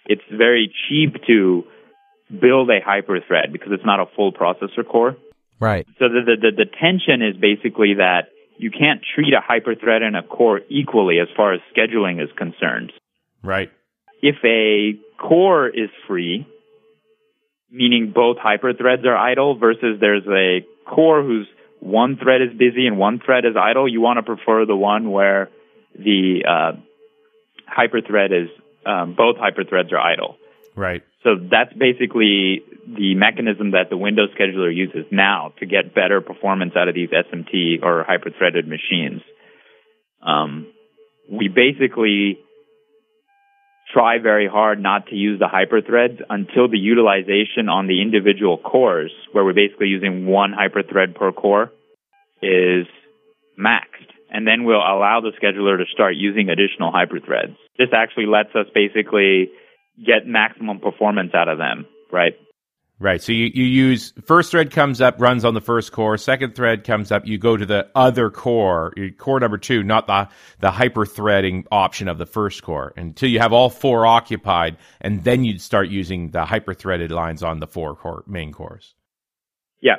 it's 0.06 0.22
very 0.30 0.72
cheap 0.88 1.16
to 1.26 1.64
build 2.30 2.70
a 2.70 2.80
hyperthread 2.80 3.52
because 3.52 3.68
it's 3.72 3.84
not 3.84 4.00
a 4.00 4.06
full 4.16 4.32
processor 4.32 4.86
core. 4.88 5.16
Right. 5.58 5.86
So 5.98 6.08
the, 6.08 6.20
the, 6.24 6.36
the, 6.40 6.64
the 6.64 6.70
tension 6.80 7.22
is 7.22 7.36
basically 7.36 7.94
that 7.94 8.28
you 8.58 8.70
can't 8.70 9.00
treat 9.14 9.32
a 9.34 9.40
hyperthread 9.40 10.02
and 10.02 10.16
a 10.16 10.22
core 10.22 10.60
equally 10.68 11.18
as 11.18 11.28
far 11.36 11.54
as 11.54 11.60
scheduling 11.76 12.22
is 12.22 12.30
concerned. 12.36 12.92
Right. 13.42 13.70
If 14.22 14.36
a 14.44 14.98
core 15.20 15.68
is 15.68 15.88
free, 16.06 16.46
meaning 17.70 18.12
both 18.14 18.36
hyperthreads 18.36 19.04
are 19.06 19.16
idle 19.16 19.58
versus 19.58 19.98
there's 20.00 20.26
a 20.26 20.66
core 20.88 21.22
whose 21.22 21.46
one 21.80 22.18
thread 22.22 22.42
is 22.42 22.50
busy 22.56 22.86
and 22.86 22.98
one 22.98 23.20
thread 23.24 23.44
is 23.44 23.54
idle, 23.56 23.88
you 23.88 24.00
want 24.00 24.18
to 24.18 24.22
prefer 24.22 24.66
the 24.66 24.76
one 24.76 25.10
where 25.10 25.48
the 25.98 26.44
uh, 26.46 26.72
hyperthread 27.66 28.32
is 28.32 28.50
um, 28.86 29.14
both 29.16 29.36
hyperthreads 29.36 29.92
are 29.92 29.98
idle. 29.98 30.36
Right. 30.76 31.02
So 31.22 31.30
that's 31.50 31.72
basically 31.74 32.62
the 32.86 33.14
mechanism 33.14 33.72
that 33.72 33.90
the 33.90 33.96
Windows 33.96 34.30
scheduler 34.38 34.74
uses 34.74 35.04
now 35.10 35.52
to 35.58 35.66
get 35.66 35.94
better 35.94 36.20
performance 36.20 36.72
out 36.76 36.88
of 36.88 36.94
these 36.94 37.10
SMT 37.10 37.82
or 37.82 38.04
hyper-threaded 38.04 38.66
machines. 38.66 39.20
Um, 40.22 40.72
we 41.30 41.48
basically 41.48 42.38
try 43.92 44.18
very 44.18 44.48
hard 44.48 44.80
not 44.80 45.06
to 45.08 45.14
use 45.14 45.38
the 45.38 45.46
hyperthreads 45.46 46.22
until 46.30 46.68
the 46.68 46.78
utilization 46.78 47.68
on 47.68 47.86
the 47.86 48.00
individual 48.00 48.56
cores, 48.56 49.12
where 49.32 49.44
we're 49.44 49.52
basically 49.52 49.88
using 49.88 50.26
one 50.26 50.52
hyperthread 50.52 51.14
per 51.14 51.32
core, 51.32 51.72
is 52.42 52.86
maxed. 53.58 54.09
And 54.30 54.46
then 54.46 54.64
we'll 54.64 54.76
allow 54.76 55.20
the 55.20 55.32
scheduler 55.42 55.76
to 55.76 55.84
start 55.92 56.14
using 56.16 56.48
additional 56.48 56.92
hyperthreads. 56.92 57.56
This 57.78 57.88
actually 57.92 58.26
lets 58.26 58.54
us 58.54 58.66
basically 58.74 59.50
get 59.98 60.26
maximum 60.26 60.78
performance 60.78 61.32
out 61.34 61.48
of 61.48 61.58
them, 61.58 61.86
right? 62.12 62.34
Right. 63.00 63.22
So 63.22 63.32
you, 63.32 63.50
you 63.54 63.64
use 63.64 64.12
first 64.26 64.50
thread 64.50 64.70
comes 64.70 65.00
up, 65.00 65.18
runs 65.18 65.46
on 65.46 65.54
the 65.54 65.60
first 65.62 65.90
core. 65.90 66.18
Second 66.18 66.54
thread 66.54 66.84
comes 66.84 67.10
up, 67.10 67.26
you 67.26 67.38
go 67.38 67.56
to 67.56 67.64
the 67.64 67.88
other 67.94 68.28
core, 68.28 68.92
your 68.94 69.10
core 69.10 69.40
number 69.40 69.56
two, 69.56 69.82
not 69.82 70.06
the 70.06 70.28
the 70.58 70.70
hyper 70.70 71.06
threading 71.06 71.66
option 71.72 72.08
of 72.08 72.18
the 72.18 72.26
first 72.26 72.62
core, 72.62 72.92
until 72.98 73.30
you 73.30 73.38
have 73.38 73.54
all 73.54 73.70
four 73.70 74.04
occupied, 74.04 74.76
and 75.00 75.24
then 75.24 75.44
you'd 75.44 75.62
start 75.62 75.88
using 75.88 76.30
the 76.32 76.44
hyper 76.44 76.74
threaded 76.74 77.10
lines 77.10 77.42
on 77.42 77.58
the 77.58 77.66
four 77.66 77.96
core 77.96 78.22
main 78.26 78.52
cores. 78.52 78.94
Yeah, 79.80 79.96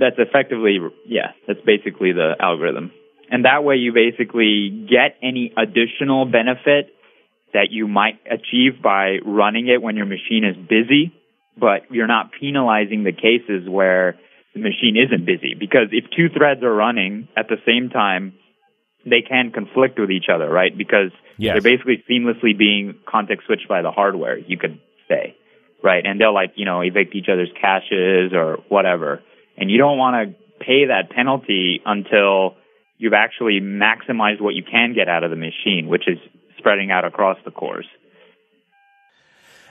that's 0.00 0.16
effectively, 0.16 0.78
yeah, 1.06 1.32
that's 1.46 1.60
basically 1.66 2.12
the 2.12 2.32
algorithm. 2.40 2.92
And 3.30 3.44
that 3.44 3.64
way 3.64 3.76
you 3.76 3.92
basically 3.92 4.86
get 4.88 5.16
any 5.22 5.52
additional 5.56 6.24
benefit 6.24 6.94
that 7.52 7.68
you 7.70 7.88
might 7.88 8.20
achieve 8.30 8.82
by 8.82 9.18
running 9.24 9.68
it 9.68 9.82
when 9.82 9.96
your 9.96 10.06
machine 10.06 10.44
is 10.44 10.56
busy, 10.56 11.12
but 11.58 11.90
you're 11.90 12.06
not 12.06 12.30
penalizing 12.38 13.04
the 13.04 13.12
cases 13.12 13.68
where 13.68 14.18
the 14.54 14.60
machine 14.60 14.96
isn't 14.96 15.24
busy. 15.24 15.54
Because 15.58 15.88
if 15.92 16.04
two 16.16 16.28
threads 16.28 16.62
are 16.62 16.74
running 16.74 17.28
at 17.36 17.48
the 17.48 17.56
same 17.66 17.90
time, 17.90 18.34
they 19.04 19.22
can 19.22 19.50
conflict 19.52 19.98
with 19.98 20.10
each 20.10 20.26
other, 20.32 20.48
right? 20.48 20.76
Because 20.76 21.10
Yes. 21.38 21.54
they're 21.54 21.72
basically 21.72 22.02
seamlessly 22.10 22.56
being 22.56 22.96
context 23.06 23.46
switched 23.46 23.68
by 23.68 23.82
the 23.82 23.92
hardware, 23.92 24.36
you 24.36 24.58
could 24.58 24.80
say, 25.08 25.36
right? 25.82 26.04
And 26.04 26.20
they'll 26.20 26.34
like, 26.34 26.52
you 26.56 26.64
know, 26.64 26.80
evict 26.80 27.14
each 27.14 27.28
other's 27.28 27.50
caches 27.60 28.32
or 28.32 28.58
whatever. 28.68 29.22
And 29.56 29.70
you 29.70 29.78
don't 29.78 29.98
want 29.98 30.16
to 30.28 30.64
pay 30.64 30.86
that 30.86 31.10
penalty 31.10 31.80
until 31.86 32.56
you've 32.98 33.14
actually 33.14 33.60
maximized 33.60 34.40
what 34.40 34.54
you 34.54 34.62
can 34.62 34.92
get 34.94 35.08
out 35.08 35.24
of 35.24 35.30
the 35.30 35.36
machine, 35.36 35.88
which 35.88 36.06
is 36.06 36.18
spreading 36.58 36.90
out 36.90 37.04
across 37.04 37.38
the 37.44 37.50
cores. 37.50 37.86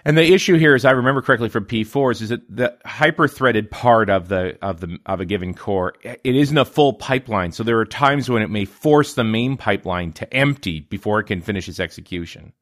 And 0.05 0.17
the 0.17 0.33
issue 0.33 0.57
here, 0.57 0.73
as 0.73 0.85
I 0.85 0.91
remember 0.91 1.21
correctly 1.21 1.49
from 1.49 1.65
P4s, 1.65 2.21
is 2.21 2.29
that 2.29 2.41
the 2.49 2.77
hyper-threaded 2.85 3.69
part 3.69 4.09
of 4.09 4.29
the 4.29 4.57
of 4.61 4.79
the 4.79 4.97
of 5.05 5.19
a 5.19 5.25
given 5.25 5.53
core 5.53 5.95
it 6.01 6.21
isn't 6.23 6.57
a 6.57 6.63
full 6.63 6.93
pipeline. 6.93 7.51
So 7.51 7.63
there 7.63 7.77
are 7.79 7.85
times 7.85 8.29
when 8.29 8.41
it 8.41 8.49
may 8.49 8.63
force 8.63 9.15
the 9.15 9.25
main 9.25 9.57
pipeline 9.57 10.13
to 10.13 10.33
empty 10.33 10.79
before 10.79 11.19
it 11.19 11.25
can 11.25 11.41
finish 11.41 11.67
its 11.67 11.81
execution. 11.81 12.53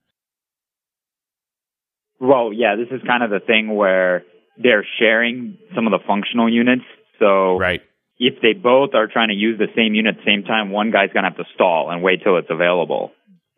Well, 2.20 2.52
yeah, 2.52 2.76
this 2.78 2.88
is 2.90 3.06
kind 3.06 3.22
of 3.22 3.30
the 3.30 3.46
thing 3.46 3.76
where 3.76 4.24
they're 4.58 4.86
sharing 4.98 5.60
some 5.76 5.86
of 5.86 5.92
the 5.92 6.00
functional 6.08 6.52
units. 6.52 6.86
So 7.20 7.58
Right. 7.58 7.84
If 8.18 8.42
they 8.42 8.54
both 8.54 8.94
are 8.94 9.08
trying 9.08 9.30
to 9.30 9.34
use 9.34 9.58
the 9.58 9.68
same 9.76 9.94
unit 9.94 10.16
at 10.16 10.24
the 10.24 10.32
same 10.32 10.44
time, 10.44 10.72
one 10.72 10.92
guy's 10.92 11.12
going 11.12 11.24
to 11.24 11.30
have 11.30 11.38
to 11.38 11.46
stall 11.54 11.90
and 11.90 12.02
wait 12.02 12.24
till 12.24 12.38
it's 12.38 12.50
available. 12.50 13.12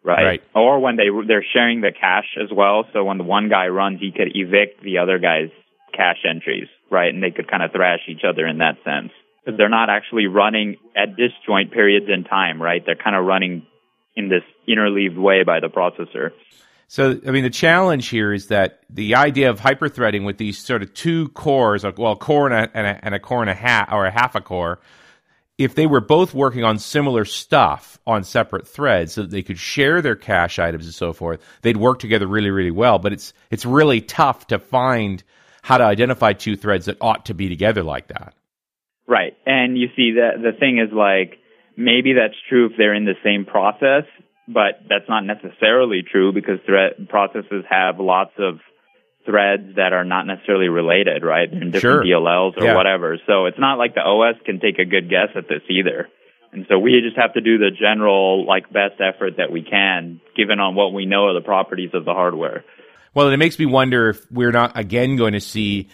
Right? 0.04 0.24
Right. 0.24 0.44
Or 0.56 0.80
when 0.80 0.96
they 0.96 1.10
they're 1.28 1.46
sharing 1.54 1.82
the 1.82 1.92
cache 1.92 2.38
as 2.42 2.50
well, 2.52 2.86
so 2.94 3.04
when 3.04 3.18
the 3.18 3.26
one 3.26 3.50
guy 3.50 3.68
runs, 3.68 4.00
he 4.00 4.12
could 4.12 4.32
evict 4.34 4.82
the 4.82 5.00
other 5.00 5.20
guy's 5.20 5.50
cache 5.94 6.24
entries, 6.28 6.68
right? 6.90 7.14
And 7.14 7.22
they 7.22 7.32
could 7.32 7.50
kind 7.50 7.62
of 7.62 7.72
thrash 7.72 8.00
each 8.08 8.24
other 8.28 8.48
in 8.48 8.60
that 8.60 8.78
sense. 8.86 9.12
Because 9.44 9.58
they're 9.58 9.70
not 9.70 9.90
actually 9.90 10.28
running 10.28 10.78
at 10.96 11.18
disjoint 11.18 11.72
periods 11.72 12.08
in 12.10 12.24
time, 12.24 12.62
right? 12.62 12.82
They're 12.86 12.96
kind 12.96 13.16
of 13.16 13.26
running 13.26 13.66
in 14.16 14.30
this 14.30 14.44
interleaved 14.68 15.18
way 15.18 15.44
by 15.44 15.60
the 15.60 15.68
processor. 15.68 16.32
So, 16.88 17.20
I 17.28 17.32
mean, 17.32 17.44
the 17.44 17.50
challenge 17.50 18.08
here 18.08 18.32
is 18.32 18.48
that 18.48 18.80
the 18.90 19.16
idea 19.16 19.50
of 19.50 19.60
hyperthreading 19.60 20.26
with 20.26 20.38
these 20.38 20.58
sort 20.58 20.82
of 20.82 20.94
two 20.94 21.28
cores, 21.30 21.84
well, 21.98 22.16
core 22.16 22.50
and 22.50 22.56
a, 22.56 22.78
and 22.78 22.88
a, 22.88 23.06
and 23.06 23.14
a 23.14 23.20
core 23.20 23.42
and 23.42 23.50
a 23.50 23.56
half, 23.56 23.92
or 23.92 24.06
a 24.06 24.12
half 24.12 24.36
a 24.36 24.42
core, 24.42 24.80
if 25.58 25.76
they 25.76 25.86
were 25.86 26.00
both 26.00 26.34
working 26.34 26.64
on 26.64 26.80
similar 26.80 27.26
stuff 27.26 28.00
on 28.08 28.24
separate 28.24 28.68
threads, 28.68 29.14
so 29.14 29.24
that 29.24 29.32
they 29.32 29.44
could 29.44 29.58
share 29.58 30.02
their 30.02 30.16
cache 30.16 30.60
items 30.60 30.86
and 30.86 30.94
so 30.94 31.12
forth, 31.12 31.42
they'd 31.62 31.78
work 31.78 32.00
together 32.00 32.28
really, 32.28 32.52
really 32.52 32.72
well. 32.72 33.00
But 33.00 33.12
it's 33.12 33.34
it's 33.52 33.66
really 33.66 34.00
tough 34.00 34.48
to 34.48 34.60
find 34.60 35.24
how 35.64 35.78
to 35.78 35.84
identify 35.84 36.32
two 36.32 36.56
threads 36.56 36.86
that 36.86 36.98
ought 37.02 37.26
to 37.26 37.34
be 37.34 37.50
together 37.50 37.84
like 37.84 38.08
that. 38.08 38.34
Right. 39.08 39.36
And 39.46 39.78
you 39.78 39.88
see 39.96 40.14
that 40.14 40.42
the 40.42 40.58
thing 40.58 40.78
is 40.78 40.94
like 40.94 41.40
maybe 41.76 42.14
that's 42.14 42.36
true 42.48 42.68
if 42.68 42.74
they're 42.78 42.94
in 42.94 43.06
the 43.06 43.16
same 43.24 43.46
process, 43.46 44.04
but 44.48 44.82
that's 44.88 45.08
not 45.10 45.26
necessarily 45.26 46.04
true 46.10 46.32
because 46.32 46.60
thread 46.66 47.10
processes 47.10 47.66
have 47.70 48.00
lots 48.00 48.32
of 48.40 48.60
threads 49.26 49.76
that 49.76 49.92
are 49.92 50.06
not 50.06 50.26
necessarily 50.26 50.70
related, 50.70 51.24
right? 51.24 51.52
In 51.52 51.72
different 51.72 51.82
Sure. 51.82 52.04
DLLs 52.04 52.58
or 52.58 52.64
Yeah. 52.64 52.76
whatever. 52.76 53.20
So 53.28 53.46
it's 53.46 53.60
not 53.60 53.78
like 53.78 53.94
the 53.94 54.02
OS 54.02 54.36
can 54.46 54.60
take 54.60 54.80
a 54.80 54.86
good 54.86 55.10
guess 55.10 55.30
at 55.36 55.50
this 55.50 55.62
either. 55.70 56.08
And 56.54 56.66
so 56.70 56.80
we 56.80 57.02
just 57.02 57.18
have 57.18 57.34
to 57.34 57.42
do 57.42 57.58
the 57.58 57.72
general 57.72 58.46
like 58.46 58.72
best 58.72 59.02
effort 59.02 59.36
that 59.38 59.52
we 59.52 59.64
can 59.64 60.22
given 60.36 60.62
on 60.62 60.76
what 60.76 60.94
we 60.94 61.06
know 61.06 61.28
of 61.28 61.36
the 61.36 61.46
properties 61.46 61.90
of 61.94 62.06
the 62.06 62.14
hardware. 62.14 62.64
Well, 63.14 63.28
it 63.30 63.38
makes 63.38 63.60
me 63.60 63.66
wonder 63.66 64.10
if 64.12 64.26
we're 64.32 64.52
not 64.54 64.78
again 64.80 65.18
going 65.18 65.34
to 65.34 65.42
see 65.42 65.90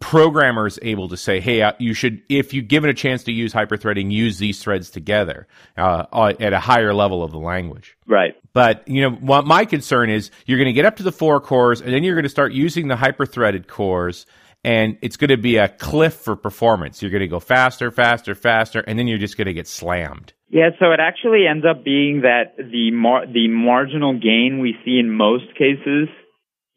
programmers 0.00 0.78
able 0.82 1.08
to 1.08 1.16
say, 1.16 1.40
"Hey, 1.40 1.62
uh, 1.62 1.72
you 1.78 1.94
should, 1.94 2.22
if 2.28 2.52
you 2.52 2.62
given 2.62 2.90
a 2.90 2.94
chance 2.94 3.24
to 3.24 3.32
use 3.32 3.52
hyperthreading, 3.52 4.10
use 4.10 4.38
these 4.38 4.60
threads 4.60 4.90
together 4.90 5.46
uh, 5.76 6.06
uh, 6.12 6.32
at 6.40 6.52
a 6.52 6.60
higher 6.60 6.92
level 6.92 7.22
of 7.22 7.30
the 7.30 7.38
language." 7.38 7.96
Right. 8.06 8.34
But 8.52 8.86
you 8.88 9.02
know, 9.02 9.10
what 9.10 9.46
my 9.46 9.64
concern 9.64 10.10
is, 10.10 10.30
you're 10.46 10.58
going 10.58 10.66
to 10.66 10.72
get 10.72 10.84
up 10.84 10.96
to 10.96 11.02
the 11.02 11.12
four 11.12 11.40
cores, 11.40 11.80
and 11.80 11.92
then 11.92 12.02
you're 12.02 12.14
going 12.14 12.24
to 12.24 12.28
start 12.28 12.52
using 12.52 12.88
the 12.88 12.96
hyperthreaded 12.96 13.68
cores, 13.68 14.26
and 14.64 14.98
it's 15.02 15.16
going 15.16 15.30
to 15.30 15.36
be 15.36 15.56
a 15.56 15.68
cliff 15.68 16.14
for 16.14 16.34
performance. 16.34 17.00
You're 17.00 17.12
going 17.12 17.20
to 17.20 17.28
go 17.28 17.40
faster, 17.40 17.90
faster, 17.92 18.34
faster, 18.34 18.80
and 18.80 18.98
then 18.98 19.06
you're 19.06 19.18
just 19.18 19.36
going 19.36 19.46
to 19.46 19.54
get 19.54 19.68
slammed. 19.68 20.32
Yeah, 20.48 20.70
so 20.78 20.92
it 20.92 21.00
actually 21.00 21.44
ends 21.48 21.64
up 21.68 21.84
being 21.84 22.22
that 22.22 22.56
the 22.56 22.90
mar- 22.92 23.26
the 23.26 23.48
marginal 23.48 24.18
gain 24.18 24.60
we 24.60 24.74
see 24.84 24.98
in 24.98 25.10
most 25.10 25.46
cases 25.56 26.08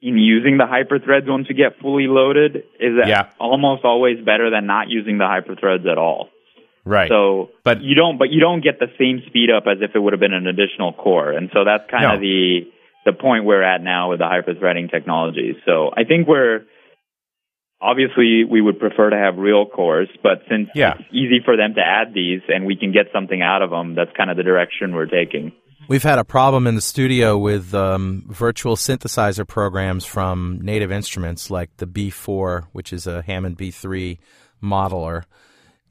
in 0.01 0.17
using 0.17 0.57
the 0.57 0.63
hyperthreads 0.65 1.27
once 1.27 1.47
you 1.49 1.55
get 1.55 1.79
fully 1.81 2.07
loaded 2.07 2.63
is 2.79 2.95
Yeah. 3.05 3.27
almost 3.39 3.83
always 3.83 4.19
better 4.23 4.49
than 4.49 4.65
not 4.65 4.89
using 4.89 5.17
the 5.17 5.25
hyperthreads 5.25 5.85
at 5.89 5.97
all. 5.97 6.29
Right. 6.85 7.09
So, 7.09 7.49
But- 7.63 7.81
you 7.81 7.95
don't, 7.95 8.17
but 8.17 8.29
you 8.29 8.39
don't 8.39 8.61
get 8.61 8.79
the 8.79 8.89
same 8.97 9.21
speed 9.27 9.51
up 9.51 9.67
as 9.67 9.81
if 9.81 9.95
it 9.95 9.99
would 9.99 10.13
have 10.13 10.19
been 10.21 10.33
an 10.33 10.47
additional 10.47 10.93
core, 10.93 11.31
and 11.31 11.49
so 11.53 11.63
that's 11.65 11.89
kind 11.89 12.03
No. 12.03 12.13
of 12.15 12.21
the 12.21 12.67
the 13.05 13.13
point 13.13 13.45
we're 13.45 13.63
at 13.63 13.81
now 13.81 14.09
with 14.09 14.19
the 14.19 14.25
hyperthreading 14.25 14.91
technology. 14.91 15.57
So 15.65 15.91
I 15.95 16.03
think 16.03 16.27
we're 16.27 16.63
obviously 17.81 18.43
we 18.43 18.59
would 18.61 18.77
prefer 18.79 19.09
to 19.09 19.17
have 19.17 19.37
real 19.37 19.65
cores, 19.65 20.09
but 20.21 20.43
since 20.49 20.69
Yeah. 20.75 20.95
it's 20.99 21.07
easy 21.11 21.39
for 21.39 21.55
them 21.55 21.75
to 21.75 21.81
add 21.85 22.13
these 22.13 22.41
and 22.49 22.65
we 22.65 22.75
can 22.75 22.91
get 22.91 23.11
something 23.13 23.41
out 23.41 23.61
of 23.61 23.69
them, 23.69 23.95
that's 23.95 24.11
kind 24.13 24.29
of 24.29 24.37
the 24.37 24.43
direction 24.43 24.93
we're 24.93 25.05
taking. 25.05 25.53
We've 25.89 26.03
had 26.03 26.19
a 26.19 26.23
problem 26.23 26.67
in 26.67 26.75
the 26.75 26.81
studio 26.81 27.35
with 27.35 27.73
um, 27.73 28.23
virtual 28.27 28.75
synthesizer 28.75 29.47
programs 29.47 30.05
from 30.05 30.59
Native 30.61 30.91
Instruments, 30.91 31.49
like 31.49 31.75
the 31.77 31.87
B4, 31.87 32.67
which 32.73 32.93
is 32.93 33.07
a 33.07 33.23
Hammond 33.23 33.57
B3 33.57 34.19
modeler. 34.61 35.23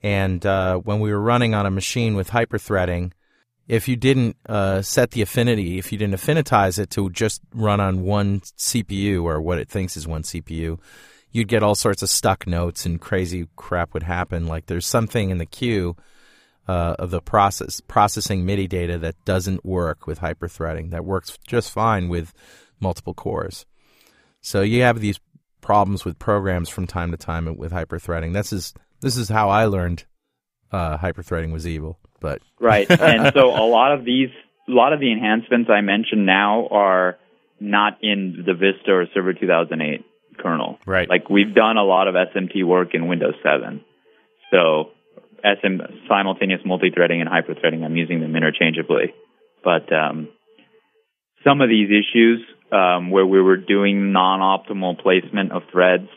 And 0.00 0.46
uh, 0.46 0.76
when 0.76 1.00
we 1.00 1.10
were 1.10 1.20
running 1.20 1.52
on 1.52 1.66
a 1.66 1.70
machine 1.72 2.14
with 2.14 2.30
hyperthreading, 2.30 3.10
if 3.66 3.88
you 3.88 3.96
didn't 3.96 4.36
uh, 4.48 4.82
set 4.82 5.10
the 5.10 5.22
affinity, 5.22 5.78
if 5.78 5.90
you 5.90 5.98
didn't 5.98 6.14
affinitize 6.14 6.78
it 6.78 6.90
to 6.90 7.10
just 7.10 7.40
run 7.52 7.80
on 7.80 8.04
one 8.04 8.38
CPU 8.56 9.24
or 9.24 9.40
what 9.40 9.58
it 9.58 9.68
thinks 9.68 9.96
is 9.96 10.06
one 10.06 10.22
CPU, 10.22 10.78
you'd 11.32 11.48
get 11.48 11.64
all 11.64 11.74
sorts 11.74 12.04
of 12.04 12.08
stuck 12.08 12.46
notes 12.46 12.86
and 12.86 13.00
crazy 13.00 13.48
crap 13.56 13.94
would 13.94 14.04
happen. 14.04 14.46
Like 14.46 14.66
there's 14.66 14.86
something 14.86 15.30
in 15.30 15.38
the 15.38 15.44
queue 15.44 15.96
uh, 16.68 16.94
of 16.98 17.10
the 17.10 17.20
process 17.22 17.80
processing 17.80 18.44
MIDI 18.44 18.66
data 18.68 18.98
that 18.98 19.24
doesn't 19.24 19.64
work 19.64 20.06
with 20.06 20.20
hyperthreading. 20.20 20.90
That 20.90 21.04
works 21.04 21.38
just 21.46 21.72
fine 21.72 22.08
with 22.08 22.32
multiple 22.78 23.14
cores. 23.14 23.64
So 24.40 24.60
you 24.62 24.82
have 24.82 25.00
these 25.00 25.18
problems 25.60 26.04
with 26.04 26.18
programs 26.18 26.68
from 26.68 26.86
time 26.86 27.10
to 27.10 27.16
time 27.16 27.56
with 27.56 27.72
hyperthreading. 27.72 28.34
This 28.34 28.52
is 28.52 28.74
this 29.00 29.16
is 29.16 29.28
how 29.28 29.48
I 29.48 29.64
learned 29.64 30.04
uh, 30.70 30.98
hyperthreading 30.98 31.52
was 31.52 31.66
evil. 31.66 31.98
But 32.20 32.42
Right. 32.60 32.90
and 32.90 33.32
so 33.34 33.50
a 33.50 33.66
lot 33.66 33.92
of 33.92 34.04
these, 34.04 34.30
a 34.68 34.72
lot 34.72 34.92
of 34.92 35.00
the 35.00 35.12
enhancements 35.12 35.70
I 35.70 35.80
mentioned 35.80 36.26
now 36.26 36.68
are 36.68 37.16
not 37.60 37.98
in 38.02 38.44
the 38.46 38.54
Vista 38.54 38.92
or 38.92 39.06
Server 39.14 39.32
2008 39.32 40.04
kernel. 40.38 40.78
Right. 40.86 41.08
Like 41.08 41.30
we've 41.30 41.54
done 41.54 41.76
a 41.76 41.84
lot 41.84 42.08
of 42.08 42.14
SMT 42.14 42.64
work 42.64 42.94
in 42.94 43.08
Windows 43.08 43.34
7. 43.42 43.80
So 44.50 44.90
SM, 45.42 45.80
simultaneous 46.08 46.60
multi-threading 46.64 47.20
and 47.20 47.28
hyper-threading. 47.28 47.84
I'm 47.84 47.96
using 47.96 48.20
them 48.20 48.34
interchangeably. 48.34 49.14
But 49.62 49.92
um, 49.92 50.28
some 51.44 51.60
of 51.60 51.68
these 51.68 51.88
issues 51.90 52.40
um, 52.72 53.10
where 53.10 53.26
we 53.26 53.40
were 53.40 53.56
doing 53.56 54.12
non-optimal 54.12 55.00
placement 55.00 55.52
of 55.52 55.62
threads 55.72 56.08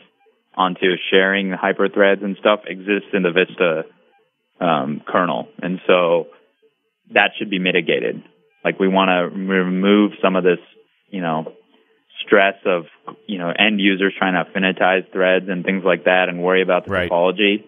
onto 0.54 0.96
sharing 1.10 1.50
the 1.50 1.56
hyperthreads 1.56 2.22
and 2.22 2.36
stuff 2.38 2.60
exists 2.66 3.08
in 3.12 3.22
the 3.22 3.32
Vista 3.32 3.84
um, 4.60 5.02
kernel, 5.06 5.48
and 5.62 5.80
so 5.86 6.26
that 7.14 7.30
should 7.38 7.50
be 7.50 7.58
mitigated. 7.58 8.22
Like 8.64 8.78
we 8.78 8.86
want 8.86 9.08
to 9.08 9.36
remove 9.36 10.12
some 10.22 10.36
of 10.36 10.44
this, 10.44 10.58
you 11.08 11.20
know, 11.20 11.52
stress 12.24 12.54
of 12.64 12.84
you 13.26 13.38
know 13.38 13.50
end 13.50 13.80
users 13.80 14.14
trying 14.16 14.34
to 14.34 14.50
affinitize 14.50 15.10
threads 15.10 15.46
and 15.48 15.64
things 15.64 15.84
like 15.84 16.04
that, 16.04 16.28
and 16.28 16.42
worry 16.42 16.62
about 16.62 16.84
the 16.84 16.90
Right. 16.92 17.10
topology. 17.10 17.64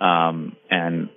Um, 0.00 0.56
and 0.70 1.08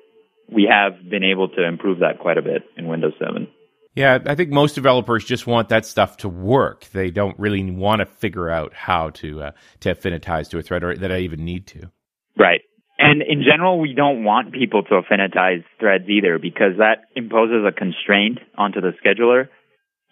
we 0.52 0.70
have 0.70 1.10
been 1.10 1.24
able 1.24 1.50
to 1.50 1.64
improve 1.64 2.00
that 2.00 2.20
quite 2.20 2.38
a 2.38 2.42
bit 2.42 2.64
in 2.78 2.88
Windows 2.88 3.14
7. 3.20 3.48
Yeah, 3.96 4.20
I 4.26 4.36
think 4.36 4.52
most 4.52 4.74
developers 4.74 5.26
just 5.26 5.48
want 5.48 5.70
that 5.70 5.86
stuff 5.86 6.18
to 6.18 6.30
work. 6.30 6.86
They 6.94 7.12
don't 7.12 7.38
really 7.38 7.70
want 7.70 8.00
to 8.00 8.06
figure 8.06 8.50
out 8.50 8.74
how 8.74 9.10
to 9.12 9.44
uh, 9.44 9.52
to 9.82 9.94
affinitize 9.94 10.50
to 10.52 10.58
a 10.58 10.62
thread, 10.62 10.84
or 10.84 10.96
that 10.96 11.12
I 11.12 11.20
even 11.20 11.44
need 11.44 11.68
to. 11.68 11.92
Right. 12.38 12.62
And 12.98 13.22
in 13.22 13.44
general, 13.44 13.80
we 13.80 13.94
don't 13.94 14.24
want 14.24 14.54
people 14.54 14.84
to 14.84 15.02
affinitize 15.02 15.66
threads 15.80 16.06
either 16.08 16.40
because 16.40 16.78
that 16.78 17.06
imposes 17.16 17.66
a 17.68 17.72
constraint 17.74 18.40
onto 18.58 18.80
the 18.80 18.92
scheduler. 19.04 19.50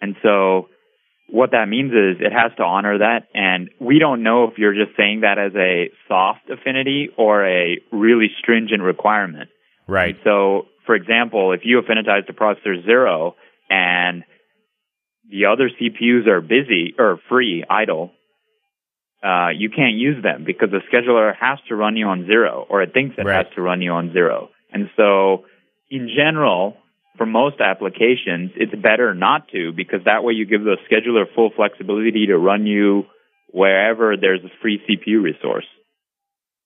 And 0.02 0.16
so 0.24 0.68
what 1.32 1.52
that 1.52 1.68
means 1.68 1.92
is 1.92 2.18
it 2.20 2.32
has 2.34 2.52
to 2.58 2.64
honor 2.64 2.98
that. 3.00 3.28
And 3.34 3.70
we 3.80 4.00
don't 4.00 4.24
know 4.24 4.46
if 4.46 4.58
you're 4.58 4.74
just 4.74 4.96
saying 4.98 5.22
that 5.22 5.38
as 5.38 5.54
a 5.56 5.90
soft 6.08 6.50
affinity 6.50 7.10
or 7.18 7.46
a 7.46 7.80
really 7.92 8.30
stringent 8.40 8.82
requirement. 8.82 9.50
Right. 9.88 10.16
So, 10.24 10.68
for 10.86 10.96
example, 10.96 11.52
if 11.54 11.62
you 11.64 11.82
affinitize 11.82 12.26
to 12.28 12.34
processor 12.34 12.84
zero 12.86 13.36
and 13.70 14.24
the 15.30 15.46
other 15.46 15.70
CPUs 15.70 16.28
are 16.28 16.42
busy 16.42 16.94
or 16.98 17.20
free, 17.30 17.64
idle, 17.70 18.12
uh, 19.24 19.50
you 19.56 19.70
can't 19.70 19.96
use 19.96 20.22
them 20.24 20.44
because 20.46 20.70
the 20.72 20.80
scheduler 20.92 21.34
has 21.40 21.60
to 21.68 21.76
run 21.76 21.96
you 21.98 22.08
on 22.08 22.26
zero 22.26 22.66
or 22.70 22.82
it 22.82 22.94
thinks 22.94 23.16
it 23.18 23.26
Right. 23.26 23.46
has 23.46 23.54
to 23.56 23.62
run 23.62 23.82
you 23.82 23.92
on 23.92 24.14
zero. 24.14 24.50
And 24.72 24.90
so, 24.96 25.46
in 25.90 26.10
general, 26.16 26.78
for 27.20 27.28
most 27.28 27.60
applications, 27.60 28.52
it's 28.56 28.74
better 28.82 29.14
not 29.14 29.50
to 29.50 29.74
because 29.76 30.00
that 30.06 30.24
way 30.24 30.34
you 30.34 30.46
give 30.46 30.64
the 30.64 30.78
scheduler 30.90 31.26
full 31.36 31.52
flexibility 31.56 32.26
to 32.28 32.38
run 32.38 32.66
you 32.66 33.04
wherever 33.52 34.16
there's 34.16 34.40
a 34.44 34.50
free 34.62 34.80
CPU 34.90 35.22
resource. 35.22 35.66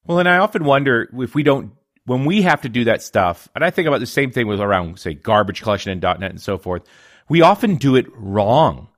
Well, 0.05 0.19
and 0.19 0.29
I 0.29 0.37
often 0.37 0.63
wonder 0.63 1.09
if 1.13 1.33
we 1.33 1.43
don't, 1.43 1.73
when 2.05 2.25
we 2.25 2.43
have 2.43 2.61
to 2.61 2.69
do 2.69 2.85
that 2.85 3.01
stuff, 3.01 3.49
and 3.55 3.63
I 3.63 3.71
think 3.71 3.87
about 3.87 3.99
the 3.99 4.05
same 4.05 4.31
thing 4.31 4.47
with 4.47 4.59
around, 4.59 4.99
say, 4.99 5.15
garbage 5.15 5.61
collection 5.61 5.91
and 5.91 6.01
.NET 6.01 6.29
and 6.29 6.41
so 6.41 6.57
forth, 6.57 6.83
we 7.29 7.41
often 7.41 7.77
do 7.77 7.95
it 7.95 8.05
wrong. 8.15 8.89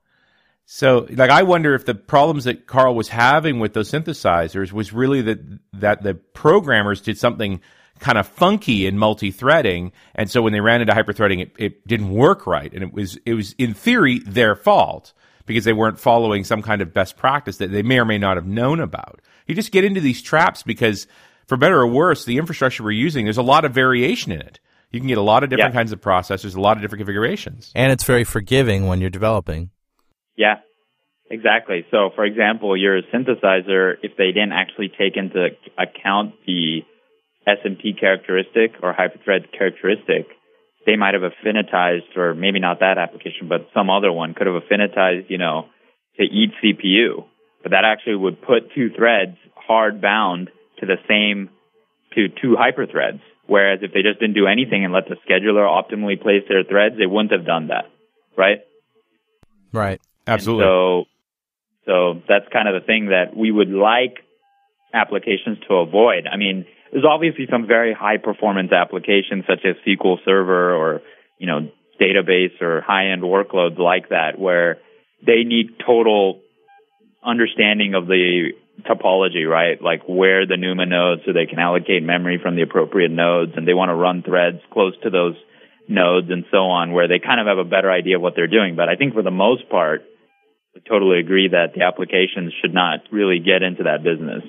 So, 0.65 1.07
like, 1.11 1.29
I 1.29 1.43
wonder 1.43 1.75
if 1.75 1.85
the 1.85 1.95
problems 1.95 2.45
that 2.45 2.65
Carl 2.65 2.95
was 2.95 3.07
having 3.07 3.59
with 3.59 3.73
those 3.73 3.91
synthesizers 3.91 4.71
was 4.71 4.91
really 4.91 5.21
that, 5.21 5.39
that 5.73 6.03
the 6.03 6.15
programmers 6.15 7.01
did 7.01 7.17
something 7.17 7.61
kind 7.99 8.17
of 8.17 8.27
funky 8.27 8.85
in 8.87 8.97
multi-threading. 8.97 9.91
And 10.15 10.29
so 10.29 10.41
when 10.41 10.53
they 10.53 10.59
ran 10.59 10.81
into 10.81 10.93
hyperthreading, 10.93 11.41
it, 11.41 11.51
it 11.57 11.87
didn't 11.87 12.09
work 12.11 12.45
right. 12.45 12.71
And 12.73 12.83
it 12.83 12.93
was, 12.93 13.17
it 13.25 13.33
was 13.33 13.53
in 13.57 13.73
theory 13.73 14.19
their 14.19 14.55
fault 14.55 15.13
because 15.45 15.63
they 15.63 15.73
weren't 15.73 15.99
following 15.99 16.43
some 16.43 16.61
kind 16.61 16.81
of 16.81 16.93
best 16.93 17.17
practice 17.17 17.57
that 17.57 17.71
they 17.71 17.83
may 17.83 17.99
or 17.99 18.05
may 18.05 18.17
not 18.17 18.35
have 18.37 18.45
known 18.47 18.79
about. 18.79 19.21
You 19.47 19.55
just 19.55 19.71
get 19.71 19.83
into 19.85 20.01
these 20.01 20.21
traps 20.21 20.63
because 20.63 21.07
for 21.47 21.55
better 21.55 21.79
or 21.79 21.87
worse, 21.87 22.25
the 22.25 22.37
infrastructure 22.37 22.83
we're 22.83 22.91
using, 22.91 23.25
there's 23.25 23.37
a 23.37 23.43
lot 23.43 23.63
of 23.65 23.71
variation 23.73 24.31
in 24.31 24.41
it. 24.41 24.59
You 24.91 24.99
can 24.99 25.07
get 25.07 25.17
a 25.17 25.21
lot 25.21 25.43
of 25.43 25.49
different 25.49 25.73
Yeah. 25.73 25.77
kinds 25.79 25.91
of 25.91 26.01
processors, 26.01 26.55
a 26.55 26.61
lot 26.61 26.77
of 26.77 26.81
different 26.81 26.99
configurations. 26.99 27.71
and 27.75 27.91
it's 27.91 28.03
very 28.03 28.23
forgiving 28.23 28.87
when 28.87 29.01
you're 29.01 29.09
developing. 29.09 29.69
Yeah, 30.35 30.55
exactly. 31.29 31.85
So, 31.91 32.09
for 32.15 32.25
example, 32.25 32.75
your 32.75 33.01
synthesizer, 33.13 33.95
if 34.03 34.17
they 34.17 34.27
didn't 34.31 34.53
actually 34.53 34.89
take 34.89 35.15
into 35.15 35.49
account 35.77 36.33
the 36.47 36.81
SMT 37.47 37.99
characteristic 37.99 38.75
or 38.81 38.93
hyperthread 38.93 39.51
characteristic, 39.57 40.27
they 40.85 40.95
might 40.95 41.13
have 41.13 41.23
affinitized, 41.23 42.15
or 42.15 42.35
maybe 42.35 42.59
not 42.59 42.79
that 42.79 42.97
application, 42.97 43.47
but 43.47 43.67
some 43.73 43.89
other 43.89 44.11
one 44.11 44.33
could 44.33 44.47
have 44.47 44.61
affinitized, 44.61 45.29
you 45.29 45.37
know, 45.37 45.67
to 46.17 46.23
each 46.23 46.51
CPU. 46.63 47.25
But 47.63 47.71
that 47.71 47.85
actually 47.85 48.15
would 48.15 48.41
put 48.41 48.73
two 48.73 48.89
threads 48.95 49.37
hard 49.55 50.01
bound 50.01 50.49
to 50.79 50.85
the 50.85 50.97
same, 51.07 51.49
to 52.13 52.27
two 52.29 52.55
hyperthreads. 52.55 53.21
Whereas 53.47 53.79
if 53.81 53.93
they 53.93 54.01
just 54.01 54.19
didn't 54.19 54.35
do 54.35 54.47
anything 54.47 54.83
and 54.83 54.93
let 54.93 55.05
the 55.07 55.15
scheduler 55.27 55.65
optimally 55.65 56.21
place 56.21 56.43
their 56.49 56.63
threads, 56.63 56.95
they 56.97 57.05
wouldn't 57.05 57.31
have 57.31 57.45
done 57.45 57.67
that, 57.67 57.85
right? 58.37 58.59
Right. 59.71 60.01
Absolutely. 60.25 60.63
And 60.63 60.69
so, 60.69 61.05
so 61.85 62.21
that's 62.27 62.45
kind 62.51 62.67
of 62.67 62.81
the 62.81 62.85
thing 62.85 63.07
that 63.07 63.35
we 63.35 63.51
would 63.51 63.69
like 63.69 64.17
applications 64.93 65.59
to 65.67 65.75
avoid. 65.75 66.27
I 66.31 66.37
mean, 66.37 66.65
there's 66.95 67.05
obviously 67.05 67.45
some 67.51 67.67
very 67.67 67.93
high 67.93 68.15
performance 68.15 68.71
applications 68.71 69.43
such 69.49 69.65
as 69.65 69.75
SQL 69.85 70.15
Server 70.23 70.73
or, 70.73 71.01
you 71.37 71.45
know, 71.45 71.69
database 71.99 72.61
or 72.61 72.79
high 72.79 73.11
end 73.11 73.21
workloads 73.21 73.77
like 73.77 74.07
that 74.09 74.39
where 74.39 74.77
they 75.19 75.43
need 75.43 75.75
total 75.85 76.39
understanding 77.21 77.95
of 77.95 78.07
the 78.07 78.51
topology, 78.87 79.45
right? 79.45 79.81
Like 79.81 80.03
where 80.07 80.47
the 80.47 80.55
NUMA 80.55 80.85
nodes 80.85 81.23
so 81.25 81.33
they 81.33 81.47
can 81.47 81.59
allocate 81.59 82.01
memory 82.01 82.39
from 82.41 82.55
the 82.55 82.61
appropriate 82.61 83.11
nodes 83.11 83.51
and 83.57 83.67
they 83.67 83.73
want 83.73 83.89
to 83.89 83.95
run 83.95 84.23
threads 84.23 84.59
close 84.71 84.93
to 85.03 85.09
those 85.09 85.35
nodes 85.89 86.27
and 86.29 86.45
so 86.49 86.59
on 86.71 86.93
where 86.93 87.09
they 87.09 87.19
kind 87.19 87.41
of 87.41 87.47
have 87.47 87.57
a 87.57 87.69
better 87.69 87.91
idea 87.91 88.15
of 88.15 88.21
what 88.21 88.37
they're 88.37 88.47
doing. 88.47 88.77
But 88.77 88.87
I 88.87 88.95
think 88.95 89.15
for 89.15 89.21
the 89.21 89.31
most 89.31 89.67
part, 89.69 90.03
I 90.73 90.79
totally 90.87 91.19
agree 91.19 91.49
that 91.49 91.73
the 91.75 91.83
applications 91.83 92.53
should 92.61 92.73
not 92.73 93.01
really 93.11 93.39
get 93.39 93.63
into 93.63 93.83
that 93.83 94.01
business. 94.01 94.43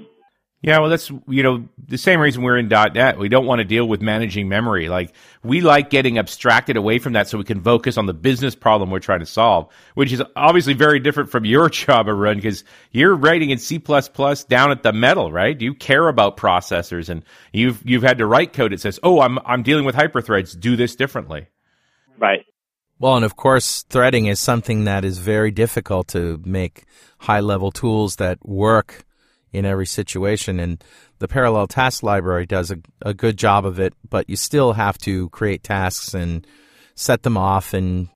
Yeah, 0.63 0.79
well, 0.81 0.89
that's 0.89 1.11
you 1.29 1.43
know 1.43 1.69
the 1.87 1.99
same 1.99 2.19
reason 2.19 2.43
we're 2.43 2.57
in 2.57 2.69
.NET. 2.69 3.19
We 3.19 3.29
don't 3.29 3.45
want 3.47 3.59
to 3.59 3.65
deal 3.65 3.87
with 3.87 4.01
managing 4.01 4.49
memory. 4.49 4.89
Like 4.89 5.13
we 5.45 5.61
like 5.61 5.91
getting 5.91 6.19
abstracted 6.19 6.77
away 6.77 6.99
from 6.99 7.13
that, 7.13 7.29
so 7.29 7.37
we 7.37 7.45
can 7.45 7.63
focus 7.63 7.99
on 7.99 8.07
the 8.07 8.15
business 8.15 8.55
problem 8.55 8.91
we're 8.91 8.99
trying 8.99 9.21
to 9.21 9.27
solve, 9.27 9.69
which 9.95 10.13
is 10.13 10.23
obviously 10.35 10.73
very 10.73 10.99
different 10.99 11.31
from 11.31 11.45
your 11.45 11.69
job, 11.69 12.09
Arun, 12.09 12.39
because 12.39 12.65
you're 12.91 13.15
writing 13.15 13.51
in 13.51 13.59
C 13.59 13.79
down 13.79 14.71
at 14.71 14.83
the 14.83 14.93
metal, 14.95 15.31
right? 15.31 15.61
You 15.61 15.75
care 15.75 16.09
about 16.09 16.39
processors, 16.39 17.11
and 17.11 17.23
you've 17.53 17.83
you've 17.85 18.03
had 18.03 18.19
to 18.19 18.27
write 18.27 18.55
code 18.55 18.73
that 18.73 18.81
says, 18.81 18.99
"Oh, 19.03 19.21
I'm 19.21 19.39
I'm 19.45 19.63
dealing 19.63 19.85
with 19.85 19.95
hyperthreads. 19.95 20.59
Do 20.59 20.75
this 20.75 20.97
differently." 20.97 21.49
Right. 22.19 22.45
Well, 22.99 23.17
and 23.17 23.27
of 23.27 23.37
course, 23.37 23.83
threading 23.83 24.27
is 24.27 24.41
something 24.41 24.85
that 24.85 25.05
is 25.05 25.19
very 25.19 25.51
difficult 25.51 26.09
to 26.09 26.41
make 26.47 26.87
high 27.19 27.41
level 27.41 27.71
tools 27.71 28.17
that 28.17 28.39
work 28.45 29.05
in 29.53 29.65
every 29.65 29.87
situation. 29.87 30.61
And 30.61 30.83
the 31.19 31.29
parallel 31.29 31.67
task 31.67 32.03
library 32.03 32.47
does 32.47 32.71
a, 32.71 32.79
a 33.03 33.15
good 33.15 33.37
job 33.37 33.65
of 33.65 33.79
it, 33.81 33.95
but 34.09 34.29
you 34.29 34.37
still 34.37 34.73
have 34.75 34.99
to 34.99 35.29
create 35.31 35.63
tasks 35.63 36.15
and 36.15 36.47
set 36.95 37.23
them 37.23 37.37
off 37.37 37.75
and 37.75 38.09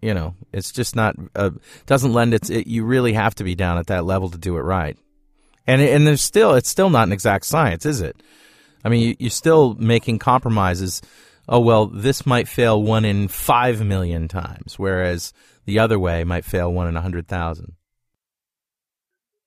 You 0.00 0.14
know, 0.14 0.34
it's 0.52 0.72
just 0.72 0.96
not 0.96 1.14
uh, 1.36 1.50
doesn't 1.86 2.12
lend 2.12 2.34
its. 2.34 2.50
It, 2.50 2.66
you 2.66 2.84
really 2.84 3.12
have 3.12 3.36
to 3.36 3.44
be 3.44 3.54
down 3.54 3.78
at 3.78 3.86
that 3.86 4.04
level 4.04 4.30
to 4.30 4.38
do 4.38 4.56
it 4.56 4.62
right. 4.62 4.98
And 5.64 5.80
and 5.80 6.04
there's 6.04 6.20
still 6.20 6.54
it's 6.54 6.68
still 6.68 6.90
not 6.90 7.06
an 7.06 7.12
exact 7.12 7.46
science, 7.46 7.86
is 7.86 8.00
it? 8.00 8.16
I 8.84 8.88
mean, 8.88 9.00
you, 9.08 9.16
you're 9.20 9.30
still 9.30 9.74
making 9.74 10.18
compromises. 10.18 11.02
Oh 11.48 11.60
well, 11.60 11.86
this 11.86 12.26
might 12.26 12.48
fail 12.48 12.82
one 12.82 13.04
in 13.04 13.28
five 13.28 13.84
million 13.84 14.26
times, 14.26 14.76
whereas 14.76 15.32
the 15.66 15.78
other 15.78 16.00
way 16.00 16.24
might 16.24 16.44
fail 16.44 16.72
one 16.72 16.88
in 16.88 16.96
a 16.96 17.00
hundred 17.00 17.28
thousand. 17.28 17.74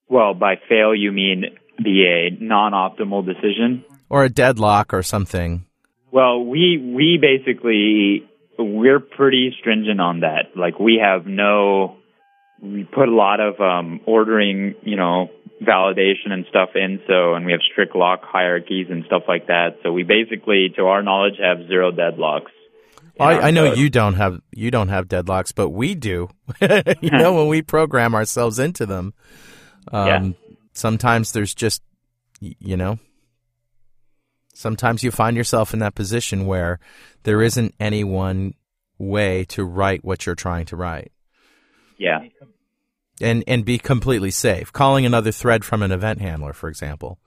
Well, 0.08 0.34
by 0.34 0.56
fail 0.70 0.94
you 0.96 1.12
mean 1.12 1.46
be 1.84 2.06
a 2.06 2.44
non-optimal 2.44 3.26
decision, 3.26 3.84
or 4.10 4.24
a 4.24 4.30
deadlock 4.30 4.94
or 4.94 5.04
something. 5.04 5.66
Well, 6.12 6.46
we 6.46 6.78
we 6.78 7.20
basically 7.22 8.30
we're 8.58 9.00
pretty 9.00 9.54
stringent 9.60 10.00
on 10.00 10.22
that. 10.22 10.56
Like 10.56 10.80
we 10.80 11.02
have 11.04 11.26
no 11.26 11.98
we 12.62 12.84
put 12.84 13.10
a 13.10 13.16
lot 13.16 13.40
of 13.40 13.60
um 13.60 14.00
ordering, 14.06 14.76
you 14.84 14.96
know, 14.96 15.30
validation 15.62 16.32
and 16.32 16.46
stuff 16.50 16.70
in 16.76 17.00
so 17.08 17.34
and 17.34 17.46
we 17.46 17.52
have 17.52 17.62
strict 17.72 17.96
lock 17.96 18.22
hierarchies 18.24 18.88
and 18.90 19.04
stuff 19.06 19.24
like 19.28 19.48
that. 19.48 19.78
So 19.84 19.92
we 19.92 20.04
basically 20.04 20.70
to 20.78 20.84
our 20.84 21.04
knowledge 21.04 21.36
have 21.42 21.68
zero 21.68 21.92
deadlocks. 21.92 22.52
I, 23.20 23.40
I 23.40 23.52
know 23.52 23.74
you 23.74 23.90
don't 23.90 24.16
have 24.16 24.42
you 24.52 24.72
don't 24.72 24.90
have 24.90 25.08
deadlocks, 25.08 25.54
but 25.56 25.70
we 25.70 25.96
do. 25.96 26.30
you 26.62 27.12
know, 27.12 27.34
when 27.38 27.48
we 27.48 27.62
program 27.62 28.14
ourselves 28.14 28.60
into 28.60 28.86
them, 28.86 29.14
um, 29.92 30.08
Yeah. 30.08 30.30
sometimes 30.74 31.32
there's 31.32 31.54
just 31.54 31.82
you 32.42 32.76
know, 32.78 33.00
sometimes 34.54 35.04
you 35.04 35.12
find 35.12 35.36
yourself 35.38 35.74
in 35.74 35.80
that 35.80 35.96
position 35.96 36.46
where 36.46 36.80
there 37.24 37.42
isn't 37.42 37.74
any 37.80 38.04
one 38.04 38.54
way 38.98 39.46
to 39.46 39.64
write 39.64 40.04
what 40.04 40.26
you're 40.26 40.36
trying 40.36 40.66
to 40.66 40.76
write, 40.76 41.12
Yeah. 41.98 42.22
and 43.22 43.44
and 43.48 43.66
be 43.66 43.78
completely 43.78 44.32
safe. 44.32 44.72
Calling 44.72 45.06
another 45.06 45.32
thread 45.32 45.64
from 45.66 45.82
an 45.82 45.92
event 45.92 46.22
handler, 46.22 46.54
for 46.54 46.70
example. 46.70 47.20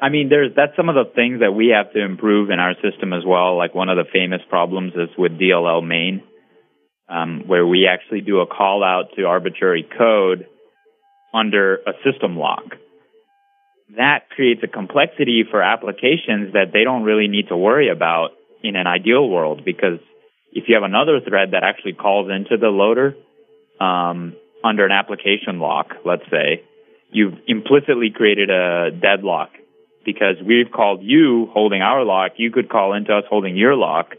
I 0.00 0.08
mean, 0.08 0.28
there's 0.28 0.52
that's 0.56 0.74
some 0.76 0.88
of 0.88 0.94
the 0.96 1.10
things 1.14 1.40
that 1.40 1.52
we 1.52 1.68
have 1.68 1.92
to 1.92 2.00
improve 2.04 2.50
in 2.50 2.58
our 2.58 2.74
system 2.82 3.12
as 3.12 3.22
well. 3.24 3.56
Like 3.56 3.74
one 3.74 3.88
of 3.88 3.96
the 3.96 4.10
famous 4.12 4.40
problems 4.48 4.94
is 4.94 5.10
with 5.16 5.38
DLL 5.38 5.82
main, 5.86 6.22
um, 7.08 7.44
where 7.46 7.64
we 7.66 7.86
actually 7.86 8.20
do 8.20 8.40
a 8.40 8.46
call 8.46 8.82
out 8.82 9.14
to 9.16 9.26
arbitrary 9.26 9.86
code 9.96 10.46
under 11.32 11.76
a 11.76 11.92
system 12.04 12.36
lock. 12.36 12.64
That 13.96 14.30
creates 14.30 14.62
a 14.62 14.68
complexity 14.68 15.44
for 15.48 15.62
applications 15.62 16.54
that 16.54 16.72
they 16.72 16.84
don't 16.84 17.02
really 17.02 17.28
need 17.28 17.48
to 17.48 17.56
worry 17.56 17.90
about 17.90 18.30
in 18.62 18.76
an 18.76 18.86
ideal 18.86 19.28
world 19.28 19.64
because 19.64 19.98
if 20.52 20.64
you 20.68 20.74
have 20.74 20.84
another 20.84 21.20
thread 21.26 21.50
that 21.52 21.62
actually 21.64 21.94
calls 21.94 22.30
into 22.30 22.56
the 22.56 22.68
loader 22.68 23.16
um, 23.80 24.34
under 24.62 24.84
an 24.84 24.92
application 24.92 25.58
lock, 25.58 25.88
let's 26.04 26.24
say, 26.30 26.62
you've 27.10 27.34
implicitly 27.46 28.10
created 28.14 28.50
a 28.50 28.90
deadlock 28.90 29.50
because 30.04 30.36
we've 30.44 30.70
called 30.72 31.00
you 31.02 31.48
holding 31.52 31.82
our 31.82 32.04
lock. 32.04 32.32
You 32.36 32.50
could 32.50 32.68
call 32.68 32.94
into 32.94 33.12
us 33.12 33.24
holding 33.28 33.56
your 33.56 33.74
lock. 33.76 34.10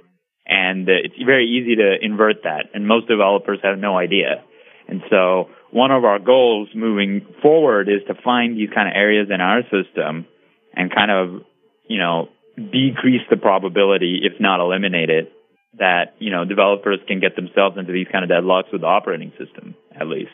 And 0.45 0.87
uh, 0.87 0.93
it's 1.03 1.15
very 1.25 1.47
easy 1.47 1.75
to 1.75 1.95
invert 2.01 2.43
that. 2.43 2.65
And 2.73 2.87
most 2.87 3.07
developers 3.07 3.59
have 3.63 3.77
no 3.77 3.97
idea. 3.97 4.43
And 4.87 5.01
so 5.09 5.49
one 5.73 5.91
of 5.91 6.05
our 6.05 6.19
goals 6.19 6.69
moving 6.75 7.25
forward 7.41 7.89
is 7.89 8.01
to 8.07 8.13
find 8.23 8.57
these 8.57 8.69
kind 8.73 8.87
of 8.87 8.93
areas 8.95 9.29
in 9.33 9.41
our 9.41 9.63
system 9.63 10.25
and 10.73 10.93
kind 10.93 11.11
of, 11.11 11.41
you 11.87 11.97
know, 11.97 12.29
decrease 12.55 13.21
the 13.29 13.37
probability, 13.37 14.21
if 14.23 14.39
not 14.39 14.59
eliminate 14.59 15.09
it, 15.09 15.31
that, 15.79 16.15
you 16.19 16.31
know, 16.31 16.45
developers 16.45 16.99
can 17.07 17.19
get 17.19 17.35
themselves 17.35 17.77
into 17.77 17.91
these 17.91 18.07
kind 18.11 18.23
of 18.23 18.29
deadlocks 18.29 18.71
with 18.71 18.81
the 18.81 18.87
operating 18.87 19.31
system, 19.31 19.75
at 19.99 20.07
least. 20.07 20.31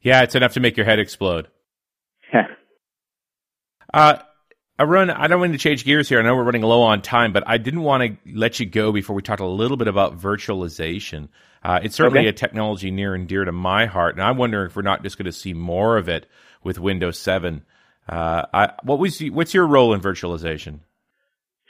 Yeah, 0.00 0.22
it's 0.22 0.34
enough 0.34 0.54
to 0.54 0.60
make 0.60 0.76
your 0.76 0.86
head 0.86 0.98
explode. 0.98 1.48
Uh, 3.94 4.18
Arun, 4.80 5.10
I 5.10 5.26
don't 5.26 5.40
want 5.40 5.52
to 5.52 5.58
change 5.58 5.84
gears 5.84 6.08
here. 6.08 6.20
I 6.20 6.22
know 6.22 6.36
we're 6.36 6.44
running 6.44 6.62
low 6.62 6.82
on 6.82 7.02
time, 7.02 7.32
but 7.32 7.42
I 7.46 7.58
didn't 7.58 7.82
want 7.82 8.02
to 8.24 8.32
let 8.32 8.60
you 8.60 8.66
go 8.66 8.92
before 8.92 9.16
we 9.16 9.22
talked 9.22 9.40
a 9.40 9.46
little 9.46 9.76
bit 9.76 9.88
about 9.88 10.18
virtualization. 10.18 11.28
Uh, 11.64 11.80
it's 11.82 11.96
certainly 11.96 12.20
Okay. 12.20 12.28
a 12.28 12.32
technology 12.32 12.92
near 12.92 13.14
and 13.14 13.26
dear 13.26 13.44
to 13.44 13.50
my 13.50 13.86
heart, 13.86 14.14
and 14.14 14.22
I'm 14.22 14.36
wondering 14.36 14.66
if 14.66 14.76
we're 14.76 14.82
not 14.82 15.02
just 15.02 15.18
going 15.18 15.26
to 15.26 15.32
see 15.32 15.52
more 15.52 15.96
of 15.96 16.08
it 16.08 16.26
with 16.62 16.78
Windows 16.78 17.18
7. 17.18 17.62
Uh, 18.08 18.42
I, 18.54 18.72
what 18.84 19.00
was 19.00 19.18
what's 19.20 19.52
your 19.52 19.66
role 19.66 19.92
in 19.92 20.00
virtualization? 20.00 20.78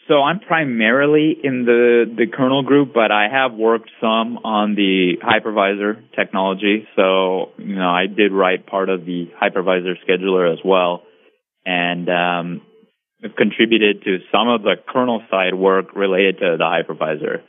So 0.06 0.22
I'm 0.22 0.40
primarily 0.40 1.36
in 1.42 1.64
the, 1.66 2.04
the 2.16 2.26
kernel 2.26 2.62
group, 2.62 2.92
but 2.94 3.10
I 3.10 3.28
have 3.30 3.52
worked 3.52 3.90
some 4.00 4.38
on 4.38 4.74
the 4.74 5.14
hypervisor 5.22 6.00
technology. 6.14 6.86
So, 6.96 7.52
you 7.58 7.74
know, 7.74 7.90
I 7.90 8.06
did 8.06 8.32
write 8.32 8.66
part 8.66 8.88
of 8.88 9.04
the 9.04 9.26
hypervisor 9.42 9.94
scheduler 10.08 10.50
as 10.50 10.60
well. 10.64 11.02
And, 11.66 12.08
um, 12.08 12.62
contributed 13.36 14.02
to 14.04 14.18
some 14.30 14.48
of 14.48 14.62
the 14.62 14.76
kernel 14.88 15.22
side 15.30 15.54
work 15.54 15.94
related 15.94 16.38
to 16.38 16.56
the 16.58 16.64
hypervisor. 16.64 17.42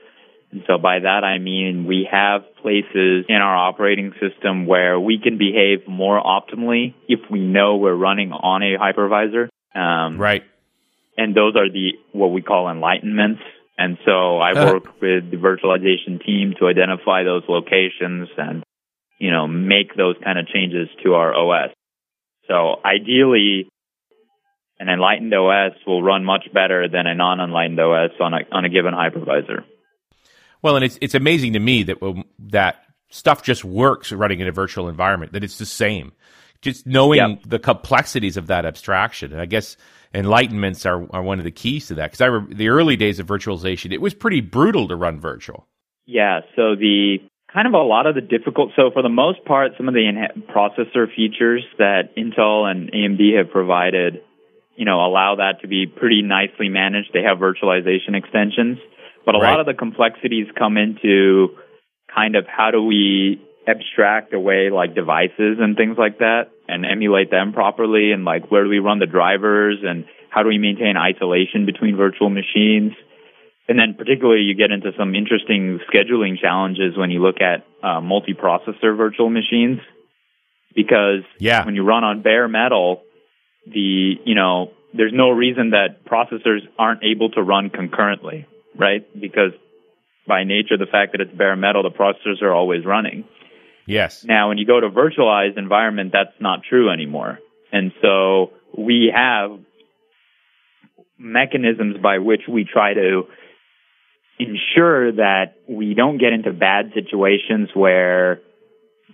And 0.52 0.64
so 0.66 0.78
by 0.80 1.00
that 1.00 1.24
I 1.24 1.38
mean 1.38 1.86
we 1.86 2.08
have 2.12 2.42
places 2.62 3.26
in 3.30 3.36
our 3.36 3.56
operating 3.56 4.14
system 4.20 4.66
where 4.66 5.00
we 5.00 5.20
can 5.22 5.38
behave 5.38 5.88
more 5.88 6.20
optimally 6.22 6.96
if 7.08 7.20
we 7.30 7.40
know 7.40 7.78
we're 7.78 7.94
running 7.94 8.32
on 8.32 8.64
a 8.64 8.78
hypervisor. 8.78 9.50
Um, 9.76 10.18
Right. 10.18 10.44
and 11.18 11.36
those 11.36 11.56
are 11.56 11.70
the 11.70 11.94
what 12.14 12.32
we 12.32 12.42
call 12.42 12.66
enlightenments. 12.66 13.42
And 13.78 13.98
so 14.06 14.40
I 14.40 14.54
Uh-huh. 14.54 14.74
work 14.74 15.00
with 15.02 15.30
the 15.30 15.38
virtualization 15.38 16.24
team 16.26 16.56
to 16.60 16.68
identify 16.68 17.24
those 17.24 17.44
locations 17.48 18.30
and 18.38 18.64
you 19.20 19.30
know 19.32 19.46
make 19.48 19.94
those 19.96 20.16
kind 20.24 20.40
of 20.40 20.48
changes 20.48 20.90
to 21.04 21.14
our 21.14 21.32
OS. 21.36 21.72
So 22.48 22.80
ideally, 22.84 23.70
an 24.80 24.90
enlightened 24.90 25.34
OS 25.34 25.74
will 25.86 26.02
run 26.02 26.24
much 26.24 26.48
better 26.54 26.88
than 26.88 27.06
a 27.08 27.16
non-enlightened 27.16 27.80
OS 27.80 28.12
on 28.20 28.34
a 28.34 28.40
on 28.52 28.66
a 28.66 28.70
given 28.70 28.94
hypervisor. 28.94 29.64
Well, 30.62 30.76
and 30.76 30.86
it's 30.86 30.98
it's 31.02 31.16
amazing 31.16 31.54
to 31.54 31.60
me 31.60 31.84
that 31.84 31.98
that 32.40 32.78
stuff 33.10 33.44
just 33.44 33.64
works 33.64 34.12
running 34.12 34.40
in 34.40 34.48
a 34.48 34.52
virtual 34.52 34.90
environment. 34.90 35.34
That 35.34 35.44
it's 35.44 35.58
the 35.58 35.66
same. 35.66 36.12
Just 36.62 36.86
knowing 36.86 37.20
Yep. 37.20 37.40
the 37.48 37.60
complexities 37.60 38.36
of 38.36 38.48
that 38.48 38.66
abstraction, 38.66 39.32
and 39.32 39.42
I 39.42 39.46
guess 39.46 39.78
enlightenments 40.14 40.86
are, 40.86 41.08
are 41.16 41.22
one 41.22 41.40
of 41.40 41.46
the 41.46 41.52
keys 41.52 41.88
to 41.88 41.96
that. 41.96 42.08
Because 42.08 42.22
I 42.22 42.26
remember 42.26 42.56
the 42.56 42.70
early 42.70 42.98
days 42.98 43.20
of 43.20 43.28
virtualization, 43.28 43.94
it 43.94 44.02
was 44.02 44.14
pretty 44.14 44.42
brutal 44.42 44.88
to 44.90 44.96
run 44.96 45.20
virtual. 45.22 45.68
Yeah, 46.06 46.42
so 46.56 46.76
the 46.76 47.20
kind 47.54 47.68
of 47.68 47.74
a 47.74 47.78
lot 47.78 48.08
of 48.08 48.16
the 48.16 48.22
difficult, 48.22 48.72
so 48.76 48.92
for 48.92 49.02
the 49.02 49.10
most 49.10 49.46
part, 49.46 49.72
some 49.78 49.88
of 49.88 49.94
the 49.94 50.02
inha- 50.02 50.44
processor 50.52 51.06
features 51.16 51.64
that 51.78 52.16
Intel 52.18 52.70
and 52.70 52.92
AMD 52.92 53.38
have 53.38 53.52
provided, 53.52 54.22
you 54.80 54.86
know, 54.86 55.06
allow 55.06 55.36
that 55.36 55.60
to 55.62 55.68
be 55.68 55.86
pretty 55.86 56.22
nicely 56.22 56.70
managed. 56.70 57.10
They 57.14 57.24
have 57.24 57.38
virtualization 57.38 58.16
extensions, 58.16 58.78
but 59.26 59.36
a 59.36 59.40
Right. 59.40 59.52
lot 59.52 59.60
of 59.60 59.66
the 59.66 59.74
complexities 59.74 60.48
come 60.58 60.78
into 60.78 61.50
kind 62.16 62.38
of 62.38 62.48
how 62.48 62.72
do 62.72 62.82
we 62.82 63.42
abstract 63.68 64.34
away 64.34 64.70
like 64.70 64.96
devices 64.96 65.58
and 65.60 65.76
things 65.76 65.98
like 65.98 66.20
that 66.20 66.50
and 66.70 66.86
emulate 66.86 67.30
them 67.30 67.52
properly 67.52 68.14
and 68.14 68.24
like 68.24 68.50
where 68.50 68.64
do 68.64 68.70
we 68.70 68.80
run 68.80 69.00
the 69.00 69.06
drivers 69.06 69.80
and 69.84 70.06
how 70.30 70.42
do 70.44 70.48
we 70.48 70.58
maintain 70.58 70.96
isolation 70.98 71.66
between 71.66 71.96
virtual 71.98 72.30
machines 72.30 72.94
and 73.68 73.78
then 73.78 73.94
particularly 73.96 74.42
you 74.42 74.56
get 74.56 74.72
into 74.72 74.92
some 74.98 75.14
interesting 75.14 75.80
scheduling 75.94 76.40
challenges 76.40 76.98
when 76.98 77.12
you 77.12 77.20
look 77.22 77.42
at 77.42 77.64
uh, 77.84 78.00
multi-processor 78.02 78.96
virtual 78.98 79.30
machines 79.30 79.80
because 80.74 81.24
Yeah. 81.38 81.66
when 81.66 81.76
you 81.76 81.84
run 81.84 82.04
on 82.04 82.22
bare 82.22 82.48
metal, 82.48 83.04
the 83.74 84.16
you 84.26 84.36
know 84.36 84.72
there's 84.94 85.14
no 85.14 85.30
reason 85.30 85.72
that 85.72 86.06
processors 86.06 86.62
aren't 86.78 87.04
able 87.04 87.30
to 87.32 87.42
run 87.42 87.70
concurrently, 87.70 88.48
right? 88.76 89.06
Because 89.20 89.52
by 90.28 90.44
nature, 90.44 90.78
the 90.78 90.88
fact 90.92 91.12
that 91.14 91.22
it's 91.22 91.36
bare 91.36 91.56
metal, 91.56 91.84
the 91.84 91.90
processors 91.90 92.42
are 92.42 92.54
always 92.54 92.86
running. 92.86 93.26
Yes. 93.86 94.24
Now, 94.24 94.50
when 94.50 94.58
you 94.58 94.66
go 94.66 94.80
to 94.80 94.90
virtualized 94.90 95.58
environment, 95.58 96.12
that's 96.14 96.40
not 96.40 96.62
true 96.68 96.92
anymore. 96.92 97.40
And 97.72 97.92
so 98.02 98.52
we 98.78 99.12
have 99.14 99.60
mechanisms 101.18 101.98
by 102.02 102.20
which 102.20 102.42
we 102.48 102.66
try 102.72 102.94
to 102.94 103.24
ensure 104.40 105.12
that 105.14 105.56
we 105.68 105.94
don't 105.94 106.18
get 106.18 106.34
into 106.34 106.54
bad 106.54 106.92
situations 106.94 107.70
where, 107.74 108.42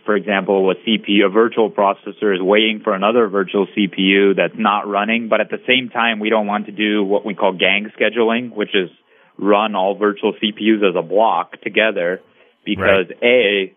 for 0.05 0.15
example, 0.15 0.71
a 0.71 0.75
CPU, 0.75 1.25
a 1.25 1.29
virtual 1.29 1.71
processor 1.71 2.35
is 2.35 2.41
waiting 2.41 2.81
for 2.83 2.93
another 2.93 3.27
virtual 3.27 3.67
CPU 3.67 4.35
that's 4.35 4.57
not 4.57 4.87
running, 4.87 5.29
but 5.29 5.41
at 5.41 5.49
the 5.49 5.59
same 5.67 5.89
time, 5.89 6.19
we 6.19 6.29
don't 6.29 6.47
want 6.47 6.67
to 6.67 6.71
do 6.71 7.03
what 7.03 7.25
we 7.25 7.33
call 7.33 7.53
gang 7.53 7.91
scheduling, 7.99 8.55
which 8.55 8.73
is 8.73 8.89
run 9.37 9.75
all 9.75 9.97
virtual 9.97 10.33
CPUs 10.33 10.87
as 10.87 10.95
a 10.95 11.01
block 11.01 11.59
together 11.61 12.21
because 12.63 13.07
A, 13.21 13.73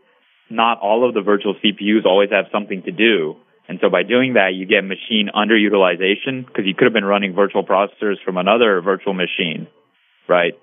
not 0.50 0.80
all 0.80 1.06
of 1.08 1.14
the 1.14 1.22
virtual 1.22 1.54
CPUs 1.54 2.04
always 2.04 2.30
have 2.30 2.46
something 2.52 2.82
to 2.82 2.92
do. 2.92 3.36
And 3.68 3.78
so 3.82 3.90
by 3.90 4.02
doing 4.02 4.34
that, 4.34 4.54
you 4.54 4.64
get 4.66 4.82
machine 4.82 5.28
underutilization 5.34 6.46
because 6.46 6.64
you 6.64 6.74
could 6.74 6.84
have 6.84 6.94
been 6.94 7.04
running 7.04 7.34
virtual 7.34 7.64
processors 7.64 8.16
from 8.24 8.38
another 8.38 8.80
virtual 8.80 9.12
machine, 9.12 9.66
right? 10.26 10.54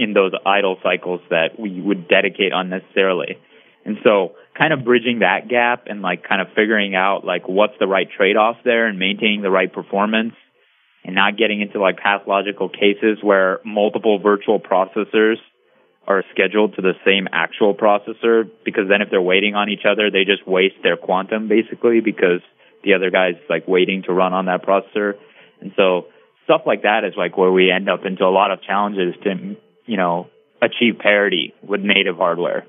in 0.00 0.14
those 0.14 0.32
idle 0.46 0.78
cycles 0.82 1.20
that 1.28 1.60
we 1.60 1.78
would 1.78 2.08
dedicate 2.08 2.52
unnecessarily. 2.54 3.38
And 3.84 3.98
so 4.02 4.32
kind 4.56 4.72
of 4.72 4.84
bridging 4.84 5.20
that 5.20 5.48
gap 5.48 5.84
and 5.86 6.02
like 6.02 6.26
kind 6.28 6.40
of 6.40 6.48
figuring 6.54 6.94
out 6.94 7.24
like 7.24 7.48
what's 7.48 7.74
the 7.78 7.86
right 7.86 8.08
trade-off 8.10 8.56
there 8.64 8.86
and 8.86 8.98
maintaining 8.98 9.42
the 9.42 9.50
right 9.50 9.72
performance 9.72 10.34
and 11.04 11.14
not 11.14 11.36
getting 11.36 11.60
into 11.60 11.80
like 11.80 11.98
pathological 11.98 12.68
cases 12.68 13.18
where 13.22 13.60
multiple 13.64 14.18
virtual 14.18 14.60
processors 14.60 15.36
are 16.06 16.24
scheduled 16.32 16.74
to 16.74 16.82
the 16.82 16.94
same 17.04 17.28
actual 17.32 17.74
processor 17.74 18.50
because 18.64 18.88
then 18.88 19.00
if 19.00 19.10
they're 19.10 19.22
waiting 19.22 19.54
on 19.54 19.68
each 19.68 19.84
other, 19.88 20.10
they 20.10 20.24
just 20.24 20.46
waste 20.46 20.76
their 20.82 20.96
quantum 20.96 21.48
basically 21.48 22.00
because 22.00 22.40
the 22.82 22.94
other 22.94 23.10
guy's 23.10 23.36
like 23.48 23.68
waiting 23.68 24.02
to 24.02 24.12
run 24.12 24.32
on 24.32 24.46
that 24.46 24.64
processor. 24.64 25.14
And 25.60 25.72
so 25.76 26.06
stuff 26.44 26.62
like 26.66 26.82
that 26.82 27.04
is 27.04 27.14
like 27.16 27.36
where 27.36 27.52
we 27.52 27.70
end 27.70 27.88
up 27.88 28.04
into 28.04 28.24
a 28.24 28.32
lot 28.32 28.50
of 28.50 28.62
challenges 28.62 29.14
to, 29.22 29.56
you 29.86 29.96
know, 29.96 30.28
achieve 30.60 30.98
parity 30.98 31.54
with 31.62 31.80
native 31.80 32.16
hardware. 32.16 32.66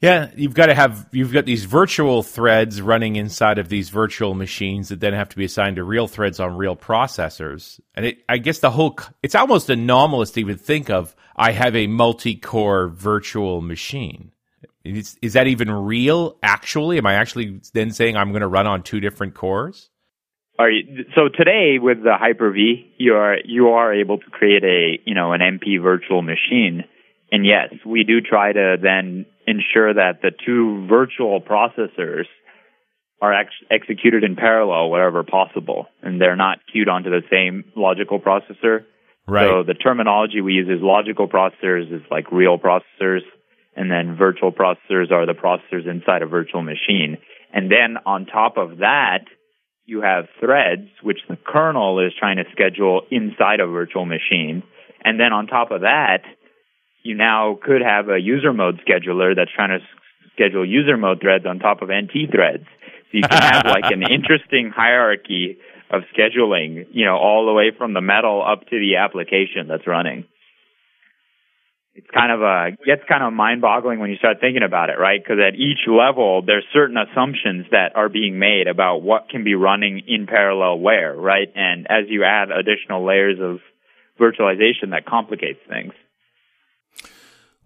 Yeah, 0.00 0.30
you've 0.36 0.54
got 0.54 0.66
to 0.66 0.74
have 0.74 1.08
you've 1.10 1.32
got 1.32 1.46
these 1.46 1.64
virtual 1.64 2.22
threads 2.22 2.82
running 2.82 3.16
inside 3.16 3.58
of 3.58 3.70
these 3.70 3.88
virtual 3.88 4.34
machines 4.34 4.90
that 4.90 5.00
then 5.00 5.14
have 5.14 5.30
to 5.30 5.36
be 5.36 5.44
assigned 5.46 5.76
to 5.76 5.84
real 5.84 6.06
threads 6.06 6.38
on 6.38 6.56
real 6.56 6.76
processors. 6.76 7.80
And 7.94 8.06
it, 8.06 8.18
I 8.28 8.36
guess 8.38 8.58
the 8.58 8.70
whole 8.70 8.98
it's 9.22 9.34
almost 9.34 9.70
anomalous 9.70 10.32
to 10.32 10.40
even 10.40 10.58
think 10.58 10.90
of 10.90 11.16
I 11.34 11.52
have 11.52 11.74
a 11.74 11.86
multi-core 11.86 12.88
virtual 12.88 13.62
machine. 13.62 14.32
Is, 14.84 15.18
is 15.20 15.32
that 15.32 15.46
even 15.46 15.70
real? 15.70 16.36
Actually, 16.42 16.98
am 16.98 17.06
I 17.06 17.14
actually 17.14 17.60
then 17.72 17.90
saying 17.90 18.16
I'm 18.16 18.30
going 18.30 18.42
to 18.42 18.48
run 18.48 18.66
on 18.66 18.82
two 18.82 19.00
different 19.00 19.34
cores? 19.34 19.90
Are 20.58 20.70
you, 20.70 21.04
so 21.14 21.28
today 21.28 21.78
with 21.80 22.02
the 22.02 22.14
Hyper-V, 22.18 22.94
you 22.98 23.14
are 23.14 23.36
you 23.44 23.68
are 23.68 23.92
able 23.92 24.18
to 24.18 24.30
create 24.30 24.64
a 24.64 25.00
you 25.04 25.14
know 25.14 25.32
an 25.32 25.40
MP 25.40 25.82
virtual 25.82 26.22
machine, 26.22 26.84
and 27.30 27.44
yes, 27.44 27.74
we 27.84 28.04
do 28.04 28.20
try 28.20 28.52
to 28.52 28.76
then 28.80 29.26
ensure 29.46 29.92
that 29.94 30.22
the 30.22 30.30
two 30.44 30.86
virtual 30.88 31.40
processors 31.40 32.26
are 33.20 33.32
ex- 33.32 33.50
executed 33.70 34.24
in 34.24 34.36
parallel 34.36 34.90
wherever 34.90 35.22
possible, 35.22 35.86
and 36.02 36.20
they're 36.20 36.36
not 36.36 36.58
queued 36.72 36.88
onto 36.88 37.10
the 37.10 37.22
same 37.30 37.64
logical 37.74 38.20
processor. 38.20 38.84
Right. 39.26 39.48
So 39.48 39.62
the 39.64 39.74
terminology 39.74 40.40
we 40.40 40.52
use 40.52 40.68
is 40.68 40.82
logical 40.82 41.28
processors 41.28 41.92
is 41.92 42.02
like 42.10 42.30
real 42.30 42.58
processors, 42.58 43.22
and 43.74 43.90
then 43.90 44.16
virtual 44.16 44.52
processors 44.52 45.10
are 45.10 45.26
the 45.26 45.34
processors 45.34 45.88
inside 45.88 46.22
a 46.22 46.26
virtual 46.26 46.62
machine. 46.62 47.18
And 47.52 47.70
then 47.70 47.96
on 48.04 48.26
top 48.26 48.56
of 48.56 48.78
that, 48.78 49.24
you 49.84 50.02
have 50.02 50.26
threads, 50.40 50.88
which 51.02 51.20
the 51.28 51.36
kernel 51.36 52.04
is 52.04 52.12
trying 52.18 52.36
to 52.36 52.44
schedule 52.52 53.02
inside 53.10 53.60
a 53.60 53.66
virtual 53.66 54.04
machine. 54.04 54.62
And 55.04 55.18
then 55.18 55.32
on 55.32 55.46
top 55.46 55.70
of 55.70 55.82
that, 55.82 56.22
you 57.06 57.14
now 57.14 57.58
could 57.62 57.82
have 57.82 58.08
a 58.08 58.18
user 58.20 58.52
mode 58.52 58.80
scheduler 58.86 59.34
that's 59.34 59.50
trying 59.54 59.78
to 59.78 59.84
schedule 60.34 60.68
user 60.68 60.96
mode 60.96 61.20
threads 61.20 61.46
on 61.46 61.58
top 61.58 61.82
of 61.82 61.88
NT 61.88 62.30
threads. 62.30 62.64
So 63.10 63.18
you 63.18 63.22
can 63.22 63.42
have 63.42 63.66
like 63.66 63.90
an 63.90 64.02
interesting 64.10 64.70
hierarchy 64.74 65.58
of 65.90 66.02
scheduling, 66.14 66.86
you 66.90 67.04
know, 67.04 67.16
all 67.16 67.46
the 67.46 67.52
way 67.52 67.70
from 67.76 67.94
the 67.94 68.00
metal 68.00 68.44
up 68.44 68.66
to 68.68 68.78
the 68.78 68.96
application 68.96 69.68
that's 69.68 69.86
running. 69.86 70.24
It's 71.94 72.08
kind 72.12 72.30
of 72.30 72.42
a 72.42 72.76
gets 72.84 73.08
kind 73.08 73.24
of 73.24 73.32
mind-boggling 73.32 73.98
when 73.98 74.10
you 74.10 74.16
start 74.16 74.36
thinking 74.38 74.62
about 74.62 74.90
it, 74.90 74.98
right? 74.98 75.18
Because 75.22 75.38
at 75.40 75.54
each 75.54 75.88
level, 75.88 76.42
there's 76.44 76.66
certain 76.74 76.98
assumptions 76.98 77.66
that 77.70 77.96
are 77.96 78.10
being 78.10 78.38
made 78.38 78.68
about 78.68 78.98
what 79.00 79.30
can 79.30 79.44
be 79.44 79.54
running 79.54 80.02
in 80.06 80.26
parallel 80.26 80.78
where, 80.78 81.14
right? 81.14 81.48
And 81.54 81.86
as 81.88 82.04
you 82.08 82.22
add 82.22 82.50
additional 82.50 83.06
layers 83.06 83.38
of 83.40 83.60
virtualization, 84.20 84.90
that 84.90 85.06
complicates 85.06 85.60
things. 85.70 85.94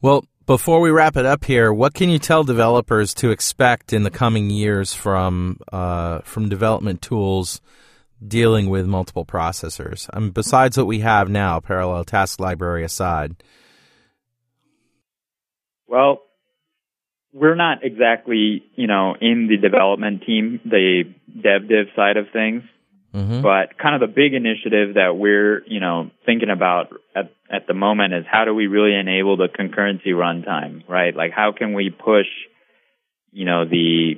Well, 0.03 0.24
before 0.46 0.80
we 0.80 0.90
wrap 0.90 1.16
it 1.16 1.26
up 1.26 1.44
here, 1.44 1.72
what 1.72 1.92
can 1.92 2.09
you 2.09 2.18
tell 2.18 2.42
developers 2.42 3.12
to 3.14 3.30
expect 3.30 3.92
in 3.92 4.03
the 4.03 4.11
coming 4.11 4.48
years 4.48 4.94
from 4.94 5.59
uh, 5.70 6.20
from 6.20 6.48
development 6.48 7.03
tools 7.03 7.61
dealing 8.26 8.70
with 8.70 8.86
multiple 8.86 9.26
processors? 9.26 10.09
I 10.12 10.20
mean, 10.20 10.30
besides 10.30 10.78
what 10.78 10.86
we 10.86 11.01
have 11.01 11.28
now, 11.28 11.61
parallel 11.61 12.05
task 12.05 12.40
library 12.40 12.82
aside. 12.82 13.36
Well, 15.86 16.22
we're 17.32 17.55
not 17.55 17.84
exactly, 17.84 18.64
you 18.76 18.86
know, 18.86 19.14
in 19.20 19.48
the 19.48 19.57
development 19.57 20.22
team, 20.26 20.61
the 20.64 21.03
dev 21.28 21.68
div 21.68 21.88
side 21.94 22.16
of 22.16 22.26
things, 22.32 22.62
Mm-hmm. 23.15 23.43
but 23.43 23.77
kind 23.77 24.01
of 24.01 24.01
the 24.09 24.15
big 24.15 24.35
initiative 24.35 24.95
that 24.95 25.17
we're, 25.17 25.65
you 25.67 25.81
know, 25.81 26.13
thinking 26.25 26.49
about 26.49 26.93
at, 27.17 27.33
at 27.51 27.67
the 27.67 27.75
moment 27.75 28.15
is 28.15 28.25
how 28.31 28.45
do 28.45 28.55
we 28.55 28.69
really 28.69 28.95
enable 28.95 29.37
the 29.37 29.49
concurrency 29.49 30.13
runtime, 30.15 30.89
right? 30.89 31.15
Like 31.17 31.33
how 31.33 31.51
can 31.51 31.75
we 31.75 31.91
push, 31.91 32.29
you 33.33 33.45
know, 33.47 33.65
the 33.65 34.15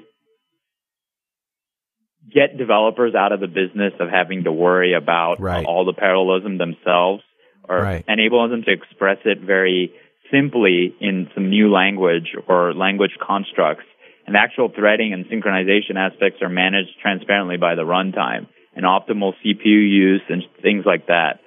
get 2.34 2.59
developers 2.59 3.14
out 3.14 3.32
of 3.32 3.40
the 3.40 3.47
business 3.47 3.95
of 3.99 4.11
having 4.11 4.45
to 4.45 4.53
worry 4.53 4.93
about 4.93 5.40
Right. 5.40 5.64
all 5.64 5.86
the 5.86 5.95
parallelism 5.95 6.59
themselves 6.59 7.22
or 7.66 7.80
Right. 7.80 8.05
enable 8.07 8.47
them 8.47 8.62
to 8.62 8.70
express 8.70 9.18
it 9.24 9.38
very 9.40 9.90
simply 10.30 10.95
in 11.01 11.30
some 11.34 11.49
new 11.49 11.70
language 11.72 12.34
or 12.47 12.74
language 12.74 13.16
constructs. 13.20 13.86
And 14.26 14.36
actual 14.36 14.68
threading 14.68 15.14
and 15.14 15.24
synchronization 15.30 15.97
aspects 15.97 16.43
are 16.43 16.51
managed 16.51 17.01
transparently 17.01 17.57
by 17.57 17.74
the 17.74 17.84
runtime 17.84 18.49
and 18.74 18.84
optimal 18.84 19.32
CPU 19.44 19.64
use 19.64 20.22
and 20.28 20.42
things 20.62 20.84
like 20.86 21.06
that. 21.06 21.40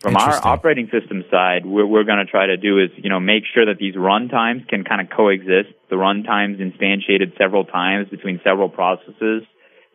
From 0.00 0.16
our 0.16 0.38
operating 0.46 0.90
system 0.92 1.24
side, 1.30 1.64
what 1.64 1.88
we're 1.88 2.04
going 2.04 2.18
to 2.18 2.30
try 2.30 2.46
to 2.46 2.58
do 2.58 2.78
is, 2.78 2.90
you 2.96 3.08
know, 3.08 3.20
make 3.20 3.44
sure 3.54 3.64
that 3.64 3.78
these 3.78 3.94
runtimes 3.94 4.68
can 4.68 4.84
kind 4.84 5.00
of 5.00 5.08
coexist. 5.08 5.72
The 5.88 5.96
runtimes 5.96 6.60
instantiated 6.60 7.38
several 7.38 7.64
times 7.64 8.08
between 8.10 8.38
several 8.44 8.68
processes, 8.68 9.44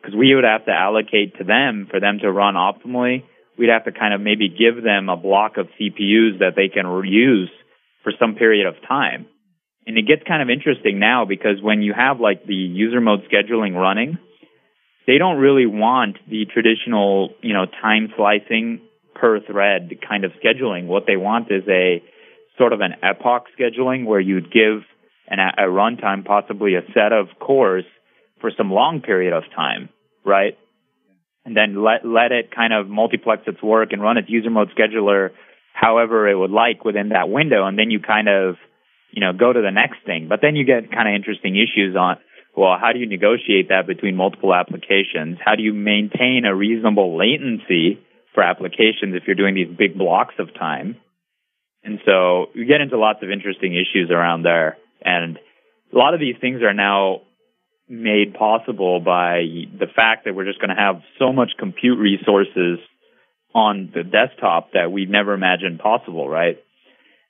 because 0.00 0.16
we 0.18 0.34
would 0.34 0.42
have 0.42 0.64
to 0.64 0.72
allocate 0.72 1.38
to 1.38 1.44
them 1.44 1.86
for 1.88 2.00
them 2.00 2.18
to 2.22 2.32
run 2.32 2.54
optimally. 2.54 3.22
We'd 3.56 3.70
have 3.70 3.84
to 3.84 3.92
kind 3.92 4.12
of 4.12 4.20
maybe 4.20 4.48
give 4.48 4.82
them 4.82 5.08
a 5.08 5.16
block 5.16 5.58
of 5.58 5.68
CPUs 5.78 6.40
that 6.40 6.56
they 6.56 6.68
can 6.68 6.86
reuse 6.86 7.52
for 8.02 8.12
some 8.18 8.34
period 8.34 8.66
of 8.66 8.74
time. 8.88 9.26
And 9.86 9.96
it 9.96 10.08
gets 10.08 10.22
kind 10.26 10.42
of 10.42 10.50
interesting 10.50 10.98
now 10.98 11.24
because 11.24 11.62
when 11.62 11.82
you 11.82 11.92
have 11.96 12.18
like 12.18 12.46
the 12.46 12.54
user 12.54 13.00
mode 13.00 13.20
scheduling 13.30 13.74
running, 13.74 14.18
they 15.10 15.18
don't 15.18 15.38
really 15.38 15.66
want 15.66 16.18
the 16.28 16.44
traditional, 16.44 17.30
you 17.42 17.52
know, 17.52 17.66
time 17.66 18.12
slicing 18.16 18.80
per 19.12 19.40
thread 19.40 19.90
kind 20.08 20.24
of 20.24 20.30
scheduling. 20.40 20.86
What 20.86 21.02
they 21.04 21.16
want 21.16 21.50
is 21.50 21.64
a 21.68 22.00
sort 22.56 22.72
of 22.72 22.80
an 22.80 22.94
epoch 23.02 23.46
scheduling 23.58 24.06
where 24.06 24.20
you'd 24.20 24.52
give 24.52 24.84
an, 25.26 25.40
a 25.40 25.62
runtime 25.62 26.24
possibly 26.24 26.76
a 26.76 26.82
set 26.94 27.12
of 27.12 27.26
cores 27.40 27.84
for 28.40 28.52
some 28.56 28.70
long 28.70 29.00
period 29.00 29.32
of 29.32 29.42
time, 29.52 29.88
right? 30.24 30.56
And 31.44 31.56
then 31.56 31.82
let 31.82 32.06
let 32.06 32.30
it 32.30 32.54
kind 32.54 32.72
of 32.72 32.86
multiplex 32.86 33.42
its 33.48 33.60
work 33.60 33.88
and 33.90 34.00
run 34.00 34.16
its 34.16 34.30
user 34.30 34.50
mode 34.50 34.70
scheduler 34.78 35.30
however 35.72 36.28
it 36.28 36.36
would 36.36 36.52
like 36.52 36.84
within 36.84 37.08
that 37.08 37.28
window, 37.28 37.66
and 37.66 37.76
then 37.76 37.90
you 37.90 37.98
kind 37.98 38.28
of 38.28 38.54
you 39.10 39.20
know 39.20 39.32
go 39.32 39.52
to 39.52 39.60
the 39.60 39.72
next 39.72 40.06
thing. 40.06 40.28
But 40.28 40.38
then 40.40 40.54
you 40.54 40.64
get 40.64 40.92
kind 40.92 41.08
of 41.08 41.14
interesting 41.16 41.56
issues 41.56 41.96
on 41.96 42.18
well, 42.60 42.76
how 42.78 42.92
do 42.92 42.98
you 42.98 43.06
negotiate 43.06 43.70
that 43.70 43.86
between 43.86 44.16
multiple 44.16 44.52
applications? 44.52 45.38
How 45.42 45.54
do 45.54 45.62
you 45.62 45.72
maintain 45.72 46.42
a 46.44 46.54
reasonable 46.54 47.16
latency 47.16 47.98
for 48.34 48.42
applications 48.42 49.14
if 49.14 49.22
you're 49.26 49.34
doing 49.34 49.54
these 49.54 49.74
big 49.74 49.96
blocks 49.96 50.34
of 50.38 50.52
time? 50.52 50.96
And 51.82 52.00
so 52.04 52.50
you 52.52 52.66
get 52.66 52.82
into 52.82 52.98
lots 52.98 53.20
of 53.22 53.30
interesting 53.30 53.72
issues 53.72 54.10
around 54.10 54.42
there. 54.42 54.76
And 55.00 55.38
a 55.90 55.96
lot 55.96 56.12
of 56.12 56.20
these 56.20 56.34
things 56.38 56.60
are 56.60 56.74
now 56.74 57.22
made 57.88 58.34
possible 58.34 59.00
by 59.00 59.40
the 59.78 59.86
fact 59.96 60.26
that 60.26 60.34
we're 60.34 60.44
just 60.44 60.60
going 60.60 60.68
to 60.68 60.76
have 60.76 61.00
so 61.18 61.32
much 61.32 61.52
compute 61.58 61.98
resources 61.98 62.78
on 63.54 63.90
the 63.94 64.02
desktop 64.02 64.72
that 64.74 64.92
we 64.92 65.06
never 65.06 65.32
imagined 65.32 65.78
possible, 65.78 66.28
right? 66.28 66.58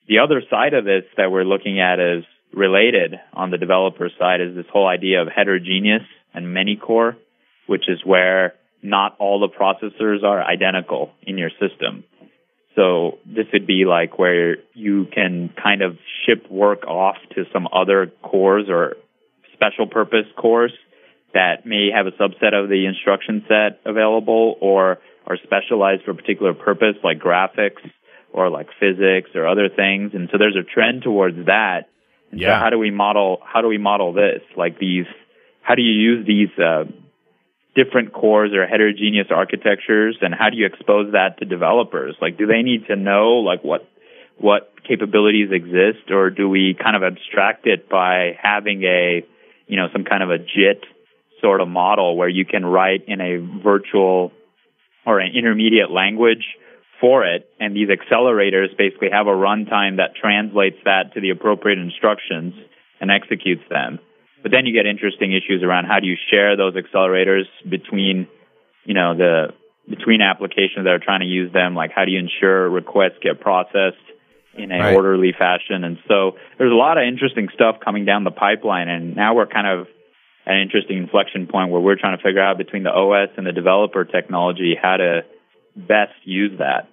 The 0.08 0.18
other 0.18 0.42
side 0.50 0.74
of 0.74 0.84
this 0.84 1.04
that 1.16 1.30
we're 1.30 1.44
looking 1.44 1.78
at 1.78 2.00
is 2.00 2.24
related 2.52 3.14
on 3.32 3.50
the 3.50 3.58
developer 3.58 4.10
side 4.18 4.40
is 4.40 4.54
this 4.54 4.66
whole 4.72 4.86
idea 4.86 5.22
of 5.22 5.28
heterogeneous 5.28 6.02
and 6.34 6.52
many 6.52 6.76
core, 6.76 7.16
which 7.66 7.88
is 7.88 8.04
where 8.04 8.54
not 8.82 9.16
all 9.18 9.40
the 9.40 9.48
processors 9.48 10.22
are 10.24 10.42
identical 10.42 11.12
in 11.22 11.38
your 11.38 11.50
system. 11.50 12.04
So 12.76 13.18
this 13.26 13.46
would 13.52 13.66
be 13.66 13.84
like 13.84 14.18
where 14.18 14.56
you 14.74 15.06
can 15.12 15.52
kind 15.62 15.82
of 15.82 15.98
ship 16.24 16.50
work 16.50 16.86
off 16.86 17.16
to 17.34 17.44
some 17.52 17.68
other 17.72 18.12
cores 18.22 18.66
or 18.68 18.96
special 19.52 19.86
purpose 19.86 20.26
cores 20.36 20.72
that 21.34 21.66
may 21.66 21.90
have 21.94 22.06
a 22.06 22.12
subset 22.12 22.54
of 22.54 22.68
the 22.68 22.86
instruction 22.86 23.44
set 23.46 23.80
available 23.84 24.56
or 24.60 24.98
are 25.26 25.36
specialized 25.44 26.04
for 26.04 26.12
a 26.12 26.14
particular 26.14 26.54
purpose 26.54 26.96
like 27.04 27.18
graphics 27.18 27.82
or 28.32 28.48
like 28.50 28.68
physics 28.78 29.30
or 29.34 29.46
other 29.46 29.68
things. 29.68 30.12
And 30.14 30.28
so 30.32 30.38
there's 30.38 30.56
a 30.56 30.62
trend 30.62 31.02
towards 31.02 31.46
that. 31.46 31.88
And 32.30 32.40
Yeah. 32.40 32.58
So 32.58 32.64
how 32.64 32.70
do 32.70 32.78
we 32.78 32.90
model, 32.90 33.40
how 33.44 33.60
do 33.60 33.68
we 33.68 33.78
model 33.78 34.12
this? 34.12 34.42
Like 34.56 34.78
these, 34.78 35.06
how 35.62 35.74
do 35.74 35.82
you 35.82 35.92
use 35.92 36.26
these, 36.26 36.58
uh, 36.58 36.84
different 37.74 38.12
cores 38.12 38.52
or 38.52 38.66
heterogeneous 38.66 39.28
architectures 39.30 40.18
and 40.20 40.34
how 40.34 40.50
do 40.50 40.56
you 40.56 40.66
expose 40.66 41.12
that 41.12 41.38
to 41.38 41.44
developers? 41.44 42.16
Like, 42.20 42.36
do 42.36 42.46
they 42.46 42.62
need 42.62 42.86
to 42.88 42.96
know 42.96 43.36
like 43.44 43.62
what, 43.62 43.88
what 44.38 44.72
capabilities 44.88 45.50
exist, 45.52 46.10
or 46.10 46.30
do 46.30 46.48
we 46.48 46.74
kind 46.74 46.96
of 46.96 47.02
abstract 47.02 47.66
it 47.66 47.88
by 47.88 48.38
having 48.42 48.82
a, 48.84 49.24
you 49.66 49.76
know, 49.76 49.88
some 49.92 50.04
kind 50.04 50.22
of 50.22 50.30
a 50.30 50.38
JIT 50.38 50.84
sort 51.40 51.60
of 51.60 51.68
model 51.68 52.16
where 52.16 52.28
you 52.28 52.44
can 52.44 52.64
write 52.64 53.04
in 53.06 53.20
a 53.20 53.36
virtual 53.62 54.32
or 55.06 55.20
an 55.20 55.32
intermediate 55.34 55.90
language 55.90 56.44
for 57.00 57.24
it, 57.24 57.48
and 57.58 57.74
these 57.74 57.88
accelerators 57.88 58.76
basically 58.76 59.10
have 59.10 59.26
a 59.26 59.30
runtime 59.30 59.96
that 59.96 60.14
translates 60.20 60.76
that 60.84 61.14
to 61.14 61.20
the 61.20 61.30
appropriate 61.30 61.78
instructions 61.78 62.54
and 63.00 63.10
executes 63.10 63.62
them. 63.70 63.98
But 64.42 64.52
then 64.52 64.66
you 64.66 64.72
get 64.72 64.86
interesting 64.86 65.32
issues 65.32 65.62
around 65.62 65.86
how 65.86 66.00
do 66.00 66.06
you 66.06 66.16
share 66.30 66.56
those 66.56 66.74
accelerators 66.74 67.44
between, 67.68 68.28
you 68.84 68.94
know, 68.94 69.14
the 69.16 69.54
between 69.88 70.22
applications 70.22 70.84
that 70.84 70.90
are 70.90 71.00
trying 71.00 71.20
to 71.20 71.26
use 71.26 71.52
them, 71.52 71.74
like 71.74 71.90
how 71.90 72.04
do 72.04 72.12
you 72.12 72.18
ensure 72.18 72.68
requests 72.70 73.18
get 73.22 73.40
processed 73.40 73.96
in 74.54 74.70
a 74.70 74.78
Right. 74.78 74.94
orderly 74.94 75.32
fashion. 75.32 75.84
And 75.84 75.98
so 76.06 76.36
there's 76.58 76.70
a 76.70 76.76
lot 76.76 76.96
of 76.96 77.04
interesting 77.04 77.48
stuff 77.54 77.80
coming 77.80 78.04
down 78.04 78.24
the 78.24 78.30
pipeline 78.30 78.88
and 78.88 79.16
now 79.16 79.34
we're 79.34 79.46
kind 79.46 79.66
of 79.66 79.88
an 80.46 80.60
interesting 80.60 80.98
inflection 80.98 81.46
point 81.46 81.70
where 81.70 81.80
we're 81.80 81.96
trying 81.96 82.16
to 82.16 82.22
figure 82.22 82.40
out 82.40 82.58
between 82.58 82.82
the 82.82 82.90
OS 82.90 83.30
and 83.36 83.46
the 83.46 83.52
developer 83.52 84.04
technology 84.04 84.76
how 84.80 84.96
to 84.96 85.24
best 85.86 86.14
use 86.24 86.58
that. 86.58 86.88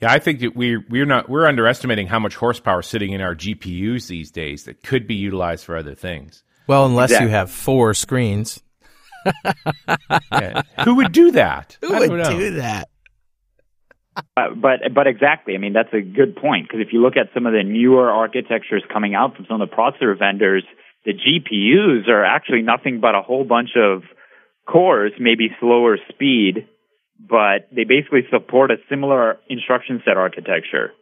Yeah, 0.00 0.10
I 0.10 0.18
think 0.18 0.40
that 0.40 0.56
we 0.56 0.78
we're 0.78 1.06
not 1.06 1.28
we're 1.28 1.46
underestimating 1.46 2.06
how 2.06 2.18
much 2.18 2.34
horsepower 2.34 2.82
sitting 2.82 3.12
in 3.12 3.20
our 3.20 3.34
GPUs 3.34 4.06
these 4.06 4.30
days 4.30 4.64
that 4.64 4.82
could 4.82 5.06
be 5.06 5.14
utilized 5.14 5.64
for 5.64 5.76
other 5.76 5.94
things. 5.94 6.42
Well, 6.66 6.86
unless 6.86 7.10
you 7.20 7.28
have 7.28 7.50
four 7.50 7.94
screens. 7.94 8.60
Yeah. 10.32 10.62
Who 10.84 10.94
would 10.96 11.12
do 11.12 11.32
that? 11.32 11.76
Who 11.82 11.92
would 11.92 12.08
don't 12.08 12.18
know. 12.18 12.38
do 12.38 12.54
that? 12.54 12.88
Uh, 14.16 14.54
but 14.56 14.80
but 14.94 15.06
exactly, 15.06 15.54
I 15.54 15.58
mean 15.58 15.72
that's 15.72 15.92
a 15.92 16.00
good 16.00 16.36
point 16.36 16.68
because 16.68 16.80
if 16.80 16.92
you 16.92 17.02
look 17.02 17.16
at 17.16 17.28
some 17.34 17.46
of 17.46 17.52
the 17.52 17.62
newer 17.62 18.10
architectures 18.10 18.82
coming 18.90 19.14
out 19.14 19.36
from 19.36 19.46
some 19.46 19.60
of 19.60 19.68
the 19.68 19.76
processor 19.76 20.18
vendors, 20.18 20.64
the 21.04 21.12
GPUs 21.12 22.08
are 22.08 22.24
actually 22.24 22.62
nothing 22.62 23.00
but 23.00 23.14
a 23.14 23.22
whole 23.22 23.44
bunch 23.44 23.70
of 23.76 24.02
cores, 24.66 25.12
maybe 25.18 25.48
slower 25.60 25.98
speed, 26.08 26.68
but 27.28 27.68
they 27.72 27.84
basically 27.84 28.26
support 28.30 28.70
a 28.70 28.76
similar 28.88 29.38
instruction 29.48 30.02
set 30.04 30.16
architecture 30.16 30.92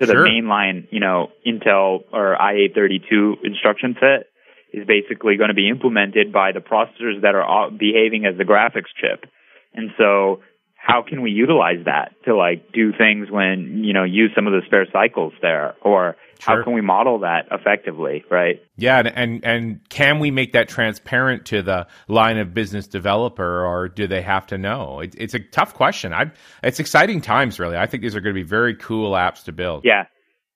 to 0.00 0.06
the 0.06 0.12
Sure. 0.12 0.26
mainline, 0.26 0.86
you 0.90 1.00
know, 1.00 1.30
Intel 1.46 2.04
or 2.12 2.34
IA-32 2.34 3.44
instruction 3.44 3.96
set 4.00 4.26
is 4.72 4.86
basically 4.86 5.36
going 5.36 5.48
to 5.48 5.54
be 5.54 5.68
implemented 5.68 6.32
by 6.32 6.52
the 6.52 6.60
processors 6.60 7.22
that 7.22 7.34
are 7.34 7.70
behaving 7.70 8.26
as 8.26 8.36
the 8.36 8.44
graphics 8.44 8.92
chip. 9.00 9.26
And 9.74 9.90
so 9.96 10.40
how 10.80 11.02
can 11.06 11.20
we 11.20 11.30
utilize 11.30 11.84
that 11.84 12.12
to 12.24 12.34
like 12.34 12.72
do 12.72 12.92
things 12.96 13.28
when, 13.30 13.82
you 13.84 13.92
know, 13.92 14.04
use 14.04 14.30
some 14.34 14.46
of 14.46 14.52
the 14.52 14.62
spare 14.66 14.86
cycles 14.92 15.34
there 15.42 15.74
or 15.82 16.16
Sure. 16.40 16.58
how 16.58 16.62
can 16.62 16.72
we 16.72 16.80
model 16.80 17.18
that 17.20 17.46
effectively, 17.50 18.24
right? 18.30 18.62
Yeah, 18.76 19.00
and, 19.00 19.08
and 19.08 19.44
and 19.44 19.88
can 19.88 20.20
we 20.20 20.30
make 20.30 20.52
that 20.52 20.68
transparent 20.68 21.46
to 21.46 21.62
the 21.62 21.88
line 22.06 22.38
of 22.38 22.54
business 22.54 22.86
developer, 22.86 23.66
or 23.66 23.88
do 23.88 24.06
they 24.06 24.22
have 24.22 24.46
to 24.48 24.58
know? 24.58 25.00
It, 25.00 25.16
it's 25.18 25.34
a 25.34 25.40
tough 25.40 25.74
question. 25.74 26.12
I 26.12 26.30
it's 26.62 26.78
exciting 26.78 27.22
times, 27.22 27.58
really. 27.58 27.76
I 27.76 27.86
think 27.86 28.04
these 28.04 28.14
are 28.14 28.20
going 28.20 28.36
to 28.36 28.40
be 28.40 28.46
very 28.48 28.76
cool 28.76 29.12
apps 29.12 29.44
to 29.44 29.52
build. 29.52 29.84
Yeah. 29.84 30.04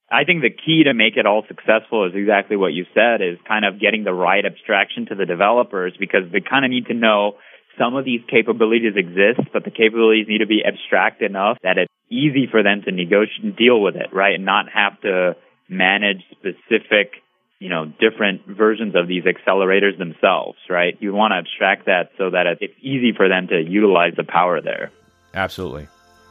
I 0.08 0.24
think 0.24 0.42
the 0.42 0.50
key 0.50 0.84
to 0.84 0.94
make 0.94 1.16
it 1.16 1.26
all 1.26 1.42
successful 1.48 2.06
is 2.06 2.12
exactly 2.14 2.56
what 2.56 2.74
you 2.74 2.84
said 2.94 3.22
is 3.22 3.38
kind 3.48 3.64
of 3.64 3.80
getting 3.80 4.04
the 4.04 4.12
right 4.12 4.44
abstraction 4.44 5.06
to 5.06 5.14
the 5.14 5.24
developers 5.24 5.94
because 5.98 6.30
they 6.30 6.40
kind 6.40 6.64
of 6.66 6.70
need 6.70 6.86
to 6.86 6.94
know 6.94 7.38
some 7.78 7.96
of 7.96 8.04
these 8.04 8.20
capabilities 8.28 8.94
exist, 8.96 9.48
but 9.52 9.64
the 9.64 9.70
capabilities 9.70 10.26
need 10.28 10.38
to 10.38 10.46
be 10.46 10.62
abstract 10.64 11.22
enough 11.22 11.58
that 11.62 11.78
it's 11.78 11.92
easy 12.10 12.46
for 12.50 12.62
them 12.62 12.82
to 12.82 12.92
negotiate, 12.92 13.56
deal 13.56 13.80
with 13.80 13.96
it, 13.96 14.12
right? 14.12 14.34
And 14.34 14.44
not 14.44 14.66
have 14.72 15.00
to 15.02 15.36
manage 15.68 16.22
specific, 16.32 17.12
you 17.58 17.68
know, 17.68 17.86
different 17.86 18.46
versions 18.46 18.94
of 18.94 19.08
these 19.08 19.24
accelerators 19.24 19.98
themselves, 19.98 20.58
right? 20.68 20.96
You 21.00 21.14
want 21.14 21.32
to 21.32 21.36
abstract 21.36 21.86
that 21.86 22.10
so 22.18 22.30
that 22.30 22.46
it's 22.60 22.74
easy 22.80 23.12
for 23.16 23.28
them 23.28 23.48
to 23.48 23.60
utilize 23.60 24.14
the 24.16 24.24
power 24.24 24.60
there. 24.60 24.92
Absolutely. 25.34 25.88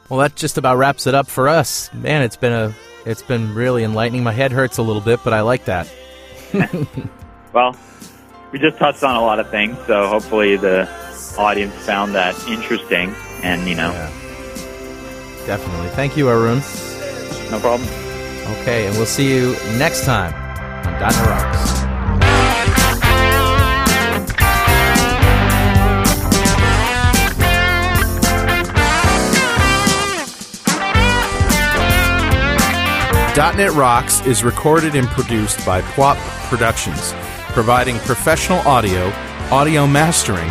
Well, 0.08 0.20
that 0.20 0.36
just 0.36 0.58
about 0.58 0.76
wraps 0.76 1.06
it 1.06 1.14
up 1.14 1.26
for 1.26 1.48
us. 1.48 1.92
Man, 1.92 2.22
it's 2.22 2.36
been 2.36 2.52
a 2.52 2.74
it's 3.04 3.22
been 3.22 3.54
really 3.54 3.82
enlightening. 3.82 4.22
My 4.22 4.32
head 4.32 4.52
hurts 4.52 4.78
a 4.78 4.82
little 4.82 5.02
bit, 5.02 5.20
but 5.24 5.32
I 5.32 5.40
like 5.40 5.64
that. 5.64 5.92
Well, 7.52 7.76
we 8.50 8.58
just 8.58 8.78
touched 8.78 9.02
on 9.02 9.14
a 9.14 9.20
lot 9.20 9.38
of 9.38 9.50
things, 9.50 9.76
so 9.86 10.06
hopefully 10.06 10.56
the 10.56 10.88
audience 11.38 11.74
found 11.86 12.14
that 12.14 12.34
interesting. 12.48 13.14
And 13.42 13.68
you 13.68 13.74
know, 13.74 13.92
Definitely. 15.46 15.88
Thank 15.90 16.16
you, 16.16 16.28
Arun. 16.28 16.58
no 17.50 17.58
problem. 17.60 17.88
Okay, 18.60 18.86
and 18.86 18.96
we'll 18.96 19.06
see 19.06 19.28
you 19.34 19.52
next 19.78 20.04
time 20.04 20.32
on 20.86 20.92
.NET 21.00 21.26
Rocks. 21.26 21.82
.NET 33.34 33.72
Rocks 33.72 34.20
is 34.26 34.44
recorded 34.44 34.94
and 34.94 35.06
produced 35.08 35.64
by 35.64 35.80
PWOP 35.80 36.16
Productions, 36.48 37.12
providing 37.54 37.98
professional 38.00 38.58
audio, 38.68 39.10
audio 39.50 39.86
mastering, 39.86 40.50